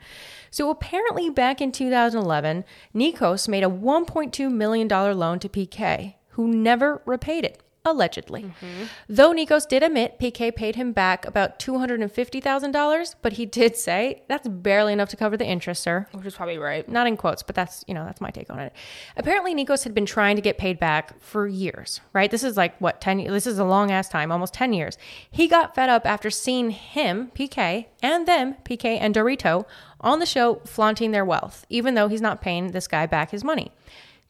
So 0.52 0.70
apparently, 0.70 1.30
back 1.30 1.62
in 1.62 1.72
2011, 1.72 2.64
Nikos 2.96 3.48
made 3.48 3.64
a 3.64 3.70
$1.2 3.70 4.52
million 4.52 4.88
loan 4.88 5.40
to 5.40 5.50
PK, 5.50 6.16
who 6.30 6.48
never 6.48 7.02
repaid 7.06 7.46
it. 7.46 7.62
Allegedly. 7.88 8.43
Mm-hmm. 8.43 8.84
Though 9.08 9.34
Nikos 9.34 9.67
did 9.67 9.82
admit 9.82 10.19
PK 10.19 10.54
paid 10.54 10.76
him 10.76 10.91
back 10.91 11.26
about 11.26 11.58
$250,000, 11.58 13.15
but 13.21 13.34
he 13.34 13.45
did 13.58 13.76
say 13.76 14.23
that's 14.28 14.47
barely 14.47 14.93
enough 14.93 15.10
to 15.10 15.17
cover 15.17 15.38
the 15.38 15.45
interest, 15.45 15.82
sir 15.82 16.08
Which 16.12 16.26
is 16.26 16.36
probably 16.36 16.58
right. 16.58 16.88
not 16.89 17.08
in 17.08 17.15
quotes, 17.17 17.43
but 17.43 17.56
that's 17.56 17.86
you 17.88 17.93
know 17.93 18.04
that's 18.06 18.21
my 18.21 18.30
take 18.30 18.50
on 18.50 18.60
it. 18.60 18.73
Apparently, 19.15 19.56
Nikos 19.56 19.84
had 19.84 19.93
been 19.93 20.06
trying 20.06 20.36
to 20.36 20.41
get 20.41 20.58
paid 20.58 20.80
back 20.80 21.19
for 21.21 21.47
years. 21.47 22.02
Right? 22.13 22.30
This 22.30 22.43
is 22.43 22.58
like 22.58 22.78
what 22.80 23.00
ten? 23.00 23.23
This 23.23 23.47
is 23.47 23.58
a 23.58 23.63
long 23.65 23.91
ass 23.91 24.10
time, 24.10 24.32
almost 24.32 24.54
ten 24.54 24.73
years. 24.73 24.97
He 25.30 25.47
got 25.47 25.76
fed 25.76 25.89
up 25.89 26.06
after 26.06 26.30
seeing 26.30 26.71
him, 26.71 27.32
PK, 27.34 27.86
and 28.04 28.28
them, 28.28 28.56
PK 28.65 28.97
and 29.00 29.15
Dorito, 29.15 29.65
on 30.02 30.19
the 30.19 30.26
show 30.26 30.56
flaunting 30.65 31.12
their 31.12 31.26
wealth, 31.26 31.65
even 31.69 31.95
though 31.95 32.08
he's 32.08 32.21
not 32.21 32.41
paying 32.41 32.71
this 32.71 32.88
guy 32.88 33.06
back 33.06 33.32
his 33.32 33.43
money. 33.43 33.71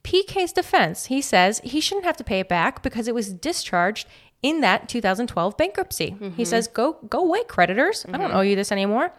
PK's 0.07 0.53
defense, 0.53 1.07
he 1.07 1.21
says 1.21 1.59
he 1.65 1.81
shouldn't 1.81 2.05
have 2.05 2.15
to 2.15 2.23
pay 2.23 2.39
it 2.39 2.47
back 2.47 2.81
because 2.81 3.09
it 3.09 3.13
was 3.13 3.33
discharged 3.33 4.07
in 4.41 4.61
that 4.61 4.87
2012 4.87 5.57
bankruptcy. 5.57 6.11
He 6.11 6.13
mm-hmm. 6.15 6.43
says, 6.45 6.69
"Go 6.69 6.93
go 7.09 7.19
away, 7.19 7.43
creditors. 7.43 8.05
I 8.07 8.13
don't 8.13 8.29
mm-hmm. 8.29 8.37
owe 8.37 8.41
you 8.41 8.55
this 8.55 8.71
anymore." 8.71 9.11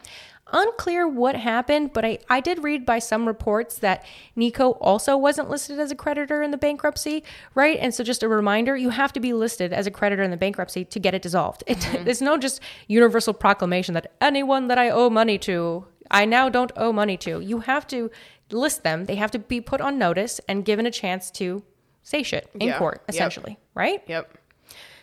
Unclear 0.50 1.06
what 1.06 1.36
happened, 1.36 1.92
but 1.92 2.06
I, 2.06 2.20
I 2.30 2.40
did 2.40 2.64
read 2.64 2.86
by 2.86 3.00
some 3.00 3.26
reports 3.26 3.80
that 3.80 4.02
Nico 4.34 4.70
also 4.80 5.14
wasn't 5.14 5.50
listed 5.50 5.78
as 5.78 5.90
a 5.90 5.94
creditor 5.94 6.40
in 6.40 6.52
the 6.52 6.56
bankruptcy, 6.56 7.22
right? 7.54 7.76
And 7.78 7.92
so, 7.92 8.02
just 8.02 8.22
a 8.22 8.28
reminder 8.28 8.74
you 8.74 8.88
have 8.88 9.12
to 9.12 9.20
be 9.20 9.34
listed 9.34 9.74
as 9.74 9.86
a 9.86 9.90
creditor 9.90 10.22
in 10.22 10.30
the 10.30 10.38
bankruptcy 10.38 10.86
to 10.86 10.98
get 10.98 11.12
it 11.12 11.20
dissolved. 11.20 11.64
It, 11.66 11.76
mm-hmm. 11.80 12.08
It's 12.08 12.22
no 12.22 12.38
just 12.38 12.62
universal 12.86 13.34
proclamation 13.34 13.92
that 13.92 14.10
anyone 14.22 14.68
that 14.68 14.78
I 14.78 14.88
owe 14.88 15.10
money 15.10 15.36
to, 15.40 15.84
I 16.10 16.24
now 16.24 16.48
don't 16.48 16.72
owe 16.76 16.94
money 16.94 17.18
to. 17.18 17.40
You 17.40 17.60
have 17.60 17.86
to 17.88 18.10
list 18.50 18.82
them, 18.82 19.04
they 19.06 19.16
have 19.16 19.30
to 19.32 19.38
be 19.38 19.60
put 19.60 19.80
on 19.80 19.98
notice 19.98 20.40
and 20.48 20.64
given 20.64 20.86
a 20.86 20.90
chance 20.90 21.30
to 21.32 21.62
say 22.02 22.22
shit 22.22 22.48
in 22.54 22.68
Yeah. 22.68 22.78
court, 22.78 23.02
Yep. 23.06 23.14
essentially, 23.14 23.58
right? 23.74 24.02
Yep. 24.06 24.32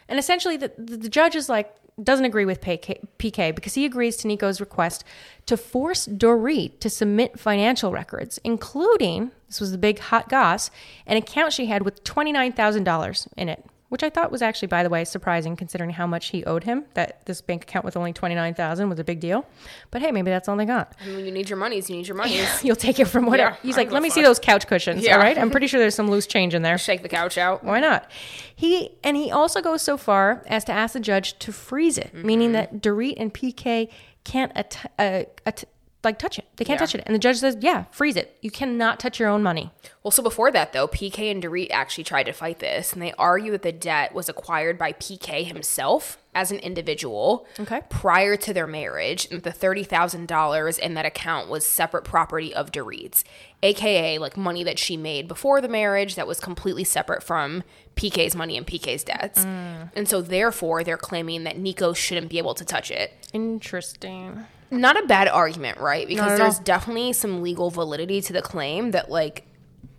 And 0.07 0.19
essentially, 0.19 0.57
the, 0.57 0.71
the, 0.77 1.09
judge 1.09 1.35
is 1.35 1.49
like, 1.49 1.73
doesn't 2.03 2.25
agree 2.25 2.45
with 2.45 2.59
PK, 2.61 2.99
PK 3.17 3.55
because 3.55 3.73
he 3.73 3.85
agrees 3.85 4.17
to 4.17 4.27
Nico's 4.27 4.59
request 4.59 5.03
to 5.45 5.55
force 5.55 6.07
Dorit 6.07 6.79
to 6.81 6.89
submit 6.89 7.39
financial 7.39 7.91
records, 7.91 8.37
including, 8.43 9.31
this 9.47 9.61
was 9.61 9.71
the 9.71 9.77
big 9.77 9.99
hot 9.99 10.27
goss, 10.29 10.69
an 11.07 11.15
account 11.17 11.53
she 11.53 11.67
had 11.67 11.83
with 11.83 12.03
$29,000 12.03 13.27
in 13.37 13.49
it, 13.49 13.65
which 13.95 14.03
I 14.03 14.09
thought 14.09 14.29
was 14.29 14.41
actually, 14.41 14.67
by 14.67 14.83
the 14.83 14.89
way, 14.89 15.05
surprising 15.05 15.55
considering 15.55 15.91
how 15.91 16.05
much 16.05 16.27
he 16.31 16.43
owed 16.43 16.65
him, 16.65 16.83
that 16.95 17.25
this 17.27 17.39
bank 17.39 17.63
account 17.63 17.85
with 17.85 17.95
only 17.95 18.11
29000 18.11 18.89
was 18.89 18.99
a 18.99 19.05
big 19.05 19.21
deal. 19.21 19.45
But 19.89 20.01
hey, 20.01 20.11
maybe 20.11 20.29
that's 20.31 20.49
all 20.49 20.57
they 20.57 20.65
got. 20.65 20.93
And 20.99 21.15
when 21.15 21.25
you 21.25 21.31
need 21.31 21.49
your 21.49 21.55
monies, 21.57 21.89
you 21.89 21.95
need 21.95 22.05
your 22.05 22.17
monies. 22.17 22.45
You'll 22.61 22.75
take 22.75 22.99
it 22.99 23.05
from 23.05 23.25
whatever. 23.25 23.51
Yeah, 23.51 23.57
He's 23.63 23.77
I 23.77 23.83
like, 23.83 23.91
let 23.91 24.01
me 24.01 24.09
a 24.09 24.11
see 24.11 24.21
those 24.21 24.37
couch 24.37 24.67
cushions, 24.67 25.01
Yeah. 25.01 25.15
all 25.15 25.21
right? 25.21 25.37
I'm 25.37 25.49
pretty 25.55 25.67
sure 25.67 25.79
there's 25.79 25.95
some 25.95 26.09
loose 26.11 26.27
change 26.27 26.53
in 26.53 26.61
there. 26.61 26.77
Shake 26.77 27.03
the 27.03 27.07
couch 27.07 27.37
out. 27.37 27.63
Why 27.63 27.79
not? 27.79 28.11
He 28.53 28.97
and 29.01 29.15
he 29.15 29.31
also 29.31 29.61
goes 29.61 29.81
so 29.81 29.95
far 29.95 30.43
as 30.47 30.65
to 30.65 30.73
ask 30.73 30.91
the 30.91 30.99
judge 30.99 31.39
to 31.39 31.53
freeze 31.53 31.97
it, 31.97 32.13
meaning 32.13 32.51
that 32.51 32.81
Dorit 32.81 33.13
and 33.15 33.33
PK 33.33 33.89
can't 34.25 34.51
at- 34.55 34.91
uh, 34.99 35.23
at- 35.45 35.63
like 36.05 36.17
touch 36.19 36.37
it. 36.39 36.45
They 36.57 36.63
can't 36.65 36.79
Yeah. 36.79 36.85
touch 36.85 36.95
it. 36.95 37.03
And 37.05 37.13
the 37.13 37.19
judge 37.19 37.37
says, 37.37 37.57
"Yeah, 37.59 37.85
freeze 37.91 38.15
it. 38.15 38.37
You 38.41 38.51
cannot 38.51 38.99
touch 38.99 39.19
your 39.19 39.27
own 39.29 39.43
money." 39.43 39.71
Well, 40.03 40.11
so 40.11 40.21
before 40.23 40.51
that, 40.51 40.71
though, 40.71 40.87
PK 40.87 41.29
and 41.31 41.41
Dorit 41.43 41.67
actually 41.71 42.03
tried 42.03 42.23
to 42.27 42.31
fight 42.33 42.59
this, 42.59 42.93
and 42.93 43.01
they 43.01 43.11
argue 43.17 43.51
that 43.51 43.63
the 43.63 43.71
debt 43.71 44.13
was 44.13 44.29
acquired 44.29 44.77
by 44.77 44.93
PK 44.93 45.43
himself 45.43 46.17
as 46.35 46.51
an 46.51 46.59
individual 46.59 47.47
Okay. 47.59 47.81
prior 47.89 48.35
to 48.35 48.53
their 48.53 48.67
marriage, 48.67 49.27
and 49.31 49.41
the 49.43 49.51
$30,000 49.51 50.77
in 50.77 50.93
that 50.93 51.05
account 51.05 51.49
was 51.49 51.65
separate 51.65 52.03
property 52.03 52.53
of 52.53 52.71
Dorit's, 52.71 53.23
aka 53.63 54.17
like 54.19 54.37
money 54.37 54.63
that 54.63 54.77
she 54.77 54.95
made 54.97 55.27
before 55.27 55.59
the 55.61 55.67
marriage 55.69 56.15
that 56.15 56.27
was 56.27 56.39
completely 56.39 56.83
separate 56.83 57.23
from 57.23 57.63
PK's 57.95 58.35
money 58.35 58.57
and 58.57 58.67
PK's 58.67 59.03
debts. 59.03 59.45
Mm. 59.45 59.91
And 59.95 60.07
so, 60.09 60.21
therefore, 60.21 60.83
they're 60.83 60.97
claiming 60.97 61.45
that 61.45 61.57
Nico 61.57 61.93
shouldn't 61.93 62.29
be 62.29 62.37
able 62.37 62.53
to 62.53 62.65
touch 62.65 62.91
it. 62.91 63.13
Interesting. 63.33 64.45
Not 64.71 65.01
a 65.01 65.05
bad 65.07 65.27
argument, 65.27 65.79
right? 65.79 66.07
Because 66.07 66.37
there's 66.39 66.57
all. 66.57 66.63
definitely 66.63 67.13
some 67.13 67.41
legal 67.41 67.69
validity 67.69 68.21
to 68.21 68.33
the 68.33 68.41
claim 68.41 68.91
that 68.91 69.09
like 69.09 69.45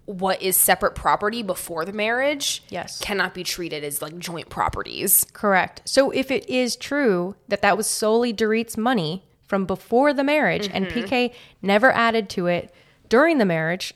what 0.07 0.41
is 0.41 0.57
separate 0.57 0.95
property 0.95 1.43
before 1.43 1.85
the 1.85 1.93
marriage 1.93 2.63
Yes. 2.69 3.01
cannot 3.01 3.35
be 3.35 3.43
treated 3.43 3.83
as 3.83 4.01
like 4.01 4.17
joint 4.19 4.49
properties. 4.49 5.27
Correct. 5.33 5.83
So 5.85 6.11
if 6.13 6.31
it 6.31 6.49
is 6.49 6.77
true 6.77 7.35
that 7.49 7.61
that 7.63 7.77
was 7.77 7.89
solely 7.89 8.33
Dorit's 8.33 8.77
money 8.77 9.25
from 9.47 9.65
before 9.67 10.13
the 10.13 10.23
marriage 10.25 10.69
and 10.73 10.87
Mm-hmm. 10.87 10.99
PK 11.01 11.35
never 11.61 11.91
added 11.91 12.29
to 12.31 12.47
it 12.47 12.73
during 13.09 13.39
the 13.39 13.45
marriage, 13.45 13.95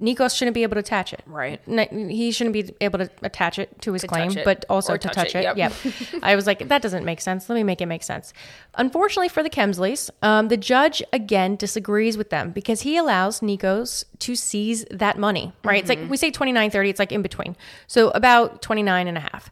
Nikos 0.00 0.36
shouldn't 0.36 0.54
be 0.54 0.62
able 0.62 0.74
to 0.74 0.80
attach 0.80 1.12
it. 1.12 1.22
Right. 1.26 1.60
He 1.90 2.30
shouldn't 2.32 2.52
be 2.52 2.74
able 2.80 2.98
to 2.98 3.10
attach 3.22 3.58
it 3.58 3.80
to 3.82 3.92
his 3.92 4.04
claim, 4.04 4.32
but 4.44 4.64
also 4.68 4.96
to 4.96 4.98
touch 4.98 5.14
touch 5.14 5.34
it, 5.34 5.38
it. 5.46 5.56
yep. 5.56 5.56
Yep. 5.56 5.94
I 6.22 6.36
was 6.36 6.46
like, 6.46 6.68
that 6.68 6.82
doesn't 6.82 7.04
make 7.04 7.20
sense. 7.20 7.48
Let 7.48 7.56
me 7.56 7.62
make 7.62 7.80
it 7.80 7.86
make 7.86 8.02
sense. 8.02 8.32
Unfortunately 8.74 9.28
for 9.28 9.42
the 9.42 9.50
Kemsleys, 9.50 10.10
um, 10.22 10.48
the 10.48 10.56
judge 10.56 11.02
again 11.12 11.56
disagrees 11.56 12.18
with 12.18 12.30
them 12.30 12.50
because 12.50 12.82
he 12.82 12.96
allows 12.96 13.40
Nikos 13.40 14.04
to 14.20 14.34
seize 14.34 14.84
that 14.90 15.18
money, 15.18 15.52
right? 15.64 15.82
It's 15.82 15.90
Mm-hmm. 15.90 16.02
like 16.02 16.10
we 16.10 16.16
say 16.16 16.30
29, 16.30 16.70
30, 16.70 16.90
it's 16.90 16.98
like 16.98 17.12
in 17.12 17.22
between. 17.22 17.56
So 17.86 18.10
about 18.10 18.62
29 18.62 19.06
and 19.06 19.16
a 19.16 19.20
half. 19.20 19.50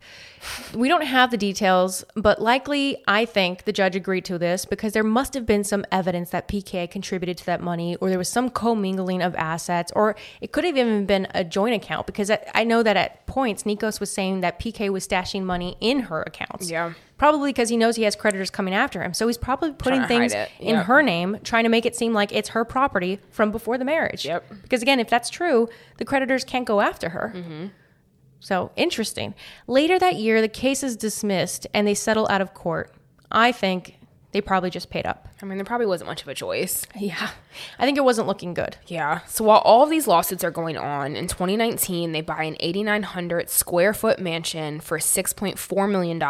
We 0.74 0.88
don't 0.88 1.02
have 1.04 1.30
the 1.30 1.36
details, 1.36 2.04
but 2.16 2.42
likely 2.42 3.00
I 3.06 3.24
think 3.26 3.62
the 3.62 3.72
judge 3.72 3.94
agreed 3.94 4.24
to 4.24 4.38
this 4.38 4.64
because 4.64 4.92
there 4.92 5.04
must 5.04 5.34
have 5.34 5.46
been 5.46 5.62
some 5.62 5.84
evidence 5.92 6.30
that 6.30 6.48
PK 6.48 6.90
contributed 6.90 7.38
to 7.38 7.46
that 7.46 7.60
money, 7.60 7.94
or 7.96 8.08
there 8.08 8.18
was 8.18 8.28
some 8.28 8.50
commingling 8.50 9.22
of 9.22 9.36
assets, 9.36 9.92
or 9.94 10.16
it 10.40 10.52
could 10.52 10.64
have 10.64 10.76
even 10.76 11.06
been 11.06 11.26
a 11.34 11.44
joint 11.44 11.74
account 11.74 12.06
because 12.06 12.30
I 12.30 12.38
I 12.54 12.64
know 12.64 12.82
that 12.82 12.96
at 12.96 13.26
points 13.26 13.62
Nikos 13.64 14.00
was 14.00 14.10
saying 14.12 14.40
that 14.40 14.58
PK 14.60 14.88
was 14.90 15.06
stashing 15.06 15.42
money 15.42 15.76
in 15.80 16.00
her 16.00 16.22
accounts. 16.22 16.70
Yeah. 16.70 16.92
Probably 17.18 17.50
because 17.50 17.68
he 17.68 17.76
knows 17.76 17.94
he 17.96 18.02
has 18.02 18.16
creditors 18.16 18.50
coming 18.50 18.74
after 18.74 19.00
him. 19.02 19.14
So 19.14 19.26
he's 19.28 19.38
probably 19.38 19.72
putting 19.72 20.00
Trying 20.00 20.28
to 20.28 20.36
hide 20.38 20.48
things 20.48 20.50
in 20.58 20.74
Yep. 20.76 20.86
her 20.86 21.02
name, 21.02 21.38
trying 21.44 21.62
to 21.64 21.68
make 21.70 21.86
it 21.86 21.94
seem 21.94 22.12
like 22.12 22.32
it's 22.32 22.48
her 22.50 22.64
property 22.64 23.20
from 23.30 23.52
before 23.52 23.78
the 23.78 23.84
marriage. 23.84 24.24
Yep. 24.24 24.44
Because 24.62 24.82
again, 24.82 24.98
if 24.98 25.08
that's 25.08 25.30
true, 25.30 25.68
the 25.98 26.04
creditors 26.04 26.42
can't 26.44 26.66
go 26.66 26.80
after 26.80 27.10
her. 27.10 27.32
Mm-hmm. 27.34 27.66
So 28.40 28.72
interesting. 28.74 29.34
Later 29.68 29.98
that 30.00 30.16
year, 30.16 30.40
the 30.40 30.48
case 30.48 30.82
is 30.82 30.96
dismissed 30.96 31.66
and 31.72 31.86
they 31.86 31.94
settle 31.94 32.26
out 32.28 32.40
of 32.40 32.54
court. 32.54 32.92
I 33.30 33.52
think 33.52 33.98
They 34.32 34.40
probably 34.40 34.70
just 34.70 34.90
paid 34.90 35.06
up. 35.06 35.28
I 35.42 35.44
mean, 35.44 35.58
there 35.58 35.64
probably 35.64 35.86
wasn't 35.86 36.08
much 36.08 36.22
of 36.22 36.28
a 36.28 36.34
choice. 36.34 36.86
Yeah. 36.96 37.30
I 37.78 37.84
think 37.84 37.98
it 37.98 38.04
wasn't 38.04 38.28
looking 38.28 38.54
good. 38.54 38.76
Yeah. 38.86 39.20
So 39.26 39.42
while 39.44 39.58
all 39.58 39.82
of 39.82 39.90
these 39.90 40.06
lawsuits 40.06 40.44
are 40.44 40.52
going 40.52 40.76
on, 40.76 41.16
in 41.16 41.26
2019, 41.26 42.12
they 42.12 42.20
buy 42.20 42.44
an 42.44 42.56
8,900 42.60 43.50
square 43.50 43.92
foot 43.92 44.20
mansion 44.20 44.78
for 44.80 44.98
$6.4 44.98 45.90
million 45.90 46.16
in 46.16 46.20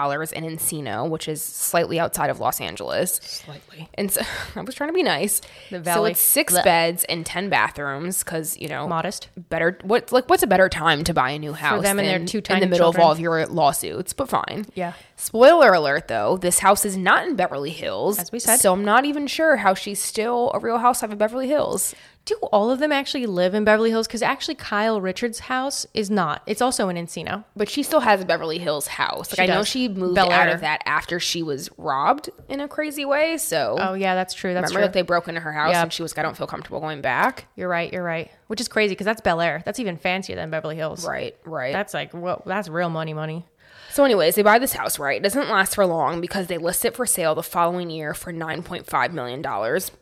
Encino, 0.56 1.08
which 1.08 1.28
is 1.28 1.42
slightly 1.42 2.00
outside 2.00 2.30
of 2.30 2.40
Los 2.40 2.60
Angeles. 2.60 3.20
Slightly. 3.22 3.88
And 3.94 4.10
so 4.10 4.22
I 4.56 4.62
was 4.62 4.74
trying 4.74 4.88
to 4.88 4.94
be 4.94 5.02
nice. 5.02 5.42
The 5.70 5.80
valley. 5.80 5.94
So 5.94 6.04
it's 6.12 6.20
six 6.20 6.54
Blech. 6.54 6.64
beds 6.64 7.04
and 7.04 7.26
10 7.26 7.50
bathrooms 7.50 8.24
because, 8.24 8.56
you 8.58 8.68
know, 8.68 8.88
Modest. 8.88 9.28
better 9.36 9.78
what 9.82 10.10
like 10.10 10.28
what's 10.30 10.42
a 10.42 10.46
better 10.46 10.68
time 10.68 11.04
to 11.04 11.12
buy 11.14 11.30
a 11.30 11.38
new 11.38 11.52
house 11.52 11.76
For 11.78 11.82
them 11.82 11.98
and 11.98 12.08
their 12.08 12.24
two 12.26 12.38
in 12.52 12.60
the 12.60 12.66
middle 12.66 12.92
children. 12.92 13.00
of 13.02 13.06
all 13.06 13.12
of 13.12 13.20
your 13.20 13.46
lawsuits 13.46 14.12
but 14.12 14.28
fine 14.28 14.64
Yeah. 14.74 14.94
spoiler 15.16 15.72
alert 15.74 16.08
though 16.08 16.36
this 16.36 16.60
house 16.60 16.84
is 16.84 16.96
not 16.96 17.26
in 17.26 17.36
beverly 17.36 17.70
hills 17.70 18.18
As 18.18 18.32
we 18.32 18.38
said. 18.38 18.56
so 18.60 18.72
i'm 18.72 18.84
not 18.84 19.01
even 19.04 19.26
sure 19.26 19.56
how 19.56 19.74
she's 19.74 20.00
still 20.00 20.50
a 20.54 20.58
real 20.58 20.78
housewife 20.78 21.12
of 21.12 21.18
beverly 21.18 21.48
hills 21.48 21.94
Do 22.24 22.36
all 22.52 22.70
of 22.70 22.78
them 22.78 22.92
actually 22.92 23.26
live 23.26 23.52
in 23.52 23.64
Beverly 23.64 23.90
Hills? 23.90 24.06
Because 24.06 24.22
actually, 24.22 24.54
Kyle 24.54 25.00
Richards' 25.00 25.40
house 25.40 25.86
is 25.92 26.08
not. 26.08 26.40
It's 26.46 26.62
also 26.62 26.88
in 26.88 26.94
Encino. 26.96 27.44
but 27.56 27.68
she 27.68 27.82
still 27.82 27.98
has 27.98 28.20
a 28.20 28.24
beverly 28.24 28.58
hills 28.58 28.86
house 28.86 29.36
like 29.36 29.40
i 29.40 29.52
know 29.52 29.64
she 29.64 29.88
moved 29.88 30.14
Bel 30.14 30.30
out 30.30 30.46
Air. 30.46 30.54
of 30.54 30.60
that 30.60 30.82
after 30.86 31.18
she 31.18 31.42
was 31.42 31.68
robbed 31.78 32.30
in 32.48 32.60
a 32.60 32.68
crazy 32.68 33.04
way 33.04 33.38
so 33.38 33.76
Oh, 33.80 33.94
yeah, 33.94 34.14
that's 34.14 34.34
true. 34.34 34.54
That's 34.54 34.70
remember 34.70 34.78
true. 34.78 34.84
like 34.86 34.92
they 34.92 35.02
broke 35.02 35.26
into 35.26 35.40
her 35.40 35.52
house 35.52 35.72
Yeah. 35.72 35.82
and 35.82 35.92
she 35.92 36.02
was 36.02 36.12
like 36.12 36.20
i 36.20 36.22
don't 36.22 36.36
feel 36.36 36.46
comfortable 36.46 36.78
going 36.78 37.00
back 37.00 37.46
you're 37.56 37.68
right. 37.68 37.92
You're 37.92 38.04
right. 38.04 38.30
Which 38.46 38.60
is 38.60 38.68
crazy 38.68 38.92
because 38.92 39.06
that's 39.06 39.20
Bel 39.22 39.40
Air. 39.40 39.62
That's 39.64 39.80
even 39.80 39.96
fancier 39.96 40.36
than 40.36 40.50
Beverly 40.50 40.76
Hills. 40.76 41.04
right 41.06 41.34
right 41.44 41.72
That's 41.72 41.92
like, 41.94 42.10
well, 42.14 42.42
that's 42.46 42.68
real 42.68 42.88
money, 42.90 43.14
money. 43.14 43.46
So, 43.92 44.04
anyways, 44.04 44.36
they 44.36 44.42
buy 44.42 44.58
this 44.58 44.72
house, 44.72 44.98
right? 44.98 45.18
It 45.18 45.22
doesn't 45.22 45.50
last 45.50 45.74
for 45.74 45.84
long 45.84 46.22
because 46.22 46.46
they 46.46 46.56
list 46.56 46.86
it 46.86 46.96
for 46.96 47.04
sale 47.04 47.34
the 47.34 47.42
following 47.42 47.90
year 47.90 48.14
for 48.14 48.32
$9.5 48.32 49.12
million. 49.12 49.44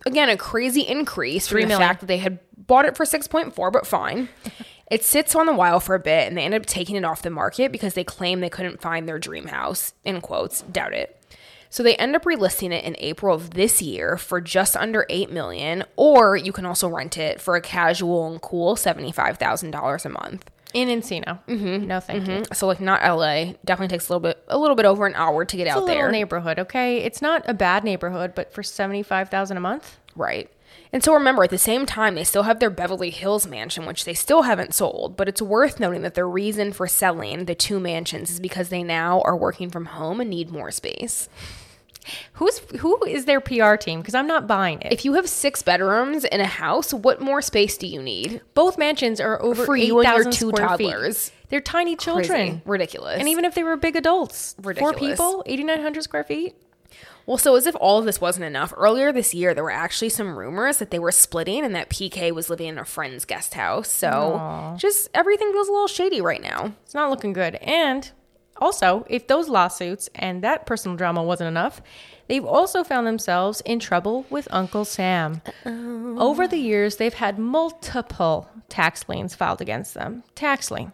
Again, 0.07 0.28
a 0.28 0.36
crazy 0.36 0.82
increase 0.82 1.49
from 1.49 1.62
the 1.62 1.66
million. 1.66 1.88
fact 1.88 1.99
that 2.01 2.07
they 2.07 2.18
had 2.18 2.38
bought 2.57 2.84
it 2.84 2.97
for 2.97 3.05
6.4, 3.05 3.72
but 3.72 3.88
fine. 3.88 4.28
it 4.93 5.03
sits 5.03 5.34
on 5.34 5.47
the 5.47 5.53
while 5.53 5.80
for 5.80 5.97
a 5.97 5.99
bit 5.99 6.28
and 6.28 6.36
they 6.36 6.45
end 6.45 6.55
up 6.55 6.66
taking 6.66 6.95
it 6.95 7.05
off 7.05 7.22
the 7.22 7.30
market 7.30 7.72
because 7.72 7.95
they 7.95 8.05
claim 8.05 8.38
they 8.38 8.49
couldn't 8.49 8.80
find 8.80 9.09
their 9.09 9.18
dream 9.18 9.49
house. 9.49 9.93
In 10.05 10.20
quotes, 10.20 10.62
doubt 10.62 10.93
it. 10.93 11.20
So 11.68 11.82
they 11.82 11.97
end 11.97 12.14
up 12.14 12.24
relisting 12.24 12.72
it 12.72 12.84
in 12.84 12.95
April 12.99 13.34
of 13.34 13.51
this 13.51 13.80
year 13.82 14.16
for 14.16 14.41
just 14.41 14.76
under 14.76 15.07
8 15.09 15.30
million, 15.30 15.84
or 15.97 16.36
you 16.36 16.53
can 16.53 16.66
also 16.66 16.88
rent 16.88 17.16
it 17.16 17.41
for 17.41 17.57
a 17.57 17.61
casual 17.61 18.30
and 18.30 18.41
cool 18.41 18.76
$75,000 18.76 20.05
a 20.05 20.09
month. 20.09 20.50
In 20.73 20.89
Encino. 20.89 21.39
Mm-hmm. 21.47 21.87
No, 21.87 22.01
thank 22.01 22.29
you. 22.29 22.45
So 22.53 22.66
like 22.66 22.81
not 22.81 23.03
LA, 23.03 23.55
definitely 23.64 23.89
takes 23.89 24.09
a 24.09 24.12
little 24.12 24.21
bit 24.21 24.43
a 24.49 24.57
little 24.59 24.77
bit 24.77 24.85
over 24.87 25.07
an 25.07 25.14
hour 25.14 25.45
to 25.45 25.57
get 25.57 25.66
It's 25.66 25.77
out 25.77 25.87
there. 25.87 26.11
neighborhood, 26.11 26.59
okay? 26.61 26.99
It's 26.99 27.21
not 27.21 27.43
a 27.49 27.55
bad 27.55 27.83
neighborhood, 27.85 28.35
but 28.35 28.53
for 28.53 28.62
seventy 28.62 29.03
five 29.03 29.29
thousand 29.31 29.57
a 29.57 29.61
month, 29.61 29.99
Right. 30.16 30.51
And 30.93 31.03
so 31.05 31.14
remember, 31.14 31.45
at 31.45 31.51
the 31.51 31.59
same 31.59 31.87
time, 31.87 32.14
they 32.16 32.25
still 32.25 32.45
have 32.45 32.59
their 32.61 32.71
Beverly 32.71 33.11
Hills 33.11 33.47
mansion, 33.47 33.87
which 33.87 34.05
they 34.05 34.14
still 34.14 34.43
haven't 34.43 34.75
sold. 34.75 35.16
But 35.16 35.29
it's 35.29 35.43
worth 35.43 35.79
noting 35.81 36.03
that 36.03 36.14
the 36.14 36.25
reason 36.25 36.73
for 36.73 36.87
selling 36.89 37.45
the 37.45 37.55
two 37.55 37.79
mansions 37.81 38.31
is 38.31 38.41
because 38.41 38.68
they 38.68 38.83
now 38.83 39.21
are 39.23 39.37
working 39.37 39.71
from 39.71 39.87
home 39.87 40.21
and 40.21 40.31
need 40.31 40.51
more 40.51 40.71
space. 40.71 41.29
Who's 42.35 42.59
who 42.81 43.03
is 43.05 43.25
their 43.25 43.41
PR 43.41 43.75
team? 43.77 44.01
Because 44.01 44.15
I'm 44.15 44.27
not 44.27 44.47
buying 44.47 44.81
it. 44.83 44.93
If 44.93 45.05
you 45.05 45.15
have 45.15 45.29
six 45.29 45.63
bedrooms 45.63 46.25
in 46.25 46.41
a 46.41 46.47
house, 46.47 46.93
what 46.93 47.21
more 47.21 47.43
space 47.43 47.77
do 47.77 47.87
you 47.87 48.03
need? 48.03 48.41
Both 48.55 48.79
mansions 48.79 49.21
are 49.21 49.41
over 49.43 49.65
For 49.65 49.77
eight 49.77 49.87
you 49.87 49.99
and 50.01 50.07
your 50.09 50.15
thousand 50.17 50.33
two 50.33 50.49
square 50.51 50.69
toddlers. 50.69 51.29
feet. 51.29 51.37
They're 51.51 51.61
tiny 51.61 51.97
children. 51.97 52.27
Crazy. 52.29 52.63
Ridiculous. 52.65 53.19
And 53.19 53.29
even 53.29 53.45
if 53.45 53.55
they 53.55 53.65
were 53.65 53.77
big 53.77 53.97
adults, 53.97 54.55
ridiculous. 54.63 54.99
four 54.99 55.09
people, 55.09 55.43
eighty 55.47 55.65
nine 55.65 55.81
hundred 55.81 56.03
square 56.05 56.25
feet. 56.25 56.55
Well, 57.27 57.39
so 57.39 57.55
as 57.55 57.67
if 57.67 57.77
all 57.77 57.99
of 57.99 58.07
this 58.07 58.21
wasn't 58.21 58.47
enough, 58.47 58.73
earlier 58.77 59.13
this 59.13 59.35
year 59.35 59.55
there 59.55 59.63
were 59.63 59.71
actually 59.71 60.09
some 60.09 60.37
rumors 60.37 60.79
that 60.79 60.91
they 60.91 60.99
were 60.99 61.13
splitting 61.13 61.65
and 61.65 61.75
that 61.77 61.89
PK 61.89 62.33
was 62.33 62.51
living 62.51 62.67
in 62.67 62.79
a 62.79 62.85
friend's 62.85 63.25
guest 63.25 63.55
house. 63.55 63.89
So 63.89 64.75
just 64.79 65.09
everything 65.15 65.53
feels 65.53 65.69
a 65.69 65.73
little 65.73 65.87
shady 65.87 66.21
right 66.21 66.43
now. 66.43 66.73
It's 66.83 66.95
not 66.95 67.11
looking 67.11 67.33
good. 67.33 67.55
And 67.57 68.11
also, 68.61 69.07
if 69.09 69.27
those 69.27 69.49
lawsuits 69.49 70.09
and 70.15 70.43
that 70.43 70.67
personal 70.67 70.97
drama 70.97 71.23
wasn't 71.23 71.49
enough, 71.49 71.81
they've 72.29 72.45
also 72.45 72.85
found 72.85 73.07
themselves 73.07 73.61
in 73.63 73.79
trouble 73.79 74.27
with 74.31 74.47
Uncle 74.51 74.85
Sam. 74.85 75.43
Over 75.65 76.47
the 76.47 76.59
years, 76.59 76.97
they've 76.97 77.15
had 77.15 77.39
multiple 77.39 78.49
tax 78.69 79.09
liens 79.09 79.35
filed 79.35 79.61
against 79.61 79.95
them. 79.95 80.23
Tax 80.35 80.71
lien. 80.71 80.93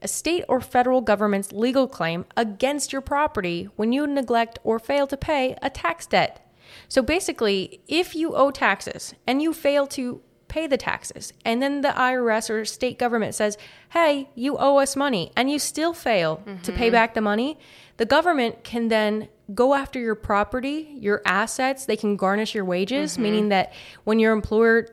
A 0.00 0.08
state 0.08 0.44
or 0.48 0.60
federal 0.60 1.00
government's 1.00 1.52
legal 1.52 1.88
claim 1.88 2.26
against 2.36 2.92
your 2.92 3.00
property 3.00 3.70
when 3.76 3.92
you 3.92 4.06
neglect 4.06 4.58
or 4.62 4.78
fail 4.78 5.06
to 5.06 5.16
pay 5.16 5.56
a 5.62 5.70
tax 5.70 6.06
debt. 6.06 6.46
So 6.88 7.00
basically, 7.00 7.80
if 7.88 8.14
you 8.14 8.34
owe 8.34 8.50
taxes 8.50 9.14
and 9.26 9.40
you 9.40 9.52
fail 9.52 9.86
to 9.88 10.20
pay 10.48 10.66
the 10.66 10.76
taxes, 10.76 11.32
and 11.44 11.62
then 11.62 11.80
the 11.80 11.88
IRS 11.88 12.50
or 12.50 12.64
state 12.64 12.98
government 12.98 13.34
says, 13.34 13.58
hey, 13.90 14.28
you 14.34 14.56
owe 14.58 14.76
us 14.78 14.96
money, 14.96 15.32
and 15.36 15.50
you 15.50 15.58
still 15.58 15.92
fail 15.92 16.42
to 16.62 16.72
pay 16.72 16.86
mm-hmm. 16.86 16.92
back 16.92 17.14
the 17.14 17.20
money, 17.20 17.58
the 17.96 18.06
government 18.06 18.62
can 18.64 18.88
then 18.88 19.28
go 19.54 19.74
after 19.74 19.98
your 19.98 20.14
property, 20.14 20.96
your 21.00 21.22
assets, 21.24 21.86
they 21.86 21.96
can 21.96 22.16
garnish 22.16 22.54
your 22.54 22.64
wages, 22.64 23.14
mm-hmm. 23.14 23.22
meaning 23.22 23.48
that 23.50 23.72
when 24.04 24.18
your 24.18 24.32
employer 24.32 24.88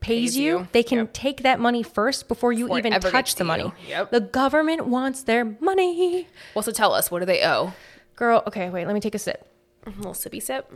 pays, 0.00 0.36
you, 0.36 0.58
you. 0.58 0.68
they 0.72 0.82
can 0.82 1.06
take 1.08 1.42
that 1.42 1.58
money 1.58 1.82
first 1.82 2.28
before 2.28 2.52
you 2.52 2.66
Before 2.66 2.78
even 2.78 3.00
touch 3.00 3.36
the 3.36 3.44
money. 3.44 3.72
Yep. 3.88 4.10
The 4.10 4.20
government 4.20 4.86
wants 4.86 5.22
their 5.22 5.44
money. 5.60 6.28
Well, 6.54 6.62
so 6.62 6.72
tell 6.72 6.92
us, 6.92 7.10
what 7.10 7.20
do 7.20 7.26
they 7.26 7.42
owe? 7.42 7.72
Girl, 8.16 8.42
okay, 8.46 8.70
wait, 8.70 8.86
let 8.86 8.94
me 8.94 9.00
take 9.00 9.14
a 9.14 9.18
sip. 9.18 9.48
A 9.86 9.90
little 9.90 10.12
sippy 10.12 10.42
sip. 10.42 10.70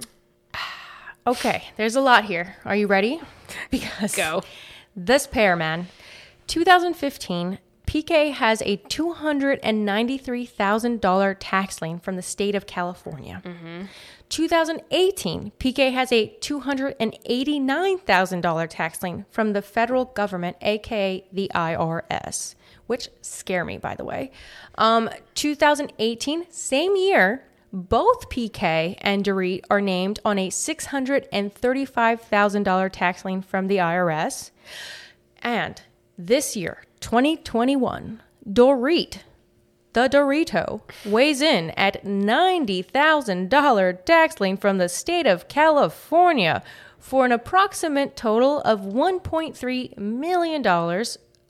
Okay, 1.29 1.63
there's 1.77 1.95
a 1.95 2.01
lot 2.01 2.25
here. 2.25 2.57
Are 2.65 2.75
you 2.75 2.87
ready? 2.87 3.21
Because 3.71 4.17
Go. 4.17 4.43
this 4.97 5.27
pair, 5.27 5.55
man. 5.57 5.89
2015, 6.47 7.59
PK 7.87 8.33
has 8.33 8.63
a 8.63 8.79
$293,000 8.79 11.37
tax 11.39 11.83
lien 11.83 11.99
from 11.99 12.17
the 12.17 12.23
state 12.23 12.55
of 12.55 12.67
California. 12.67 13.43
2018, 14.31 15.53
PK 15.59 15.93
has 15.93 16.11
a 16.13 16.29
$289,000 16.41 18.69
tax 18.71 19.03
lien 19.03 19.27
from 19.31 19.53
the 19.53 19.61
federal 19.61 20.07
government, 20.07 20.57
aka 20.63 21.23
the 21.31 21.51
IRS, 21.55 22.55
which 22.87 23.11
scare 23.21 23.67
me, 23.67 23.77
by 23.77 23.95
the 23.95 24.05
way. 24.05 24.31
Um, 24.77 25.11
2018, 25.35 26.47
same 26.51 26.97
year, 26.97 27.43
both 27.73 28.29
PK 28.29 28.97
and 29.01 29.25
Dorit 29.25 29.65
are 29.71 29.81
named 29.81 30.19
on 30.25 30.39
a 30.39 30.51
$635,000 30.51 32.91
tax 32.93 33.25
lien 33.25 33.41
from 33.43 33.69
the 33.69 33.77
IRS. 33.77 34.51
And 35.43 35.81
this 36.17 36.57
year, 36.57 36.83
2021, 37.01 38.23
Dorit, 38.51 39.19
the 39.93 40.09
Dorito, 40.09 40.81
weighs 41.05 41.41
in 41.41 41.71
at 41.71 42.05
$90,000 42.05 44.05
tax 44.05 44.41
lien 44.41 44.57
from 44.57 44.79
the 44.79 44.89
state 44.89 45.27
of 45.27 45.49
California 45.49 46.63
for 46.99 47.25
an 47.25 47.33
approximate 47.33 48.15
total 48.17 48.61
of 48.63 48.81
$1.3 48.81 49.99
million 49.99 51.05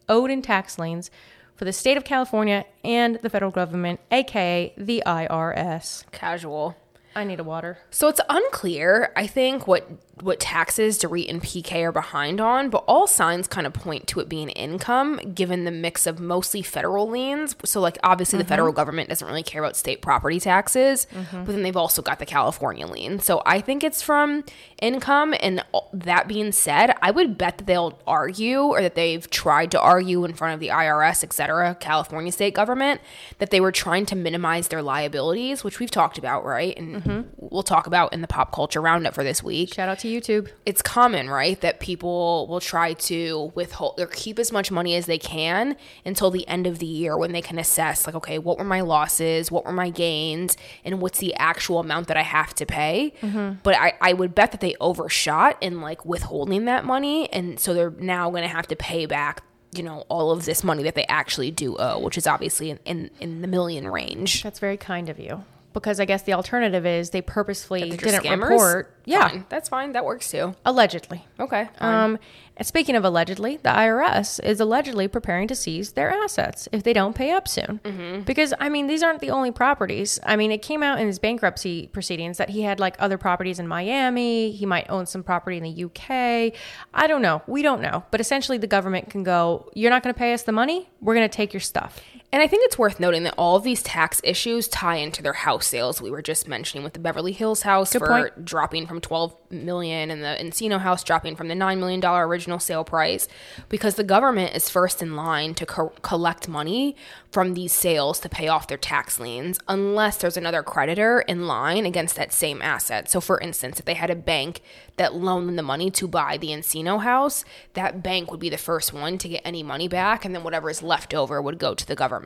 owed 0.09 0.31
in 0.31 0.41
tax 0.43 0.79
liens 0.79 1.11
for 1.59 1.65
the 1.65 1.73
state 1.73 1.97
of 1.97 2.05
California 2.05 2.65
and 2.85 3.17
the 3.17 3.29
federal 3.29 3.51
government, 3.51 4.01
aka 4.11 4.73
the 4.79 5.03
IRS. 5.05 6.05
Casual. 6.13 6.77
I 7.17 7.25
need 7.25 7.41
a 7.41 7.45
water. 7.45 7.79
So 7.91 8.07
it's 8.07 8.21
unclear, 8.29 9.13
I 9.17 9.27
think, 9.27 9.67
what 9.67 10.08
what 10.23 10.41
taxes 10.41 10.99
Dorit 10.99 11.29
and 11.29 11.43
PK 11.43 11.83
are 11.83 11.93
behind 11.93 12.41
on, 12.41 12.71
but 12.71 12.85
all 12.87 13.07
signs 13.07 13.47
kind 13.47 13.67
of 13.67 13.73
point 13.73 14.07
to 14.09 14.21
it 14.21 14.29
being 14.29 14.49
income, 14.51 15.21
given 15.35 15.65
the 15.65 15.71
mix 15.71 16.07
of 16.07 16.21
mostly 16.21 16.63
federal 16.63 17.09
liens. 17.09 17.55
So, 17.65 17.81
like, 17.81 17.99
obviously, 18.03 18.39
the 18.39 18.45
federal 18.45 18.71
mm-hmm. 18.71 18.77
government 18.77 19.09
doesn't 19.09 19.27
really 19.27 19.43
care 19.43 19.63
about 19.63 19.77
state 19.77 20.03
property 20.03 20.41
taxes, 20.41 21.07
mm-hmm. 21.15 21.45
but 21.45 21.53
then 21.53 21.63
they've 21.63 21.77
also 21.77 22.03
got 22.03 22.19
the 22.19 22.27
California 22.27 22.87
lien. 22.87 23.19
So, 23.21 23.43
I 23.47 23.61
think 23.61 23.83
it's 23.85 24.03
from 24.03 24.45
income. 24.81 25.35
And 25.41 25.65
that 25.93 26.29
being 26.29 26.53
said, 26.53 26.95
I 27.03 27.11
would 27.11 27.39
bet 27.39 27.59
that 27.59 27.67
they'll 27.67 27.99
argue 28.07 28.61
or 28.61 28.83
that 28.83 28.95
they've 28.95 29.29
tried 29.31 29.71
to 29.73 29.81
argue 29.81 30.25
in 30.25 30.35
front 30.35 30.55
of 30.55 30.61
the 30.61 30.69
IRS, 30.69 31.25
et 31.25 31.33
cetera, 31.33 31.77
California 31.79 32.33
state 32.33 32.55
government, 32.55 33.01
that 33.39 33.51
they 33.51 33.61
were 33.61 33.73
trying 33.73 34.07
to 34.07 34.17
minimize 34.17 34.69
their 34.69 34.83
liabilities, 34.83 35.65
which 35.65 35.79
we've 35.79 35.91
talked 35.91 36.19
about, 36.19 36.45
right? 36.45 36.77
And 36.77 37.03
mm-hmm. 37.03 37.21
we'll 37.37 37.63
talk 37.63 37.87
about 37.87 38.13
in 38.13 38.21
the 38.21 38.29
pop 38.29 38.53
culture 38.53 38.81
roundup 38.81 39.15
for 39.15 39.25
this 39.25 39.43
week 39.43 39.75
Shout 39.75 39.89
out 39.89 39.99
to 40.01 40.08
YouTube. 40.09 40.49
it's 40.67 40.83
common, 40.83 41.29
right, 41.29 41.61
that 41.61 41.81
people 41.81 42.47
will 42.47 42.61
try 42.61 42.93
to 42.95 43.53
withhold 43.55 44.01
or 44.01 44.07
keep 44.07 44.39
as 44.39 44.51
much 44.51 44.71
money 44.71 44.95
as 44.95 45.07
they 45.07 45.19
can 45.19 45.77
until 46.05 46.31
the 46.31 46.47
end 46.49 46.67
of 46.67 46.79
the 46.79 46.87
year 46.87 47.17
when 47.17 47.33
they 47.33 47.43
can 47.43 47.59
assess, 47.59 48.07
like, 48.07 48.15
okay, 48.15 48.39
what 48.39 48.59
were 48.59 48.65
my 48.65 48.81
losses, 48.81 49.51
what 49.51 49.65
were 49.65 49.73
my 49.73 49.91
gains, 49.91 50.57
and 50.85 51.01
what's 51.01 51.19
the 51.19 51.35
actual 51.35 51.79
amount 51.79 52.09
that 52.09 52.17
I 52.17 52.23
have 52.23 52.55
to 52.57 52.67
pay. 52.67 53.15
Mm-hmm. 53.21 53.61
But 53.63 53.77
I, 53.77 53.95
I 54.01 54.13
would 54.13 54.35
bet 54.35 54.53
that 54.53 54.61
they 54.61 54.75
overshot 54.81 55.57
in 55.61 55.81
like 55.81 56.05
withholding 56.05 56.65
that 56.65 56.85
money. 56.85 57.31
And 57.33 57.61
so 57.61 57.75
they're 57.75 57.91
now 57.91 58.31
going 58.31 58.43
to 58.43 58.49
have 58.49 58.67
to 58.69 58.77
pay 58.77 59.07
back. 59.07 59.43
You 59.73 59.83
know 59.83 60.07
all 60.09 60.31
of 60.31 60.47
this 60.47 60.65
money 60.65 60.83
that 60.85 60.95
they 60.95 61.05
actually 61.11 61.51
do 61.51 61.77
owe, 61.77 61.99
which 61.99 62.17
is 62.17 62.27
obviously 62.27 62.71
in, 62.71 62.79
in, 62.87 63.11
in 63.21 63.43
the 63.43 63.47
million 63.47 63.87
range. 63.87 64.43
That's 64.43 64.59
very 64.61 64.79
kind 64.79 65.11
of 65.11 65.19
you. 65.19 65.45
Because 65.79 66.01
I 66.01 66.05
guess 66.05 66.23
the 66.23 66.33
alternative 66.35 66.85
is 66.87 67.11
they 67.11 67.23
purposefully 67.23 67.91
didn't 67.91 68.25
scammers? 68.25 68.51
report. 68.51 68.95
Yeah, 69.05 69.29
Fine. 69.29 69.47
That's 69.49 69.69
fine. 69.69 69.93
That 69.93 70.05
works 70.05 70.31
too. 70.31 70.55
allegedly. 70.67 71.25
Okay. 71.41 71.69
fine. 71.79 71.95
Um, 72.13 72.19
speaking 72.61 72.95
of 72.95 73.05
allegedly, 73.05 73.57
the 73.57 73.71
IRS 73.71 74.39
is 74.45 74.61
allegedly 74.61 75.09
preparing 75.09 75.49
to 75.49 75.55
seize 75.55 75.93
their 75.93 76.11
assets 76.11 76.69
if 76.73 76.83
they 76.83 76.93
don't 76.93 77.15
pay 77.15 77.31
up 77.33 77.49
soon. 77.49 77.81
Mm-hmm. 77.85 78.23
Because 78.23 78.53
I 78.61 78.69
mean, 78.69 78.87
these 78.87 79.03
aren't 79.03 79.21
the 79.21 79.31
only 79.31 79.51
properties. 79.51 80.21
I 80.25 80.37
mean, 80.37 80.51
it 80.53 80.61
came 80.61 80.83
out 80.83 81.01
in 81.01 81.07
his 81.07 81.19
bankruptcy 81.19 81.87
proceedings 81.87 82.37
that 82.37 82.51
he 82.51 82.63
had 82.63 82.79
like 82.81 82.97
other 82.99 83.17
properties 83.17 83.59
in 83.59 83.67
Miami. 83.67 84.51
He 84.51 84.67
might 84.67 84.91
own 84.91 85.07
some 85.07 85.23
property 85.23 85.57
in 85.57 85.63
the 85.63 85.85
UK. 85.85 86.53
I 86.93 87.07
don't 87.07 87.23
know. 87.23 87.41
We 87.47 87.63
don't 87.63 87.81
know. 87.81 88.05
But 88.11 88.21
essentially, 88.21 88.59
the 88.59 88.67
government 88.67 89.09
can 89.09 89.23
go, 89.23 89.71
"You're 89.75 89.91
not 89.91 90.03
going 90.03 90.15
to 90.15 90.19
pay 90.19 90.35
us 90.35 90.43
the 90.43 90.53
money. 90.53 90.91
We're 91.01 91.15
going 91.15 91.29
to 91.29 91.35
take 91.35 91.55
your 91.55 91.61
stuff." 91.61 92.01
And 92.31 92.43
I 92.43 92.47
think 92.47 92.67
it's 92.67 92.77
worth 92.79 93.01
noting 93.01 93.23
that 93.23 93.35
all 93.39 93.57
of 93.57 93.63
these 93.63 93.83
tax 93.83 94.21
issues 94.23 94.69
tie 94.69 94.97
into 94.97 95.23
their 95.23 95.33
house 95.33 95.67
sales 95.67 96.03
we 96.03 96.11
were 96.11 96.21
just 96.21 96.47
mentioning 96.47 96.85
with 96.85 96.93
the 96.93 96.99
Beverly 96.99 97.33
Hills 97.33 97.63
house 97.63 97.93
for 97.93 98.07
point. 98.07 98.45
dropping 98.45 98.87
from 98.87 99.01
12 99.01 99.35
million 99.51 100.11
and 100.11 100.23
the 100.23 100.37
Encino 100.39 100.79
house 100.79 101.03
dropping 101.03 101.37
from 101.37 101.49
the 101.49 101.55
9 101.55 101.81
million 101.81 102.01
dollar 102.01 102.29
original 102.29 102.59
sale 102.59 102.85
price 102.85 103.29
because 103.71 103.95
the 103.95 104.05
government 104.05 104.55
is 104.55 104.69
first 104.69 105.01
in 105.01 105.17
line 105.17 105.55
to 105.55 105.65
co- 105.65 105.95
collect 106.03 106.49
money 106.49 106.95
from 107.31 107.55
these 107.55 107.73
sales 107.73 108.21
to 108.21 108.29
pay 108.29 108.47
off 108.47 108.69
their 108.69 108.77
tax 108.77 109.19
liens 109.19 109.59
unless 109.67 110.19
there's 110.19 110.37
another 110.37 110.63
creditor 110.63 111.21
in 111.21 111.47
line 111.47 111.87
against 111.87 112.15
that 112.17 112.33
same 112.33 112.61
asset. 112.61 113.11
So 113.11 113.23
for 113.23 113.41
instance, 113.41 113.79
if 113.79 113.87
they 113.87 113.95
had 113.95 114.11
a 114.11 114.15
bank 114.15 114.61
that 114.97 115.15
loaned 115.15 115.49
them 115.49 115.57
the 115.57 115.63
money 115.63 115.91
to 115.93 116.07
buy 116.09 116.37
the 116.37 116.49
Encino 116.49 117.03
house, 117.03 117.45
that 117.73 118.03
bank 118.03 118.31
would 118.31 118.41
be 118.41 118.51
the 118.51 118.59
first 118.59 118.93
one 118.93 119.17
to 119.17 119.29
get 119.29 119.43
any 119.47 119.63
money 119.63 119.89
back 119.89 120.27
and 120.27 120.35
then 120.35 120.43
whatever 120.43 120.69
is 120.69 120.83
left 120.83 121.15
over 121.15 121.41
would 121.41 121.59
go 121.59 121.73
to 121.73 121.87
the 121.87 121.95
government. 121.95 122.18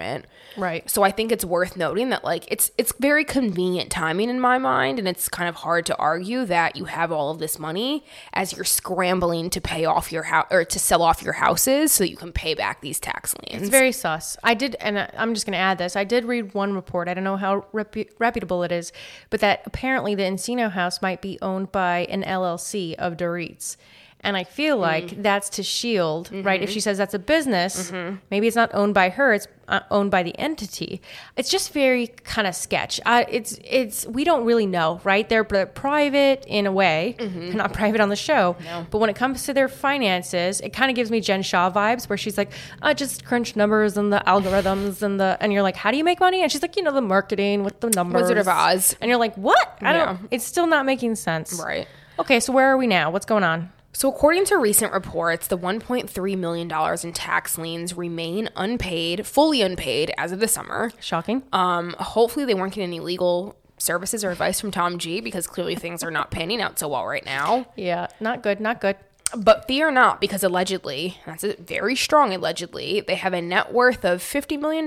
Right. 0.56 0.88
So 0.90 1.02
I 1.02 1.10
think 1.10 1.32
it's 1.32 1.44
worth 1.44 1.76
noting 1.76 2.10
that 2.10 2.24
like 2.24 2.50
it's 2.50 2.70
it's 2.78 2.92
very 2.98 3.24
convenient 3.24 3.90
timing 3.90 4.28
in 4.28 4.40
my 4.40 4.58
mind 4.58 4.98
and 4.98 5.08
it's 5.08 5.28
kind 5.28 5.48
of 5.48 5.56
hard 5.56 5.86
to 5.86 5.96
argue 5.96 6.44
that 6.46 6.76
you 6.76 6.84
have 6.86 7.12
all 7.12 7.30
of 7.30 7.38
this 7.38 7.58
money 7.58 8.04
as 8.32 8.52
you're 8.52 8.64
scrambling 8.64 9.50
to 9.50 9.60
pay 9.60 9.84
off 9.84 10.12
your 10.12 10.24
house 10.24 10.46
or 10.50 10.64
to 10.64 10.78
sell 10.78 11.02
off 11.02 11.22
your 11.22 11.34
houses 11.34 11.92
so 11.92 12.04
that 12.04 12.10
you 12.10 12.16
can 12.16 12.32
pay 12.32 12.54
back 12.54 12.80
these 12.80 13.00
tax 13.00 13.34
liens. 13.38 13.62
It's 13.62 13.70
very 13.70 13.92
sus. 13.92 14.36
I 14.42 14.54
did, 14.54 14.76
and 14.80 15.08
I'm 15.16 15.34
just 15.34 15.46
going 15.46 15.52
to 15.52 15.58
add 15.58 15.78
this. 15.78 15.96
I 15.96 16.04
did 16.04 16.24
read 16.24 16.54
one 16.54 16.74
report. 16.74 17.08
I 17.08 17.14
don't 17.14 17.24
know 17.24 17.36
how 17.36 17.66
repu- 17.72 18.10
reputable 18.18 18.62
it 18.62 18.72
is, 18.72 18.92
but 19.30 19.40
that 19.40 19.62
apparently 19.64 20.14
the 20.14 20.22
Encino 20.22 20.70
house 20.70 21.02
might 21.02 21.20
be 21.20 21.38
owned 21.42 21.72
by 21.72 22.06
an 22.10 22.22
LLC 22.22 22.94
of 22.94 23.16
Dorit's. 23.16 23.76
And 24.24 24.36
I 24.36 24.44
feel 24.44 24.76
mm-hmm. 24.76 24.82
like 24.82 25.22
that's 25.22 25.48
to 25.50 25.64
shield, 25.64 26.28
mm-hmm. 26.30 26.46
right? 26.46 26.62
If 26.62 26.70
she 26.70 26.78
says 26.78 26.96
that's 26.96 27.14
a 27.14 27.18
business, 27.18 27.90
mm-hmm. 27.90 28.16
maybe 28.30 28.46
it's 28.46 28.54
not 28.54 28.70
owned 28.72 28.94
by 28.94 29.08
her; 29.08 29.32
it's 29.32 29.48
uh, 29.66 29.80
owned 29.90 30.12
by 30.12 30.22
the 30.22 30.38
entity. 30.38 31.02
It's 31.36 31.50
just 31.50 31.72
very 31.72 32.06
kind 32.06 32.46
of 32.46 32.54
sketch. 32.54 33.00
I, 33.04 33.24
it's 33.28 33.58
it's 33.64 34.06
we 34.06 34.22
don't 34.22 34.44
really 34.44 34.66
know, 34.66 35.00
right? 35.02 35.28
They're 35.28 35.42
pri- 35.42 35.64
private 35.64 36.44
in 36.46 36.66
a 36.66 36.72
way, 36.72 37.16
They're 37.18 37.54
not 37.54 37.72
private 37.72 38.00
on 38.00 38.10
the 38.10 38.16
show, 38.16 38.56
but 38.90 38.98
when 38.98 39.10
it 39.10 39.16
comes 39.16 39.42
to 39.44 39.54
their 39.54 39.68
finances, 39.68 40.60
it 40.60 40.72
kind 40.72 40.88
of 40.88 40.94
gives 40.94 41.10
me 41.10 41.20
Jen 41.20 41.42
Shah 41.42 41.72
vibes, 41.72 42.08
where 42.08 42.16
she's 42.16 42.38
like, 42.38 42.52
"I 42.80 42.94
just 42.94 43.24
crunch 43.24 43.56
numbers 43.56 43.96
and 43.96 44.12
the 44.12 44.22
algorithms 44.24 45.02
and 45.02 45.18
the," 45.18 45.36
and 45.40 45.52
you're 45.52 45.62
like, 45.62 45.76
"How 45.76 45.90
do 45.90 45.96
you 45.96 46.04
make 46.04 46.20
money?" 46.20 46.42
And 46.42 46.52
she's 46.52 46.62
like, 46.62 46.76
"You 46.76 46.84
know, 46.84 46.92
the 46.92 47.00
marketing 47.00 47.64
with 47.64 47.80
the 47.80 47.90
numbers." 47.90 48.22
Wizard 48.22 48.38
of 48.38 48.46
Oz. 48.46 48.94
And 49.00 49.08
you're 49.08 49.18
like, 49.18 49.34
"What?" 49.34 49.78
I 49.80 49.94
Yeah. 49.94 50.04
don't. 50.06 50.28
It's 50.30 50.44
still 50.44 50.68
not 50.68 50.86
making 50.86 51.16
sense. 51.16 51.60
Right. 51.60 51.88
Okay, 52.20 52.38
so 52.38 52.52
where 52.52 52.68
are 52.68 52.76
we 52.76 52.86
now? 52.86 53.10
What's 53.10 53.26
going 53.26 53.42
on? 53.42 53.72
So, 53.94 54.08
according 54.08 54.46
to 54.46 54.56
recent 54.56 54.92
reports, 54.92 55.46
the 55.48 55.58
$1.3 55.58 56.38
million 56.38 56.70
in 57.04 57.12
tax 57.12 57.58
liens 57.58 57.94
remain 57.96 58.48
unpaid, 58.56 59.26
fully 59.26 59.60
unpaid 59.62 60.12
as 60.16 60.32
of 60.32 60.40
the 60.40 60.48
summer. 60.48 60.92
Shocking. 60.98 61.42
Um, 61.52 61.94
hopefully, 61.98 62.46
they 62.46 62.54
weren't 62.54 62.72
getting 62.74 62.88
any 62.88 63.00
legal 63.00 63.54
services 63.78 64.24
or 64.24 64.30
advice 64.30 64.60
from 64.60 64.70
Tom 64.70 64.98
G 64.98 65.20
because 65.20 65.46
clearly 65.46 65.74
things 65.74 66.02
are 66.02 66.10
not 66.10 66.30
panning 66.30 66.62
out 66.62 66.78
so 66.78 66.88
well 66.88 67.04
right 67.06 67.24
now. 67.24 67.66
yeah, 67.76 68.06
not 68.20 68.42
good. 68.42 68.60
Not 68.60 68.80
good. 68.80 68.96
But 69.36 69.66
fear 69.66 69.90
not, 69.90 70.20
because 70.20 70.42
allegedly, 70.44 71.18
that's 71.26 71.42
a 71.42 71.54
very 71.56 71.96
strong 71.96 72.34
allegedly, 72.34 73.00
they 73.00 73.14
have 73.14 73.32
a 73.32 73.40
net 73.40 73.72
worth 73.72 74.04
of 74.04 74.20
$50 74.22 74.60
million. 74.60 74.86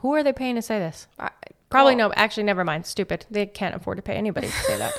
Who 0.00 0.14
are 0.14 0.22
they 0.22 0.32
paying 0.32 0.56
to 0.56 0.62
say 0.62 0.78
this? 0.78 1.06
I- 1.18 1.30
Probably 1.68 1.96
no. 1.96 2.12
Actually, 2.14 2.44
never 2.44 2.64
mind. 2.64 2.86
Stupid. 2.86 3.26
They 3.30 3.44
can't 3.46 3.74
afford 3.74 3.96
to 3.96 4.02
pay 4.02 4.14
anybody 4.14 4.46
to 4.46 4.52
say 4.52 4.78
that. 4.78 4.94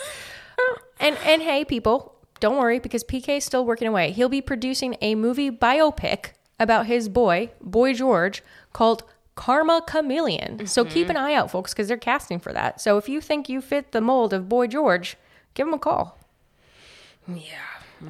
and 1.00 1.18
and 1.24 1.42
hey, 1.42 1.64
people, 1.64 2.14
don't 2.40 2.58
worry 2.58 2.80
because 2.80 3.04
PK 3.04 3.38
is 3.38 3.46
still 3.46 3.66
working 3.66 3.88
away. 3.88 4.12
He'll 4.12 4.30
be 4.30 4.42
producing 4.42 4.96
a 5.02 5.16
movie 5.16 5.52
biopic 5.52 6.32
about 6.60 6.86
his 6.86 7.10
boy, 7.10 7.52
Boy 7.62 7.94
George, 7.94 8.44
called 8.74 9.04
Karma 9.36 9.84
Chameleon. 9.88 10.66
So 10.68 10.84
mm-hmm. 10.84 10.94
keep 10.94 11.10
an 11.10 11.18
eye 11.18 11.34
out, 11.34 11.52
folks, 11.52 11.74
because 11.74 11.88
they're 11.88 11.98
casting 11.98 12.40
for 12.40 12.52
that. 12.54 12.82
So 12.82 12.98
if 12.98 13.08
you 13.08 13.22
think 13.22 13.48
you 13.50 13.62
fit 13.62 13.92
the 13.92 14.02
mold 14.02 14.34
of 14.34 14.50
Boy 14.50 14.68
George, 14.68 15.18
give 15.54 15.68
him 15.68 15.74
a 15.74 15.80
call. 15.80 16.18
Yeah. 17.28 17.44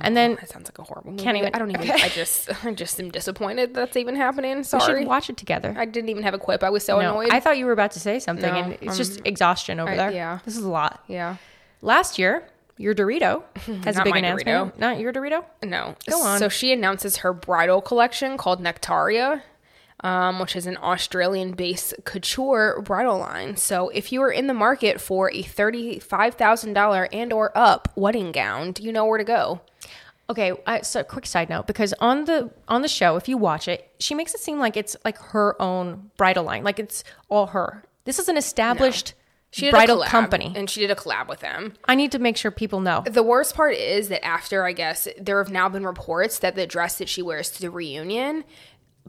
And 0.01 0.17
then 0.17 0.35
That 0.35 0.49
sounds 0.49 0.67
like 0.67 0.77
a 0.79 0.83
horrible 0.83 1.11
movie. 1.11 1.23
Can't 1.23 1.37
even- 1.37 1.53
I 1.53 1.59
don't 1.59 1.69
even, 1.71 1.89
I 1.89 2.09
just, 2.09 2.49
I 2.65 2.73
just 2.73 2.99
am 2.99 3.09
disappointed 3.09 3.73
that's 3.73 3.95
even 3.95 4.15
happening. 4.15 4.63
Sorry. 4.63 4.93
we 4.95 4.99
should 5.01 5.07
watch 5.07 5.29
it 5.29 5.37
together. 5.37 5.73
I 5.77 5.85
didn't 5.85 6.09
even 6.09 6.23
have 6.23 6.33
a 6.33 6.37
quip. 6.39 6.63
I 6.63 6.69
was 6.69 6.83
so 6.83 6.99
No, 6.99 7.11
annoyed. 7.11 7.29
I 7.31 7.39
thought 7.39 7.57
you 7.57 7.65
were 7.65 7.71
about 7.71 7.91
to 7.91 7.99
say 7.99 8.19
something, 8.19 8.51
No, 8.51 8.59
and 8.59 8.77
it's 8.81 8.97
just 8.97 9.19
um, 9.19 9.25
exhaustion 9.25 9.79
over 9.79 9.91
I- 9.91 9.95
there. 9.95 10.11
yeah. 10.11 10.39
This 10.43 10.57
is 10.57 10.63
a 10.63 10.69
lot. 10.69 11.03
yeah. 11.07 11.37
Last 11.81 12.17
year, 12.19 12.43
your 12.77 12.93
Dorito 12.95 13.43
has 13.83 13.97
a 13.97 14.03
big 14.03 14.11
my 14.13 14.19
announcement. 14.19 14.75
Dorito. 14.75 14.79
Not 14.79 14.99
your 14.99 15.13
Dorito? 15.13 15.43
No. 15.63 15.95
Go 16.09 16.21
on. 16.21 16.39
So 16.39 16.49
she 16.49 16.71
announces 16.71 17.17
her 17.17 17.33
bridal 17.33 17.81
collection 17.81 18.37
called 18.37 18.61
Nectaria, 18.61 19.41
um, 20.01 20.39
which 20.39 20.55
is 20.55 20.67
an 20.67 20.77
Australian-based 20.77 21.95
couture 22.05 22.81
bridal 22.81 23.17
line. 23.17 23.57
So 23.57 23.89
if 23.89 24.11
you 24.11 24.21
are 24.21 24.31
in 24.31 24.47
the 24.47 24.53
market 24.53 25.01
for 25.01 25.31
a 25.31 25.41
thirty-five 25.41 26.35
thousand 26.35 26.73
dollar 26.73 27.07
and/or 27.11 27.51
up 27.57 27.91
wedding 27.95 28.31
gown, 28.31 28.71
do 28.71 28.83
you 28.83 28.91
know 28.91 29.05
where 29.05 29.17
to 29.17 29.23
go? 29.23 29.61
Okay, 30.29 30.51
I, 30.65 30.81
so 30.81 31.03
quick 31.03 31.25
side 31.25 31.49
note 31.49 31.67
because 31.67 31.93
on 31.99 32.25
the 32.25 32.51
on 32.67 32.81
the 32.81 32.89
show, 32.89 33.15
if 33.15 33.29
you 33.29 33.37
watch 33.37 33.67
it, 33.67 33.89
she 33.99 34.13
makes 34.13 34.35
it 34.35 34.41
seem 34.41 34.59
like 34.59 34.75
it's 34.75 34.95
like 35.05 35.17
her 35.17 35.59
own 35.61 36.11
bridal 36.17 36.43
line, 36.43 36.63
like 36.63 36.79
it's 36.79 37.03
all 37.29 37.47
her. 37.47 37.83
This 38.03 38.19
is 38.19 38.27
an 38.29 38.37
established 38.37 39.13
She 39.51 39.61
did 39.65 39.71
bridal 39.71 40.01
a 40.03 40.05
collab, 40.05 40.09
company. 40.09 40.53
and 40.55 40.69
she 40.69 40.81
did 40.81 40.91
a 40.91 40.95
collab 40.95 41.27
with 41.29 41.39
them. 41.39 41.73
I 41.85 41.95
need 41.95 42.11
to 42.11 42.19
make 42.19 42.37
sure 42.37 42.51
people 42.51 42.79
know. 42.81 43.03
The 43.09 43.23
worst 43.23 43.55
part 43.55 43.75
is 43.75 44.09
that 44.09 44.23
after, 44.25 44.65
I 44.65 44.73
guess, 44.73 45.07
there 45.19 45.41
have 45.41 45.51
now 45.51 45.69
been 45.69 45.85
reports 45.85 46.39
that 46.39 46.55
the 46.55 46.67
dress 46.67 46.97
that 46.97 47.07
she 47.07 47.21
wears 47.21 47.49
to 47.51 47.61
the 47.61 47.71
reunion, 47.71 48.43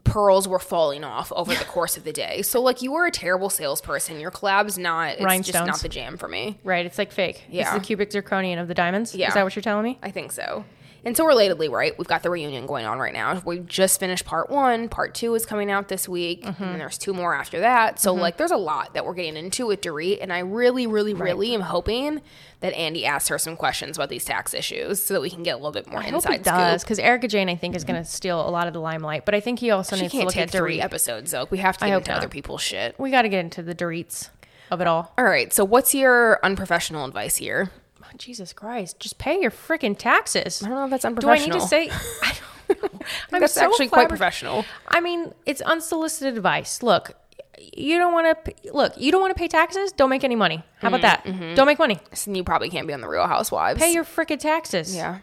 pearls 0.05 0.47
were 0.47 0.59
falling 0.59 1.03
off 1.03 1.31
over 1.35 1.53
the 1.53 1.65
course 1.65 1.97
of 1.97 2.05
the 2.05 2.13
day. 2.13 2.41
So, 2.41 2.61
like, 2.61 2.81
you 2.81 2.93
were 2.93 3.05
a 3.05 3.11
terrible 3.11 3.49
salesperson. 3.49 4.19
Your 4.19 4.31
collab's 4.31 4.77
not, 4.77 5.17
it's 5.19 5.47
just 5.47 5.65
not 5.65 5.81
the 5.81 5.89
jam 5.89 6.15
for 6.17 6.29
me. 6.29 6.57
Right, 6.63 6.85
it's 6.85 6.97
like 6.97 7.11
fake. 7.11 7.43
Yeah. 7.49 7.63
It's 7.63 7.71
the 7.73 7.85
cubic 7.85 8.09
zirconian 8.11 8.61
of 8.61 8.67
the 8.69 8.73
diamonds. 8.73 9.13
Yeah. 9.13 9.27
Is 9.27 9.33
that 9.33 9.43
what 9.43 9.55
you're 9.55 9.63
telling 9.63 9.83
me? 9.83 9.99
I 10.01 10.11
think 10.11 10.31
so. 10.31 10.63
And 11.05 11.15
so, 11.15 11.23
relatedly, 11.23 11.69
right, 11.69 11.97
we've 11.97 12.07
got 12.07 12.23
the 12.23 12.29
reunion 12.29 12.65
going 12.65 12.85
on 12.85 12.99
right 12.99 13.13
now. 13.13 13.41
We've 13.45 13.65
just 13.65 13.99
finished 13.99 14.25
part 14.25 14.49
one. 14.49 14.89
Part 14.89 15.15
two 15.15 15.33
is 15.35 15.45
coming 15.45 15.71
out 15.71 15.87
this 15.87 16.09
week. 16.09 16.43
Mm-hmm. 16.43 16.63
And 16.63 16.81
there's 16.81 16.97
two 16.97 17.13
more 17.13 17.33
after 17.33 17.59
that. 17.61 17.99
So, 17.99 18.13
like, 18.13 18.37
there's 18.37 18.51
a 18.51 18.57
lot 18.57 18.93
that 18.93 19.05
we're 19.05 19.13
getting 19.13 19.37
into 19.37 19.67
with 19.67 19.81
Dorit. 19.81 20.19
And 20.21 20.33
I 20.33 20.39
really, 20.39 20.87
really, 20.87 21.13
really 21.13 21.53
am 21.53 21.61
hoping 21.61 22.21
that 22.59 22.73
Andy 22.73 23.05
asks 23.05 23.29
her 23.29 23.37
some 23.37 23.55
questions 23.55 23.97
about 23.97 24.09
these 24.09 24.25
tax 24.25 24.53
issues 24.53 25.01
so 25.01 25.13
that 25.13 25.21
we 25.21 25.29
can 25.29 25.43
get 25.43 25.53
a 25.53 25.57
little 25.57 25.71
bit 25.71 25.87
more 25.87 25.99
I 26.01 26.03
hope 26.05 26.15
inside 26.15 26.33
it 26.33 26.43
does 26.43 26.81
scoop. 26.81 26.87
because 26.87 26.99
Erika 26.99 27.27
Jayne, 27.29 27.47
I 27.49 27.55
think, 27.55 27.75
is 27.75 27.85
going 27.85 28.01
to 28.01 28.09
steal 28.09 28.45
a 28.45 28.51
lot 28.51 28.67
of 28.67 28.73
the 28.73 28.81
limelight. 28.81 29.23
But 29.23 29.35
I 29.35 29.39
think 29.39 29.59
he 29.59 29.71
also 29.71 29.95
She 29.95 30.03
needs 30.03 30.13
to 30.13 30.23
look 30.25 30.37
at 30.37 30.49
three 30.49 30.79
Dorit. 30.79 30.83
episodes, 30.83 31.31
though. 31.31 31.47
We 31.49 31.59
have 31.59 31.77
to 31.77 31.85
get 31.85 31.97
into 31.97 32.11
not. 32.11 32.17
other 32.17 32.27
people's 32.29 32.61
shit. 32.61 32.99
We 32.99 33.11
got 33.11 33.21
to 33.21 33.29
get 33.29 33.39
into 33.39 33.63
the 33.63 33.73
Doritos 33.73 34.29
of 34.69 34.81
it 34.81 34.87
all. 34.87 35.13
All 35.17 35.23
right. 35.25 35.53
So, 35.53 35.63
what's 35.63 35.95
your 35.95 36.39
unprofessional 36.43 37.05
advice 37.05 37.37
here? 37.37 37.71
Jesus 38.19 38.53
Christ, 38.53 38.99
just 38.99 39.17
pay 39.17 39.41
your 39.41 39.49
freaking 39.49 39.97
taxes. 39.97 40.61
I 40.61 40.67
don't 40.67 40.77
know 40.77 40.83
if 40.83 40.91
that's 40.91 41.05
unprofessional. 41.05 41.47
Do 41.47 41.53
I 41.53 41.55
need 41.55 41.61
to 41.61 41.67
say? 41.67 41.89
I 42.21 42.33
don't 42.67 42.83
know. 42.83 42.99
I'm 43.31 43.39
that's 43.39 43.53
so 43.53 43.65
actually 43.65 43.87
quite 43.87 44.09
professional. 44.09 44.65
I 44.87 44.99
mean, 44.99 45.33
it's 45.45 45.61
unsolicited 45.61 46.35
advice. 46.35 46.83
Look, 46.83 47.13
you 47.57 47.97
don't 47.97 48.13
want 48.13 48.45
to 48.45 48.53
look. 48.73 48.93
You 48.97 49.11
don't 49.11 49.21
want 49.21 49.35
to 49.35 49.39
pay 49.39 49.47
taxes. 49.47 49.93
Don't 49.93 50.09
make 50.09 50.23
any 50.25 50.35
money. 50.35 50.63
How 50.79 50.89
about 50.89 50.97
mm-hmm, 50.97 51.01
that? 51.01 51.23
Mm-hmm. 51.23 51.55
Don't 51.55 51.65
make 51.65 51.79
money. 51.79 51.97
So 52.13 52.31
you 52.31 52.43
probably 52.43 52.69
can't 52.69 52.87
be 52.87 52.93
on 52.93 53.01
the 53.01 53.07
Real 53.07 53.25
Housewives. 53.25 53.79
Pay 53.79 53.93
your 53.93 54.03
freaking 54.03 54.39
taxes. 54.39 54.95
yeah. 54.95 55.19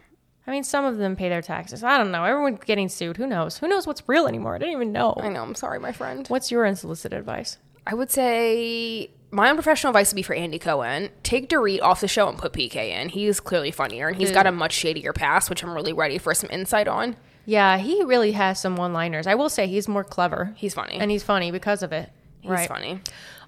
I 0.46 0.52
mean, 0.52 0.62
some 0.62 0.84
of 0.84 0.98
them 0.98 1.16
pay 1.16 1.28
their 1.28 1.42
taxes. 1.42 1.82
I 1.82 1.98
don't 1.98 2.12
know. 2.12 2.24
Everyone's 2.24 2.60
getting 2.64 2.88
sued. 2.88 3.16
Who 3.16 3.26
knows? 3.26 3.58
Who 3.58 3.66
knows 3.66 3.84
what's 3.84 4.08
real 4.08 4.28
anymore? 4.28 4.54
I 4.54 4.58
don't 4.58 4.70
even 4.70 4.92
know. 4.92 5.14
I 5.16 5.28
know. 5.28 5.42
I'm 5.42 5.56
sorry, 5.56 5.80
my 5.80 5.90
friend. 5.90 6.26
What's 6.28 6.52
your 6.52 6.64
unsolicited 6.64 7.18
advice? 7.18 7.58
I 7.84 7.94
would 7.94 8.10
say 8.10 9.10
my 9.30 9.48
unprofessional 9.50 9.90
advice 9.90 10.12
would 10.12 10.16
be 10.16 10.22
for 10.22 10.34
Andy 10.34 10.58
Cohen. 10.58 11.10
Take 11.22 11.48
Dorit 11.48 11.82
off 11.82 12.00
the 12.00 12.08
show 12.08 12.28
and 12.28 12.38
put 12.38 12.52
PK 12.52 12.90
in. 12.90 13.08
He's 13.08 13.40
clearly 13.40 13.70
funnier 13.70 14.08
and 14.08 14.16
he's 14.16 14.30
got 14.30 14.46
a 14.46 14.50
mm. 14.50 14.56
much 14.56 14.72
shadier 14.72 15.12
past, 15.12 15.50
which 15.50 15.62
I'm 15.62 15.70
really 15.70 15.92
ready 15.92 16.18
for 16.18 16.34
some 16.34 16.48
insight 16.50 16.88
on. 16.88 17.16
Yeah, 17.44 17.78
he 17.78 18.02
really 18.02 18.32
has 18.32 18.60
some 18.60 18.76
one-liners. 18.76 19.26
I 19.26 19.34
will 19.34 19.48
say 19.48 19.66
he's 19.66 19.88
more 19.88 20.04
clever. 20.04 20.52
He's 20.56 20.74
funny. 20.74 20.96
and 20.98 21.10
he's 21.10 21.22
funny 21.22 21.50
because 21.50 21.82
of 21.82 21.92
it. 21.92 22.10
he's 22.40 22.50
right. 22.50 22.68
funny. 22.68 23.00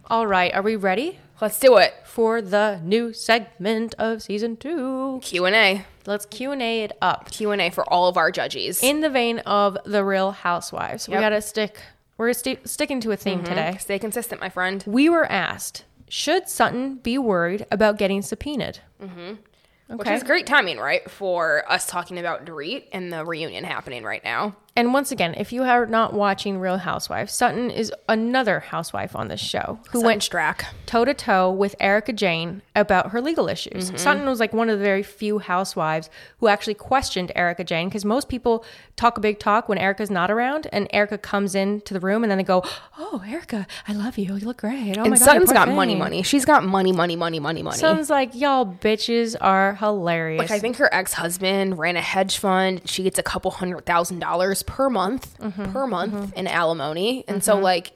All 0.06 0.26
right. 0.26 0.54
Are 0.54 0.62
we 0.62 0.76
ready 0.76 1.18
Let's 1.40 1.58
do 1.60 1.76
it. 1.76 1.94
for 2.04 2.40
the 2.40 2.80
new 2.82 3.12
segment 3.12 3.94
of 3.98 4.22
season 4.22 4.56
two? 4.56 5.20
Q&A. 5.22 5.84
Let's 6.06 6.26
Q 6.26 6.52
and 6.52 6.62
A 6.62 6.84
it 6.84 6.92
up. 7.02 7.30
Q&A 7.30 7.70
for 7.70 7.84
all 7.92 8.08
of 8.08 8.16
our 8.16 8.30
judges. 8.30 8.82
in 8.82 9.00
the 9.00 9.10
vein 9.10 9.40
of 9.40 9.76
the 9.84 10.04
Real 10.04 10.32
Housewives. 10.32 11.08
We 11.08 11.14
got 11.14 11.30
to 11.30 11.42
stick. 11.42 11.78
We're 12.18 12.32
sti- 12.32 12.58
sticking 12.64 13.00
to 13.02 13.12
a 13.12 13.16
theme 13.16 13.44
today. 13.44 13.76
Stay 13.78 13.98
consistent, 13.98 14.40
my 14.40 14.48
friend. 14.48 14.82
We 14.86 15.08
were 15.08 15.30
asked 15.30 15.84
Should 16.08 16.48
Sutton 16.48 16.96
be 16.96 17.16
worried 17.16 17.64
about 17.70 17.96
getting 17.96 18.22
subpoenaed? 18.22 18.80
mm-hmm 19.00 19.96
Which 19.96 20.08
is 20.08 20.24
great 20.24 20.46
timing, 20.46 20.78
right? 20.78 21.08
For 21.08 21.64
us 21.70 21.86
talking 21.86 22.18
about 22.18 22.44
Dorit 22.44 22.84
and 22.92 23.12
the 23.12 23.24
reunion 23.24 23.62
happening 23.64 24.02
right 24.02 24.22
now. 24.24 24.56
And 24.78 24.94
once 24.94 25.10
again, 25.10 25.34
if 25.36 25.52
you 25.52 25.64
are 25.64 25.86
not 25.86 26.12
watching 26.12 26.60
Real 26.60 26.76
Housewives, 26.78 27.34
Sutton 27.34 27.68
is 27.68 27.92
another 28.08 28.60
housewife 28.60 29.16
on 29.16 29.26
this 29.26 29.40
show 29.40 29.80
who 29.90 30.00
went 30.00 30.22
Strack. 30.22 30.66
toe 30.86 31.04
to 31.04 31.14
toe 31.14 31.50
with 31.50 31.74
Erika 31.80 32.12
Jayne 32.12 32.62
about 32.76 33.10
her 33.10 33.20
legal 33.20 33.48
issues. 33.48 33.88
Mm-hmm. 33.88 33.96
Sutton 33.96 34.26
was 34.26 34.38
like 34.38 34.52
one 34.52 34.70
of 34.70 34.78
the 34.78 34.84
very 34.84 35.02
few 35.02 35.40
housewives 35.40 36.08
who 36.38 36.46
actually 36.46 36.74
questioned 36.74 37.32
Erika 37.34 37.64
Jayne 37.64 37.88
because 37.88 38.04
most 38.04 38.28
people 38.28 38.64
talk 38.94 39.18
a 39.18 39.20
big 39.20 39.40
talk 39.40 39.68
when 39.68 39.78
Erika's 39.78 40.12
not 40.12 40.30
around, 40.30 40.68
and 40.72 40.86
Erika 40.92 41.18
comes 41.18 41.56
into 41.56 41.92
the 41.92 41.98
room 41.98 42.22
and 42.22 42.30
then 42.30 42.38
they 42.38 42.44
go, 42.44 42.62
"Oh, 42.96 43.24
Erika, 43.26 43.66
I 43.88 43.94
love 43.94 44.16
you. 44.16 44.36
You 44.36 44.46
look 44.46 44.58
great. 44.58 44.96
Oh 44.96 45.00
my 45.00 45.06
And 45.06 45.14
god, 45.14 45.24
Sutton's 45.24 45.52
got 45.52 45.66
thing." 45.66 45.74
money, 45.74 45.96
money. 45.96 46.22
She's 46.22 46.44
got 46.44 46.64
money, 46.64 46.92
money, 46.92 47.16
money, 47.16 47.40
money, 47.40 47.64
money. 47.64 47.78
Sutton's 47.78 48.10
like, 48.10 48.32
y'all 48.36 48.64
bitches 48.64 49.34
are 49.40 49.74
hilarious. 49.74 50.38
Like 50.38 50.52
I 50.52 50.60
think 50.60 50.76
her 50.76 50.88
ex 50.94 51.14
husband 51.14 51.80
ran 51.80 51.96
a 51.96 52.00
hedge 52.00 52.38
fund. 52.38 52.88
She 52.88 53.02
gets 53.02 53.18
a 53.18 53.24
couple 53.24 53.50
hundred 53.50 53.84
thousand 53.84 54.20
dollars 54.20 54.62
per 54.68 54.88
month, 54.90 55.36
Mm-hmm, 55.38 55.72
per 55.72 55.86
month 55.86 56.14
mm-hmm. 56.14 56.38
in 56.38 56.46
alimony, 56.46 57.24
and 57.26 57.42
so 57.42 57.54
mm-hmm. 57.54 57.64
like 57.64 57.92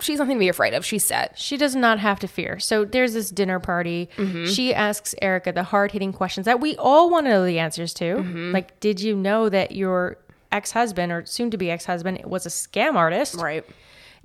she's 0.00 0.18
nothing 0.18 0.36
to 0.36 0.40
be 0.40 0.48
afraid 0.48 0.74
of. 0.74 0.84
She's 0.84 1.04
set. 1.04 1.38
She 1.38 1.56
does 1.56 1.74
not 1.74 1.98
have 1.98 2.20
to 2.20 2.28
fear. 2.28 2.58
So 2.58 2.84
there's 2.84 3.14
this 3.14 3.30
dinner 3.30 3.60
party. 3.60 4.10
Mm-hmm. 4.16 4.46
She 4.46 4.74
asks 4.74 5.14
Erika 5.22 5.52
the 5.52 5.62
hard 5.62 5.92
hitting 5.92 6.12
questions 6.12 6.44
that 6.44 6.60
we 6.60 6.76
all 6.76 7.08
want 7.08 7.26
to 7.26 7.30
know 7.30 7.46
the 7.46 7.58
answers 7.58 7.94
to. 7.94 8.16
Like, 8.52 8.78
did 8.80 9.00
you 9.00 9.16
know 9.16 9.48
that 9.48 9.72
your 9.72 10.18
ex 10.52 10.72
husband 10.72 11.12
or 11.12 11.24
soon 11.24 11.50
to 11.50 11.56
be 11.56 11.70
ex 11.70 11.86
husband 11.86 12.20
was 12.24 12.44
a 12.44 12.50
scam 12.50 12.94
artist? 12.94 13.36
Right. 13.36 13.64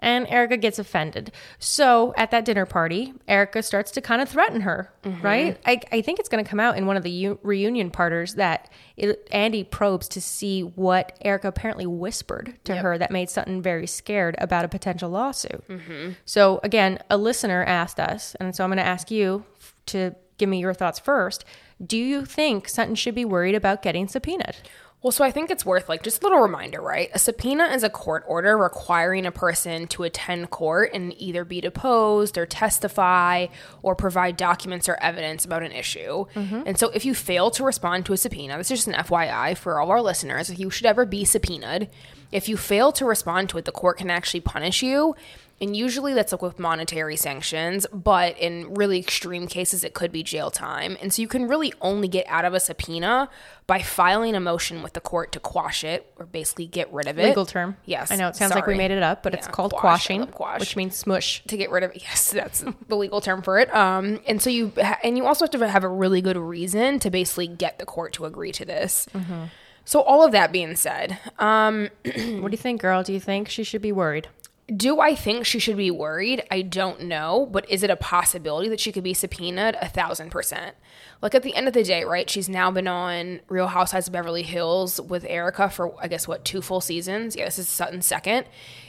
And 0.01 0.25
Erika 0.29 0.57
gets 0.57 0.79
offended. 0.79 1.31
So 1.59 2.13
at 2.17 2.31
that 2.31 2.43
dinner 2.43 2.65
party, 2.65 3.13
Erika 3.27 3.61
starts 3.61 3.91
to 3.91 4.01
kind 4.01 4.19
of 4.19 4.27
threaten 4.27 4.61
her, 4.61 4.91
mm-hmm. 5.03 5.21
right? 5.21 5.59
I, 5.63 5.79
I 5.91 6.01
think 6.01 6.19
it's 6.19 6.27
going 6.27 6.43
to 6.43 6.49
come 6.49 6.59
out 6.59 6.75
in 6.75 6.87
one 6.87 6.97
of 6.97 7.03
the 7.03 7.11
u- 7.11 7.39
reunion 7.43 7.91
parters 7.91 8.33
that 8.35 8.71
it, 8.97 9.27
Andy 9.31 9.63
probes 9.63 10.07
to 10.09 10.21
see 10.21 10.61
what 10.61 11.15
Erika 11.21 11.49
apparently 11.49 11.85
whispered 11.85 12.57
to 12.63 12.77
her 12.77 12.97
that 12.97 13.11
made 13.11 13.29
Sutton 13.29 13.61
very 13.61 13.85
scared 13.85 14.35
about 14.39 14.65
a 14.65 14.67
potential 14.67 15.11
lawsuit. 15.11 15.67
Mm-hmm. 15.67 16.13
So 16.25 16.59
again, 16.63 16.97
a 17.11 17.17
listener 17.17 17.63
asked 17.63 17.99
us, 17.99 18.35
and 18.39 18.55
so 18.55 18.63
I'm 18.63 18.71
going 18.71 18.77
to 18.77 18.83
ask 18.83 19.11
you 19.11 19.45
f- 19.59 19.75
to 19.87 20.15
give 20.39 20.49
me 20.49 20.59
your 20.59 20.73
thoughts 20.73 20.97
first. 20.97 21.45
Do 21.85 21.97
you 21.97 22.25
think 22.25 22.67
Sutton 22.67 22.95
should 22.95 23.13
be 23.13 23.25
worried 23.25 23.53
about 23.53 23.83
getting 23.83 24.07
subpoenaed? 24.07 24.55
Well, 25.03 25.11
so 25.11 25.23
I 25.23 25.31
think 25.31 25.49
it's 25.49 25.65
worth 25.65 25.89
like 25.89 26.03
just 26.03 26.21
a 26.21 26.25
little 26.25 26.41
reminder, 26.41 26.79
right? 26.79 27.09
A 27.13 27.19
subpoena 27.19 27.65
is 27.65 27.83
a 27.83 27.89
court 27.89 28.23
order 28.27 28.55
requiring 28.55 29.25
a 29.25 29.31
person 29.31 29.87
to 29.87 30.03
attend 30.03 30.51
court 30.51 30.91
and 30.93 31.19
either 31.19 31.43
be 31.43 31.59
deposed 31.59 32.37
or 32.37 32.45
testify 32.45 33.47
or 33.81 33.95
provide 33.95 34.37
documents 34.37 34.87
or 34.87 34.97
evidence 35.01 35.43
about 35.43 35.63
an 35.63 35.71
issue. 35.71 36.25
Mm-hmm. 36.35 36.63
And 36.67 36.77
so 36.77 36.91
if 36.91 37.03
you 37.03 37.15
fail 37.15 37.49
to 37.51 37.63
respond 37.63 38.05
to 38.05 38.13
a 38.13 38.17
subpoena, 38.17 38.57
this 38.57 38.69
is 38.69 38.85
just 38.85 38.87
an 38.87 39.03
FYI 39.03 39.57
for 39.57 39.79
all 39.79 39.89
our 39.89 40.01
listeners, 40.01 40.51
if 40.51 40.59
you 40.59 40.69
should 40.69 40.85
ever 40.85 41.03
be 41.03 41.25
subpoenaed, 41.25 41.89
if 42.31 42.47
you 42.47 42.55
fail 42.55 42.91
to 42.91 43.05
respond 43.05 43.49
to 43.49 43.57
it, 43.57 43.65
the 43.65 43.71
court 43.71 43.97
can 43.97 44.11
actually 44.11 44.41
punish 44.41 44.83
you. 44.83 45.15
And 45.61 45.77
usually 45.77 46.15
that's 46.15 46.31
like 46.31 46.41
with 46.41 46.57
monetary 46.57 47.15
sanctions, 47.15 47.85
but 47.93 48.35
in 48.39 48.73
really 48.73 48.97
extreme 48.97 49.45
cases, 49.45 49.83
it 49.83 49.93
could 49.93 50.11
be 50.11 50.23
jail 50.23 50.49
time. 50.49 50.97
And 50.99 51.13
so 51.13 51.21
you 51.21 51.27
can 51.27 51.47
really 51.47 51.71
only 51.81 52.07
get 52.07 52.25
out 52.27 52.45
of 52.45 52.55
a 52.55 52.59
subpoena 52.59 53.29
by 53.67 53.79
filing 53.79 54.35
a 54.35 54.39
motion 54.39 54.81
with 54.81 54.93
the 54.93 54.99
court 54.99 55.31
to 55.33 55.39
quash 55.39 55.83
it 55.83 56.11
or 56.17 56.25
basically 56.25 56.65
get 56.65 56.91
rid 56.91 57.07
of 57.07 57.19
it. 57.19 57.27
Legal 57.27 57.45
term. 57.45 57.77
Yes. 57.85 58.11
I 58.11 58.15
know 58.15 58.27
it 58.27 58.35
sounds 58.35 58.55
like 58.55 58.65
we 58.65 58.73
made 58.73 58.89
it 58.89 59.03
up, 59.03 59.21
but 59.21 59.35
it's 59.35 59.47
called 59.47 59.71
quash, 59.71 59.81
quashing, 59.81 60.27
quash. 60.27 60.59
which 60.59 60.75
means 60.75 60.95
smush. 60.95 61.43
to 61.43 61.55
get 61.55 61.69
rid 61.69 61.83
of 61.83 61.91
it. 61.91 62.01
Yes, 62.11 62.31
that's 62.31 62.65
the 62.87 62.97
legal 62.97 63.21
term 63.21 63.43
for 63.43 63.59
it. 63.59 63.73
Um, 63.73 64.19
and 64.27 64.41
so 64.41 64.49
you 64.49 64.73
ha- 64.75 64.97
and 65.03 65.15
you 65.17 65.27
also 65.27 65.45
have 65.45 65.51
to 65.51 65.69
have 65.69 65.83
a 65.83 65.87
really 65.87 66.19
good 66.21 66.35
reason 66.35 66.99
to 66.99 67.11
basically 67.11 67.47
get 67.47 67.77
the 67.77 67.85
court 67.85 68.13
to 68.13 68.25
agree 68.25 68.51
to 68.53 68.65
this. 68.65 69.07
Mm-hmm. 69.13 69.43
So 69.85 70.01
all 70.01 70.25
of 70.25 70.31
that 70.31 70.51
being 70.51 70.75
said, 70.75 71.19
um, 71.37 71.89
What 72.03 72.15
do 72.15 72.51
you 72.51 72.57
think, 72.57 72.81
girl? 72.81 73.03
Do 73.03 73.13
you 73.13 73.19
think 73.19 73.49
she 73.49 73.63
should 73.63 73.81
be 73.81 73.91
worried? 73.91 74.27
Do 74.67 75.01
I 75.01 75.15
think 75.15 75.45
she 75.45 75.59
should 75.59 75.75
be 75.75 75.91
worried? 75.91 76.43
I 76.49 76.61
don't 76.61 77.01
know, 77.01 77.47
but 77.51 77.69
is 77.69 77.83
it 77.83 77.89
a 77.89 77.95
possibility 77.95 78.69
that 78.69 78.79
she 78.79 78.91
could 78.91 79.03
be 79.03 79.13
subpoenaed? 79.13 79.75
A 79.81 79.89
thousand 79.89 80.29
percent. 80.29 80.75
Like 81.21 81.35
at 81.35 81.43
the 81.43 81.55
end 81.55 81.67
of 81.67 81.73
the 81.73 81.83
day, 81.83 82.03
right? 82.03 82.29
She's 82.29 82.47
now 82.47 82.71
been 82.71 82.87
on 82.87 83.41
Real 83.49 83.67
Housewives 83.67 84.07
of 84.07 84.13
Beverly 84.13 84.43
Hills 84.43 85.01
with 85.01 85.25
Erika 85.27 85.69
for 85.69 85.93
I 86.01 86.07
guess 86.07 86.27
what 86.27 86.45
two 86.45 86.61
full 86.61 86.79
seasons. 86.79 87.35
Yeah, 87.35 87.45
this 87.45 87.59
is 87.59 87.67
Sutton's 87.67 88.05
second, 88.05 88.45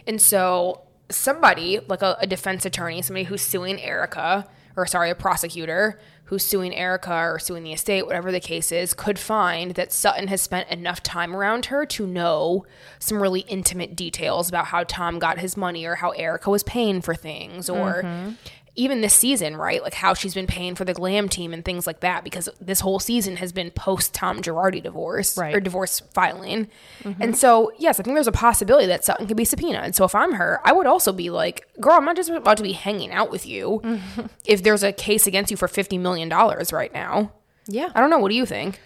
and 0.07 0.21
so 0.21 0.83
somebody 1.09 1.81
like 1.89 2.03
a, 2.03 2.17
a 2.21 2.27
defense 2.27 2.65
attorney, 2.65 3.03
somebody 3.03 3.25
who's 3.25 3.43
suing 3.43 3.81
Erika, 3.81 4.49
or 4.77 4.87
sorry, 4.87 5.11
a 5.11 5.15
prosecutor 5.15 5.99
who's 6.33 6.43
suing 6.43 6.75
Erika 6.75 7.13
or 7.13 7.39
suing 7.39 7.63
the 7.63 7.75
estate, 7.75 8.07
whatever 8.07 8.33
the 8.33 8.41
case 8.41 8.73
is, 8.73 8.95
could 8.95 9.19
find 9.19 9.73
that 9.73 9.93
Sutton 9.93 10.29
has 10.29 10.41
spent 10.41 10.67
enough 10.71 11.03
time 11.03 11.37
around 11.37 11.67
her 11.67 11.85
to 11.85 12.07
know 12.07 12.65
some 12.99 13.21
really 13.21 13.41
intimate 13.41 13.95
details 13.95 14.49
about 14.49 14.65
how 14.65 14.83
Tom 14.85 15.19
got 15.19 15.41
his 15.41 15.59
money 15.59 15.85
or 15.85 15.97
how 15.97 16.09
Erika 16.13 16.49
was 16.49 16.63
paying 16.63 17.03
for 17.03 17.15
things 17.15 17.69
or 17.69 18.03
mm-hmm. 18.03 18.31
Even 18.75 19.03
this 19.03 19.15
season, 19.15 19.57
right? 19.57 19.83
Like 19.83 19.95
how 19.95 20.15
she's 20.15 20.33
been 20.35 20.47
paying 20.47 20.75
for 20.75 20.85
the 20.85 20.95
glam 20.95 21.29
team 21.29 21.53
and 21.53 21.63
things 21.65 21.87
like 21.87 22.01
that 22.01 22.25
because 22.25 22.49
this 22.61 22.81
whole 22.81 22.99
season 22.99 23.37
has 23.37 23.53
been 23.53 23.71
post 23.71 24.15
Tom 24.15 24.41
Girardi 24.41 24.83
divorce 24.83 25.37
Right. 25.37 25.55
or 25.55 25.61
divorce 25.61 26.01
filing. 26.15 26.69
Mm-hmm. 27.03 27.23
And 27.23 27.37
so, 27.37 27.71
yes, 27.79 28.01
I 28.01 28.03
think 28.03 28.17
there's 28.17 28.27
a 28.27 28.33
possibility 28.33 28.87
that 28.87 29.05
Sutton 29.05 29.27
could 29.27 29.37
be 29.37 29.45
subpoenaed. 29.45 29.85
And 29.85 29.95
so 29.95 30.05
if 30.05 30.15
I'm 30.15 30.33
her, 30.33 30.61
I 30.65 30.73
would 30.73 30.87
also 30.87 31.13
be 31.13 31.29
like, 31.29 31.69
girl, 31.81 31.97
I'm 31.97 32.05
not 32.07 32.17
just 32.17 32.31
about 32.31 32.57
to 32.57 32.63
be 32.63 32.73
hanging 32.73 33.13
out 33.13 33.31
with 33.31 33.47
you 33.47 33.81
mm-hmm. 33.85 34.27
if 34.47 34.63
there's 34.63 34.83
a 34.83 34.93
case 34.93 35.27
against 35.27 35.51
you 35.51 35.57
for 35.59 35.69
$50 35.69 36.01
million 36.01 36.31
right 36.31 36.93
now. 36.95 37.33
Yeah. 37.67 37.91
I 37.95 38.01
don't 38.01 38.11
know. 38.11 38.19
What 38.19 38.31
do 38.31 38.37
you 38.37 38.47
think? 38.47 38.81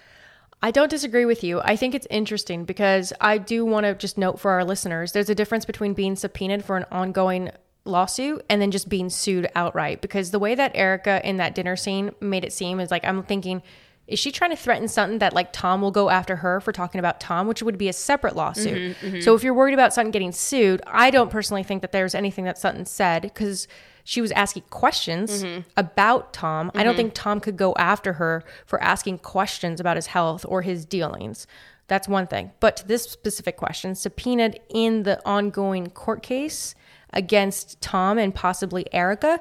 I 0.63 0.71
don't 0.73 0.91
disagree 0.91 1.27
with 1.27 1.45
you. 1.45 1.61
I 1.61 1.77
think 1.77 1.95
it's 1.95 2.07
interesting 2.11 2.65
because 2.65 3.13
I 3.21 3.39
do 3.39 3.65
want 3.65 3.85
to 3.85 3.95
just 3.95 4.19
note 4.19 4.41
for 4.41 4.51
our 4.51 4.65
listeners 4.65 5.13
there's 5.13 5.31
a 5.31 5.35
difference 5.35 5.65
between 5.65 5.95
being 5.95 6.17
subpoenaed 6.17 6.65
for 6.65 6.77
an 6.77 6.87
ongoing 6.91 7.51
lawsuit 7.87 8.45
and 8.49 8.61
then 8.61 8.71
just 8.71 8.89
being 8.89 9.11
sued 9.11 9.49
outright. 9.55 10.01
Because 10.01 10.31
the 10.31 10.39
way 10.39 10.55
that 10.55 10.73
Erika 10.75 11.21
in 11.27 11.37
that 11.37 11.55
dinner 11.55 11.77
scene 11.77 12.13
made 12.21 12.45
it 12.45 12.53
seem 12.53 12.81
is 12.81 12.91
like, 12.91 13.05
I'm 13.05 13.23
thinking, 13.23 13.63
is 14.07 14.19
she 14.19 14.31
trying 14.31 14.51
to 14.51 14.57
threaten 14.57 14.87
something 14.87 15.19
that 15.19 15.33
like 15.35 15.53
Tom 15.53 15.83
will 15.83 15.91
go 15.91 16.11
after 16.11 16.37
her 16.37 16.61
for 16.61 16.73
talking 16.73 16.99
about 16.99 17.21
Tom, 17.21 17.49
which 17.49 17.63
would 17.63 17.77
be 17.77 17.89
a 17.89 17.93
separate 17.93 18.37
lawsuit? 18.37 18.97
Mm-hmm, 18.97 19.07
mm-hmm. 19.07 19.21
So 19.21 19.35
if 19.35 19.43
you're 19.43 19.55
worried 19.55 19.75
about 19.75 19.93
Sutton 19.93 20.13
getting 20.13 20.33
sued, 20.33 20.81
I 20.87 21.11
don't 21.11 21.31
personally 21.31 21.65
think 21.65 21.83
that 21.83 21.93
there's 21.93 22.15
anything 22.15 22.45
that 22.45 22.59
Sutton 22.59 22.87
said 22.87 23.23
because 23.23 23.67
she 24.05 24.21
was 24.21 24.31
asking 24.33 24.63
questions 24.71 25.43
mm-hmm. 25.43 25.63
about 25.77 26.33
Tom. 26.33 26.71
I 26.75 26.85
don't 26.85 26.95
think 26.95 27.15
Tom 27.15 27.41
could 27.41 27.57
go 27.57 27.75
after 27.77 28.13
her 28.15 28.45
for 28.65 28.81
asking 28.81 29.19
questions 29.19 29.81
about 29.81 29.97
his 29.97 30.07
health 30.07 30.47
or 30.49 30.63
his 30.63 30.85
dealings. 30.85 31.49
That's 31.89 32.07
one 32.07 32.29
thing. 32.29 32.53
But 32.61 32.77
to 32.79 32.87
this 32.87 33.03
specific 33.03 33.57
question, 33.57 33.97
subpoenaed 33.97 34.61
in 34.69 35.03
the 35.03 35.21
ongoing 35.27 35.89
court 35.89 36.23
case 36.23 36.77
against 37.17 37.81
Tom 37.81 38.19
and 38.19 38.33
possibly 38.33 38.93
Erika, 38.95 39.41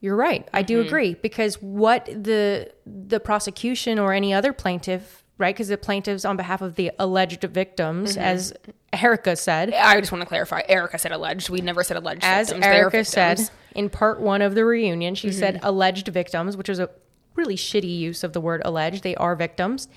you're 0.00 0.14
right. 0.14 0.46
I 0.52 0.62
do 0.62 0.78
mm-hmm. 0.78 0.86
agree 0.86 1.14
because 1.14 1.60
what 1.60 2.04
the 2.06 2.70
the 2.84 3.18
prosecution 3.18 3.98
or 3.98 4.12
any 4.12 4.32
other 4.32 4.52
plaintiff, 4.52 5.24
right? 5.38 5.54
Because 5.54 5.68
the 5.68 5.78
plaintiffs 5.78 6.24
on 6.24 6.36
behalf 6.36 6.60
of 6.60 6.76
the 6.76 6.92
alleged 6.98 7.42
victims, 7.42 8.12
mm-hmm. 8.12 8.20
as 8.20 8.52
Erika 8.92 9.34
said, 9.34 9.72
I 9.72 9.98
just 9.98 10.12
want 10.12 10.22
to 10.22 10.28
clarify. 10.28 10.62
Erika 10.68 10.98
said 10.98 11.12
alleged. 11.12 11.48
We 11.48 11.60
never 11.60 11.82
said 11.82 11.96
alleged. 11.96 12.22
as 12.22 12.50
victims. 12.50 12.66
Erika 12.66 13.04
said 13.04 13.50
in 13.74 13.88
part 13.90 14.20
one 14.20 14.42
of 14.42 14.54
the 14.54 14.64
reunion, 14.64 15.14
she 15.14 15.32
said 15.32 15.56
mm-hmm. 15.56 15.66
alleged 15.66 16.08
victims, 16.08 16.56
which 16.56 16.68
is 16.68 16.78
a 16.78 16.90
really 17.34 17.56
shitty 17.56 17.98
use 17.98 18.22
of 18.22 18.32
the 18.34 18.40
word 18.40 18.62
alleged. 18.64 19.02
They 19.02 19.16
are 19.16 19.34
victims. 19.34 19.88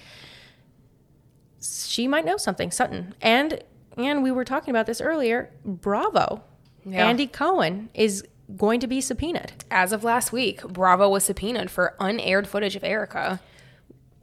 She 1.61 2.07
might 2.07 2.25
know 2.25 2.37
something, 2.37 2.71
Sutton. 2.71 3.13
And 3.21 3.63
and 3.97 4.23
we 4.23 4.31
were 4.31 4.45
talking 4.45 4.71
about 4.71 4.85
this 4.85 5.01
earlier. 5.01 5.51
Bravo. 5.65 6.41
Yeah. 6.91 7.07
Andy 7.07 7.27
Cohen 7.27 7.89
is 7.93 8.23
going 8.57 8.79
to 8.79 8.87
be 8.87 9.01
subpoenaed. 9.01 9.63
As 9.69 9.91
of 9.91 10.03
last 10.03 10.31
week, 10.31 10.63
Bravo 10.63 11.09
was 11.09 11.25
subpoenaed 11.25 11.69
for 11.69 11.95
unaired 11.99 12.47
footage 12.47 12.75
of 12.75 12.83
Erika. 12.83 13.39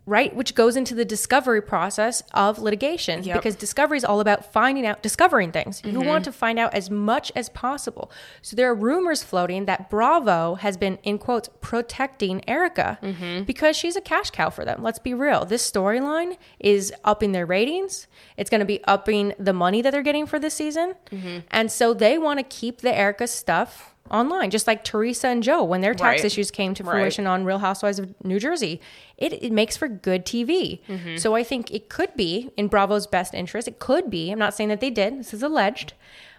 Right? 0.06 0.34
Which 0.34 0.54
goes 0.54 0.76
into 0.76 0.94
the 0.94 1.04
discovery 1.04 1.60
process 1.60 2.22
of 2.32 2.60
litigation 2.60 3.24
Yep. 3.24 3.36
because 3.36 3.56
discovery 3.56 3.98
is 3.98 4.04
all 4.04 4.20
about 4.20 4.52
finding 4.52 4.86
out, 4.86 5.02
discovering 5.02 5.50
things. 5.50 5.82
You 5.84 5.92
mm-hmm. 5.92 6.06
want 6.06 6.24
to 6.26 6.32
find 6.32 6.60
out 6.60 6.72
as 6.74 6.90
much 6.90 7.32
as 7.34 7.48
possible. 7.48 8.10
So 8.40 8.54
there 8.54 8.70
are 8.70 8.74
rumors 8.74 9.24
floating 9.24 9.64
that 9.64 9.90
Bravo 9.90 10.54
has 10.54 10.76
been, 10.76 10.98
in 11.02 11.18
quotes, 11.18 11.50
protecting 11.60 12.48
Erika 12.48 12.98
mm-hmm. 13.02 13.42
because 13.42 13.76
she's 13.76 13.96
a 13.96 14.00
cash 14.00 14.30
cow 14.30 14.48
for 14.48 14.64
them. 14.64 14.82
Let's 14.82 15.00
be 15.00 15.12
real. 15.12 15.44
This 15.44 15.68
storyline 15.68 16.36
is 16.60 16.92
upping 17.04 17.32
their 17.32 17.46
ratings. 17.46 18.06
It's 18.36 18.48
going 18.48 18.60
to 18.60 18.64
be 18.64 18.84
upping 18.84 19.34
the 19.38 19.52
money 19.52 19.82
that 19.82 19.90
they're 19.90 20.02
getting 20.02 20.26
for 20.26 20.38
this 20.38 20.54
season. 20.54 20.94
Mm-hmm. 21.10 21.38
And 21.50 21.72
so 21.72 21.92
they 21.92 22.16
want 22.16 22.38
to 22.38 22.44
keep 22.44 22.80
the 22.80 22.96
Erika 22.96 23.26
stuff 23.26 23.95
online, 24.10 24.50
just 24.50 24.66
like 24.66 24.84
Teresa 24.84 25.28
and 25.28 25.42
Joe 25.42 25.62
when 25.64 25.80
their 25.80 25.94
tax 25.94 26.20
Right. 26.20 26.24
issues 26.24 26.50
came 26.50 26.74
to 26.74 26.84
Right. 26.84 26.92
fruition 27.00 27.26
on 27.26 27.44
Real 27.44 27.58
Housewives 27.58 27.98
of 27.98 28.14
New 28.24 28.38
Jersey. 28.38 28.80
It, 29.18 29.32
it 29.42 29.52
makes 29.52 29.76
for 29.76 29.88
good 29.88 30.24
TV. 30.26 30.80
So 31.18 31.34
I 31.34 31.42
think 31.42 31.70
it 31.72 31.88
could 31.88 32.14
be 32.16 32.50
in 32.56 32.68
Bravo's 32.68 33.06
best 33.06 33.34
interest. 33.34 33.66
It 33.68 33.78
could 33.78 34.10
be. 34.10 34.30
I'm 34.30 34.38
not 34.38 34.54
saying 34.54 34.68
that 34.70 34.80
they 34.80 34.90
did. 34.90 35.18
This 35.18 35.32
is 35.34 35.42
alleged. 35.42 35.92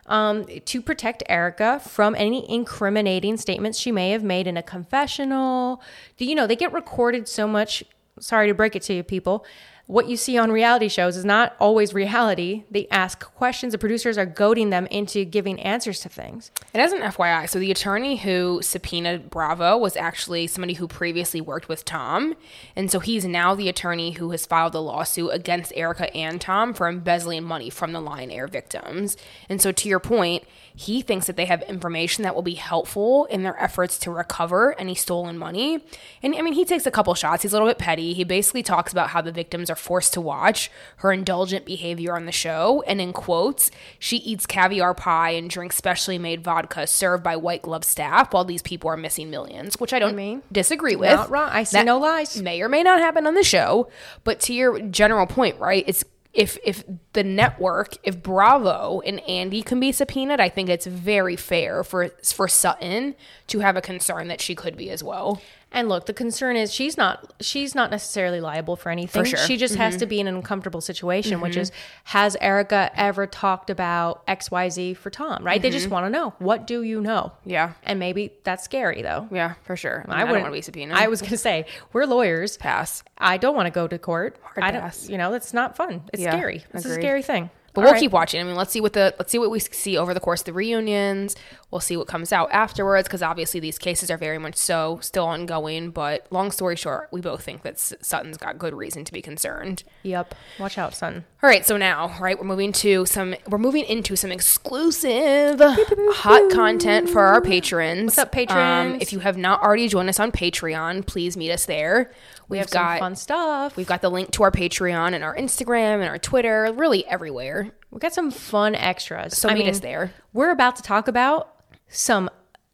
um, 0.09 0.45
to 0.63 0.81
protect 0.81 1.21
Erika 1.27 1.81
from 1.81 2.15
any 2.15 2.49
incriminating 2.49 3.35
statements 3.35 3.77
she 3.77 3.91
may 3.91 4.11
have 4.11 4.23
made 4.23 4.47
in 4.47 4.55
a 4.55 4.63
confessional. 4.63 5.81
Do 6.15 6.23
You 6.25 6.33
know, 6.33 6.47
they 6.47 6.55
get 6.55 6.71
recorded 6.71 7.27
so 7.27 7.45
much. 7.45 7.83
Sorry 8.19 8.47
to 8.47 8.53
break 8.53 8.75
it 8.75 8.81
to 8.83 8.93
you, 8.93 9.03
people. 9.03 9.45
What 9.87 10.09
you 10.09 10.17
see 10.17 10.37
on 10.37 10.51
reality 10.51 10.89
shows 10.89 11.15
is 11.15 11.23
not 11.23 11.55
always 11.61 11.93
reality. 11.93 12.65
They 12.69 12.89
ask 12.91 13.21
questions. 13.21 13.71
The 13.71 13.77
producers 13.77 14.17
are 14.17 14.25
goading 14.25 14.69
them 14.69 14.85
into 14.87 15.23
giving 15.23 15.61
answers 15.61 16.01
to 16.01 16.09
things. 16.09 16.51
And 16.73 16.83
as 16.83 16.91
an 16.91 16.99
FYI, 16.99 17.49
so 17.49 17.57
the 17.57 17.71
attorney 17.71 18.17
who 18.17 18.59
subpoenaed 18.61 19.29
Bravo 19.29 19.77
was 19.77 19.95
actually 19.95 20.47
somebody 20.47 20.73
who 20.73 20.89
previously 20.89 21.39
worked 21.39 21.69
with 21.69 21.85
Tom. 21.85 22.35
And 22.75 22.91
so 22.91 22.99
he's 22.99 23.23
now 23.23 23.55
the 23.55 23.69
attorney 23.69 24.11
who 24.11 24.31
has 24.31 24.45
filed 24.45 24.73
the 24.73 24.81
lawsuit 24.81 25.29
against 25.31 25.71
Erika 25.73 26.13
and 26.13 26.41
Tom 26.41 26.73
for 26.73 26.89
embezzling 26.89 27.45
money 27.45 27.69
from 27.69 27.93
the 27.93 28.01
Lion 28.01 28.29
Air 28.29 28.47
victims. 28.47 29.15
And 29.47 29.61
so, 29.61 29.71
to 29.71 29.87
your 29.87 30.01
point, 30.01 30.43
he 30.79 31.01
thinks 31.01 31.25
that 31.25 31.35
they 31.35 31.45
have 31.45 31.63
information 31.63 32.23
that 32.23 32.35
will 32.35 32.43
be 32.43 32.53
helpful 32.53 33.25
in 33.25 33.41
their 33.41 33.59
efforts 33.59 33.97
to 33.97 34.11
recover 34.11 34.79
any 34.79 34.93
stolen 34.93 35.35
money. 35.35 35.83
And 36.21 36.35
I 36.35 36.41
mean, 36.43 36.53
he 36.53 36.65
takes 36.65 36.85
a 36.85 36.91
couple 36.91 37.15
shots. 37.15 37.41
He's 37.41 37.51
a 37.51 37.55
little 37.55 37.67
bit 37.67 37.79
petty. 37.79 38.13
He 38.13 38.23
basically 38.23 38.61
talks 38.61 38.91
about 38.91 39.09
how 39.09 39.21
the 39.21 39.31
victims 39.31 39.71
are 39.71 39.75
forced 39.75 40.13
to 40.13 40.21
watch 40.21 40.69
her 40.97 41.11
indulgent 41.11 41.65
behavior 41.65 42.15
on 42.15 42.27
the 42.27 42.31
show. 42.31 42.83
And 42.85 43.01
in 43.01 43.11
quotes, 43.11 43.71
she 43.97 44.17
eats 44.17 44.45
caviar 44.45 44.93
pie 44.93 45.31
and 45.31 45.49
drinks 45.49 45.77
specially 45.77 46.19
made 46.19 46.43
vodka 46.43 46.85
served 46.85 47.23
by 47.23 47.35
white 47.37 47.63
glove 47.63 47.83
staff 47.83 48.31
while 48.31 48.45
these 48.45 48.61
people 48.61 48.91
are 48.91 48.97
missing 48.97 49.31
millions, 49.31 49.79
which 49.79 49.93
I 49.93 49.99
don't 49.99 50.15
mean, 50.15 50.43
disagree 50.51 50.95
with. 50.95 51.09
Not 51.09 51.31
wrong. 51.31 51.49
I 51.51 51.63
see 51.63 51.77
That 51.77 51.87
no 51.87 51.97
lies. 51.97 52.39
May 52.39 52.61
or 52.61 52.69
may 52.69 52.83
not 52.83 52.99
happen 52.99 53.25
on 53.25 53.33
the 53.33 53.43
show. 53.43 53.89
But 54.23 54.39
to 54.41 54.53
your 54.53 54.79
general 54.79 55.25
point, 55.25 55.59
right? 55.59 55.83
It's 55.87 56.03
if 56.33 56.57
if 56.63 56.83
the 57.13 57.23
network, 57.23 57.97
if 58.03 58.21
Bravo 58.21 59.01
and 59.05 59.19
Andy 59.27 59.61
can 59.61 59.79
be 59.79 59.91
subpoenaed, 59.91 60.39
I 60.39 60.49
think 60.49 60.69
it's 60.69 60.85
very 60.85 61.35
fair 61.35 61.83
for 61.83 62.09
for 62.23 62.47
Sutton 62.47 63.15
to 63.47 63.59
have 63.59 63.75
a 63.75 63.81
concern 63.81 64.27
that 64.27 64.41
she 64.41 64.53
could 64.55 64.77
be 64.77 64.89
as 64.89 65.03
well. 65.03 65.41
And 65.71 65.89
look, 65.89 66.05
the 66.05 66.13
concern 66.13 66.55
is 66.55 66.73
she's 66.73 66.97
not 66.97 67.33
she's 67.41 67.75
not 67.75 67.91
necessarily 67.91 68.39
liable 68.39 68.75
for 68.75 68.89
anything. 68.89 69.23
For 69.23 69.29
sure. 69.29 69.39
Mm-hmm. 69.39 69.47
She 69.47 69.57
just 69.57 69.75
has 69.75 69.97
to 69.97 70.05
be 70.05 70.19
in 70.19 70.27
an 70.27 70.35
uncomfortable 70.35 70.81
situation, 70.81 71.41
which 71.41 71.57
is 71.57 71.71
has 72.05 72.37
Erika 72.39 72.89
ever 72.95 73.27
talked 73.27 73.69
about 73.69 74.25
XYZ 74.27 74.95
for 74.95 75.09
Tom, 75.09 75.43
right? 75.43 75.61
They 75.61 75.69
just 75.69 75.89
want 75.89 76.05
to 76.05 76.09
know, 76.09 76.33
what 76.39 76.67
do 76.67 76.83
you 76.83 77.01
know? 77.01 77.33
Mm-hmm. 77.41 77.49
Yeah. 77.49 77.73
And 77.83 77.99
maybe 77.99 78.33
that's 78.43 78.63
scary 78.63 79.01
though. 79.01 79.27
Yeah, 79.31 79.55
for 79.63 79.75
sure. 79.75 80.05
I, 80.07 80.15
I, 80.15 80.19
don't 80.19 80.29
wouldn't 80.29 80.43
want 80.43 80.53
to 80.53 80.57
be 80.57 80.61
subpoenaed. 80.61 80.97
I 80.97 81.07
was 81.07 81.21
going 81.21 81.31
to 81.31 81.37
say, 81.37 81.65
we're 81.91 82.05
lawyers. 82.05 82.57
pass. 82.57 83.03
I 83.17 83.37
don't 83.37 83.55
want 83.55 83.67
to 83.67 83.71
go 83.71 83.87
to 83.87 83.99
court. 83.99 84.39
I 84.55 84.71
don't, 84.71 84.81
pass. 84.81 85.09
you 85.09 85.17
know, 85.17 85.33
it's 85.33 85.53
not 85.53 85.75
fun. 85.75 86.03
It's 86.13 86.21
Yeah, 86.21 86.31
scary. 86.31 86.63
It's 86.73 86.85
a 86.85 86.93
scary 86.93 87.23
thing. 87.23 87.49
But 87.77 87.81
All 87.81 87.85
we'll 87.85 87.93
right. 87.93 87.99
keep 87.99 88.11
watching. 88.11 88.41
I 88.41 88.43
mean, 88.43 88.55
let's 88.55 88.71
see 88.71 88.81
what 88.81 88.93
the 88.93 89.13
let's 89.19 89.31
see 89.31 89.37
what 89.37 89.51
we 89.51 89.59
see 89.59 89.99
over 89.99 90.11
the 90.15 90.19
course 90.19 90.41
of 90.41 90.45
the 90.45 90.53
reunions. 90.53 91.35
We'll 91.69 91.81
see 91.81 91.97
what 91.97 92.07
comes 92.07 92.31
out 92.31 92.49
afterwards 92.51 93.09
because 93.09 93.21
obviously 93.21 93.59
these 93.59 93.77
cases 93.77 94.09
are 94.09 94.17
very 94.17 94.37
much 94.37 94.55
so 94.55 94.99
still 95.01 95.25
ongoing. 95.25 95.91
But 95.91 96.25
long 96.31 96.51
story 96.51 96.77
short, 96.77 97.09
we 97.11 97.19
both 97.19 97.43
think 97.43 97.63
that 97.63 97.77
Sutton's 97.77 98.37
got 98.37 98.57
good 98.57 98.73
reason 98.73 99.03
to 99.03 99.11
be 99.11 99.21
concerned. 99.21 99.83
Yep. 100.03 100.33
Watch 100.59 100.77
out, 100.77 100.95
son. 100.95 101.25
All 101.43 101.49
right, 101.49 101.65
so 101.65 101.75
now, 101.75 102.15
right, 102.21 102.37
we're 102.37 102.45
moving 102.45 102.71
to 102.73 103.05
some 103.05 103.35
we're 103.47 103.57
moving 103.57 103.83
into 103.83 104.15
some 104.15 104.31
exclusive 104.31 105.59
hot 105.59 106.49
content 106.51 107.09
for 107.09 107.21
our 107.21 107.41
patrons. 107.41 108.17
What's 108.17 108.19
up, 108.19 108.27
um, 108.29 108.31
patrons? 108.31 109.01
if 109.01 109.11
you 109.11 109.19
have 109.19 109.37
not 109.37 109.61
already 109.61 109.89
joined 109.89 110.07
us 110.07 110.21
on 110.21 110.31
Patreon, 110.31 111.05
please 111.05 111.35
meet 111.35 111.51
us 111.51 111.65
there. 111.65 112.11
We've 112.47 112.61
have 112.61 112.71
got 112.71 112.93
some 112.93 112.99
fun 112.99 113.15
stuff. 113.17 113.75
we've 113.75 113.87
got 113.87 114.01
the 114.01 114.09
link 114.09 114.31
to 114.31 114.43
our 114.43 114.51
Patreon 114.51 115.13
and 115.13 115.21
our 115.21 115.35
Instagram 115.35 115.95
and 115.95 116.05
our 116.05 116.17
Twitter, 116.17 116.71
really 116.73 117.05
everywhere. 117.07 117.73
We 117.91 117.99
got 117.99 118.13
some 118.13 118.31
fun 118.31 118.73
extras. 118.73 119.37
So 119.37 119.49
meet 119.49 119.67
us 119.67 119.81
there. 119.81 120.13
We're 120.31 120.51
about 120.51 120.77
to 120.77 120.81
talk 120.81 121.07
about 121.07 121.56
some 121.89 122.29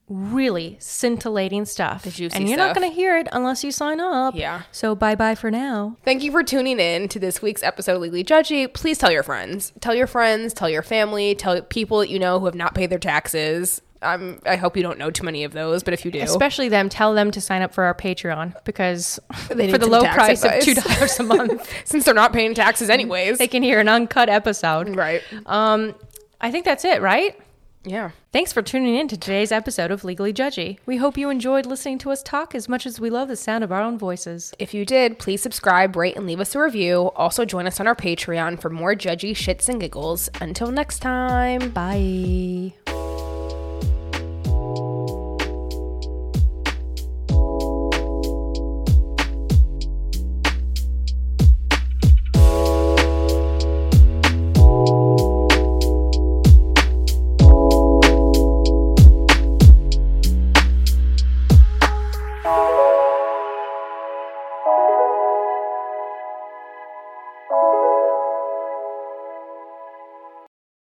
really 0.09 0.75
scintillating 0.79 1.65
stuff. 1.65 2.03
juicy 2.03 2.35
and 2.35 2.47
you're 2.49 2.57
stuff. 2.57 2.69
not 2.69 2.75
going 2.75 2.89
to 2.89 2.95
hear 2.95 3.17
it 3.17 3.27
unless 3.31 3.63
you 3.63 3.71
sign 3.71 3.99
up. 3.99 4.35
Yeah. 4.35 4.63
So 4.71 4.95
bye 4.95 5.15
bye 5.15 5.33
for 5.35 5.49
now. 5.49 5.97
Thank 6.03 6.23
you 6.23 6.31
for 6.31 6.43
tuning 6.43 6.79
in 6.79 7.07
to 7.09 7.19
this 7.19 7.41
week's 7.41 7.63
episode 7.63 7.95
of 7.95 8.01
Legally 8.01 8.23
Judgy. 8.23 8.71
Please 8.71 8.97
tell 8.97 9.11
your 9.11 9.23
friends. 9.23 9.71
Tell 9.79 9.95
your 9.95 10.07
friends, 10.07 10.53
tell 10.53 10.69
your 10.69 10.83
family, 10.83 11.35
tell 11.35 11.61
people 11.61 11.99
that 11.99 12.09
you 12.09 12.19
know 12.19 12.39
who 12.39 12.45
have 12.45 12.55
not 12.55 12.75
paid 12.75 12.89
their 12.89 12.99
taxes. 12.99 13.81
Um, 14.01 14.39
I 14.45 14.57
hope 14.57 14.75
you 14.75 14.83
don't 14.83 14.97
know 14.99 15.09
too 15.09 15.23
many 15.23 15.45
of 15.45 15.53
those, 15.53 15.81
but 15.81 15.93
if 15.93 16.03
you 16.03 16.11
do, 16.11 16.19
Especially 16.19 16.67
them, 16.67 16.89
tell 16.89 17.13
them 17.13 17.31
to 17.31 17.39
sign 17.39 17.61
up 17.61 17.73
for 17.73 17.85
our 17.85 17.95
Patreon 17.95 18.53
because 18.65 19.17
They 19.49 19.71
for 19.71 19.77
the 19.77 19.87
low 19.87 20.01
price 20.03 20.43
advice. 20.43 20.67
of 20.67 20.75
two 20.75 20.81
dollars 20.81 21.19
a 21.21 21.23
month, 21.47 21.71
since 21.85 22.03
they're 22.03 22.13
not 22.13 22.33
paying 22.33 22.53
taxes 22.53 22.89
anyways. 22.89 23.37
they 23.37 23.47
can 23.47 23.63
hear 23.63 23.79
an 23.79 23.87
uncut 23.87 24.27
episode. 24.27 24.93
right. 24.97 25.21
Um, 25.45 25.95
I 26.41 26.51
think 26.51 26.65
that's 26.65 26.83
it, 26.83 27.01
right? 27.01 27.39
Yeah. 27.85 28.11
Thanks 28.31 28.53
for 28.53 28.61
tuning 28.61 28.95
in 28.95 29.07
to 29.09 29.17
today's 29.17 29.51
episode 29.51 29.91
of 29.91 30.03
Legally 30.03 30.33
Judgy. 30.33 30.79
We 30.85 30.97
hope 30.97 31.17
you 31.17 31.29
enjoyed 31.29 31.65
listening 31.65 31.97
to 31.99 32.11
us 32.11 32.23
talk 32.23 32.55
as 32.55 32.69
much 32.69 32.85
as 32.85 32.99
we 32.99 33.09
love 33.09 33.27
the 33.27 33.35
sound 33.35 33.63
of 33.63 33.71
our 33.71 33.81
own 33.81 33.97
voices. 33.97 34.53
If 34.57 34.73
you 34.73 34.85
did, 34.85 35.19
please 35.19 35.41
subscribe, 35.41 35.95
rate, 35.95 36.15
and 36.15 36.25
leave 36.25 36.39
us 36.39 36.55
a 36.55 36.59
review. 36.59 37.11
Also, 37.15 37.45
join 37.45 37.67
us 37.67 37.79
on 37.79 37.87
our 37.87 37.95
Patreon 37.95 38.61
for 38.61 38.69
more 38.69 38.95
judgy 38.95 39.31
shits 39.31 39.67
and 39.67 39.81
giggles. 39.81 40.29
Until 40.39 40.71
next 40.71 40.99
time. 40.99 41.71
Bye. 41.71 42.73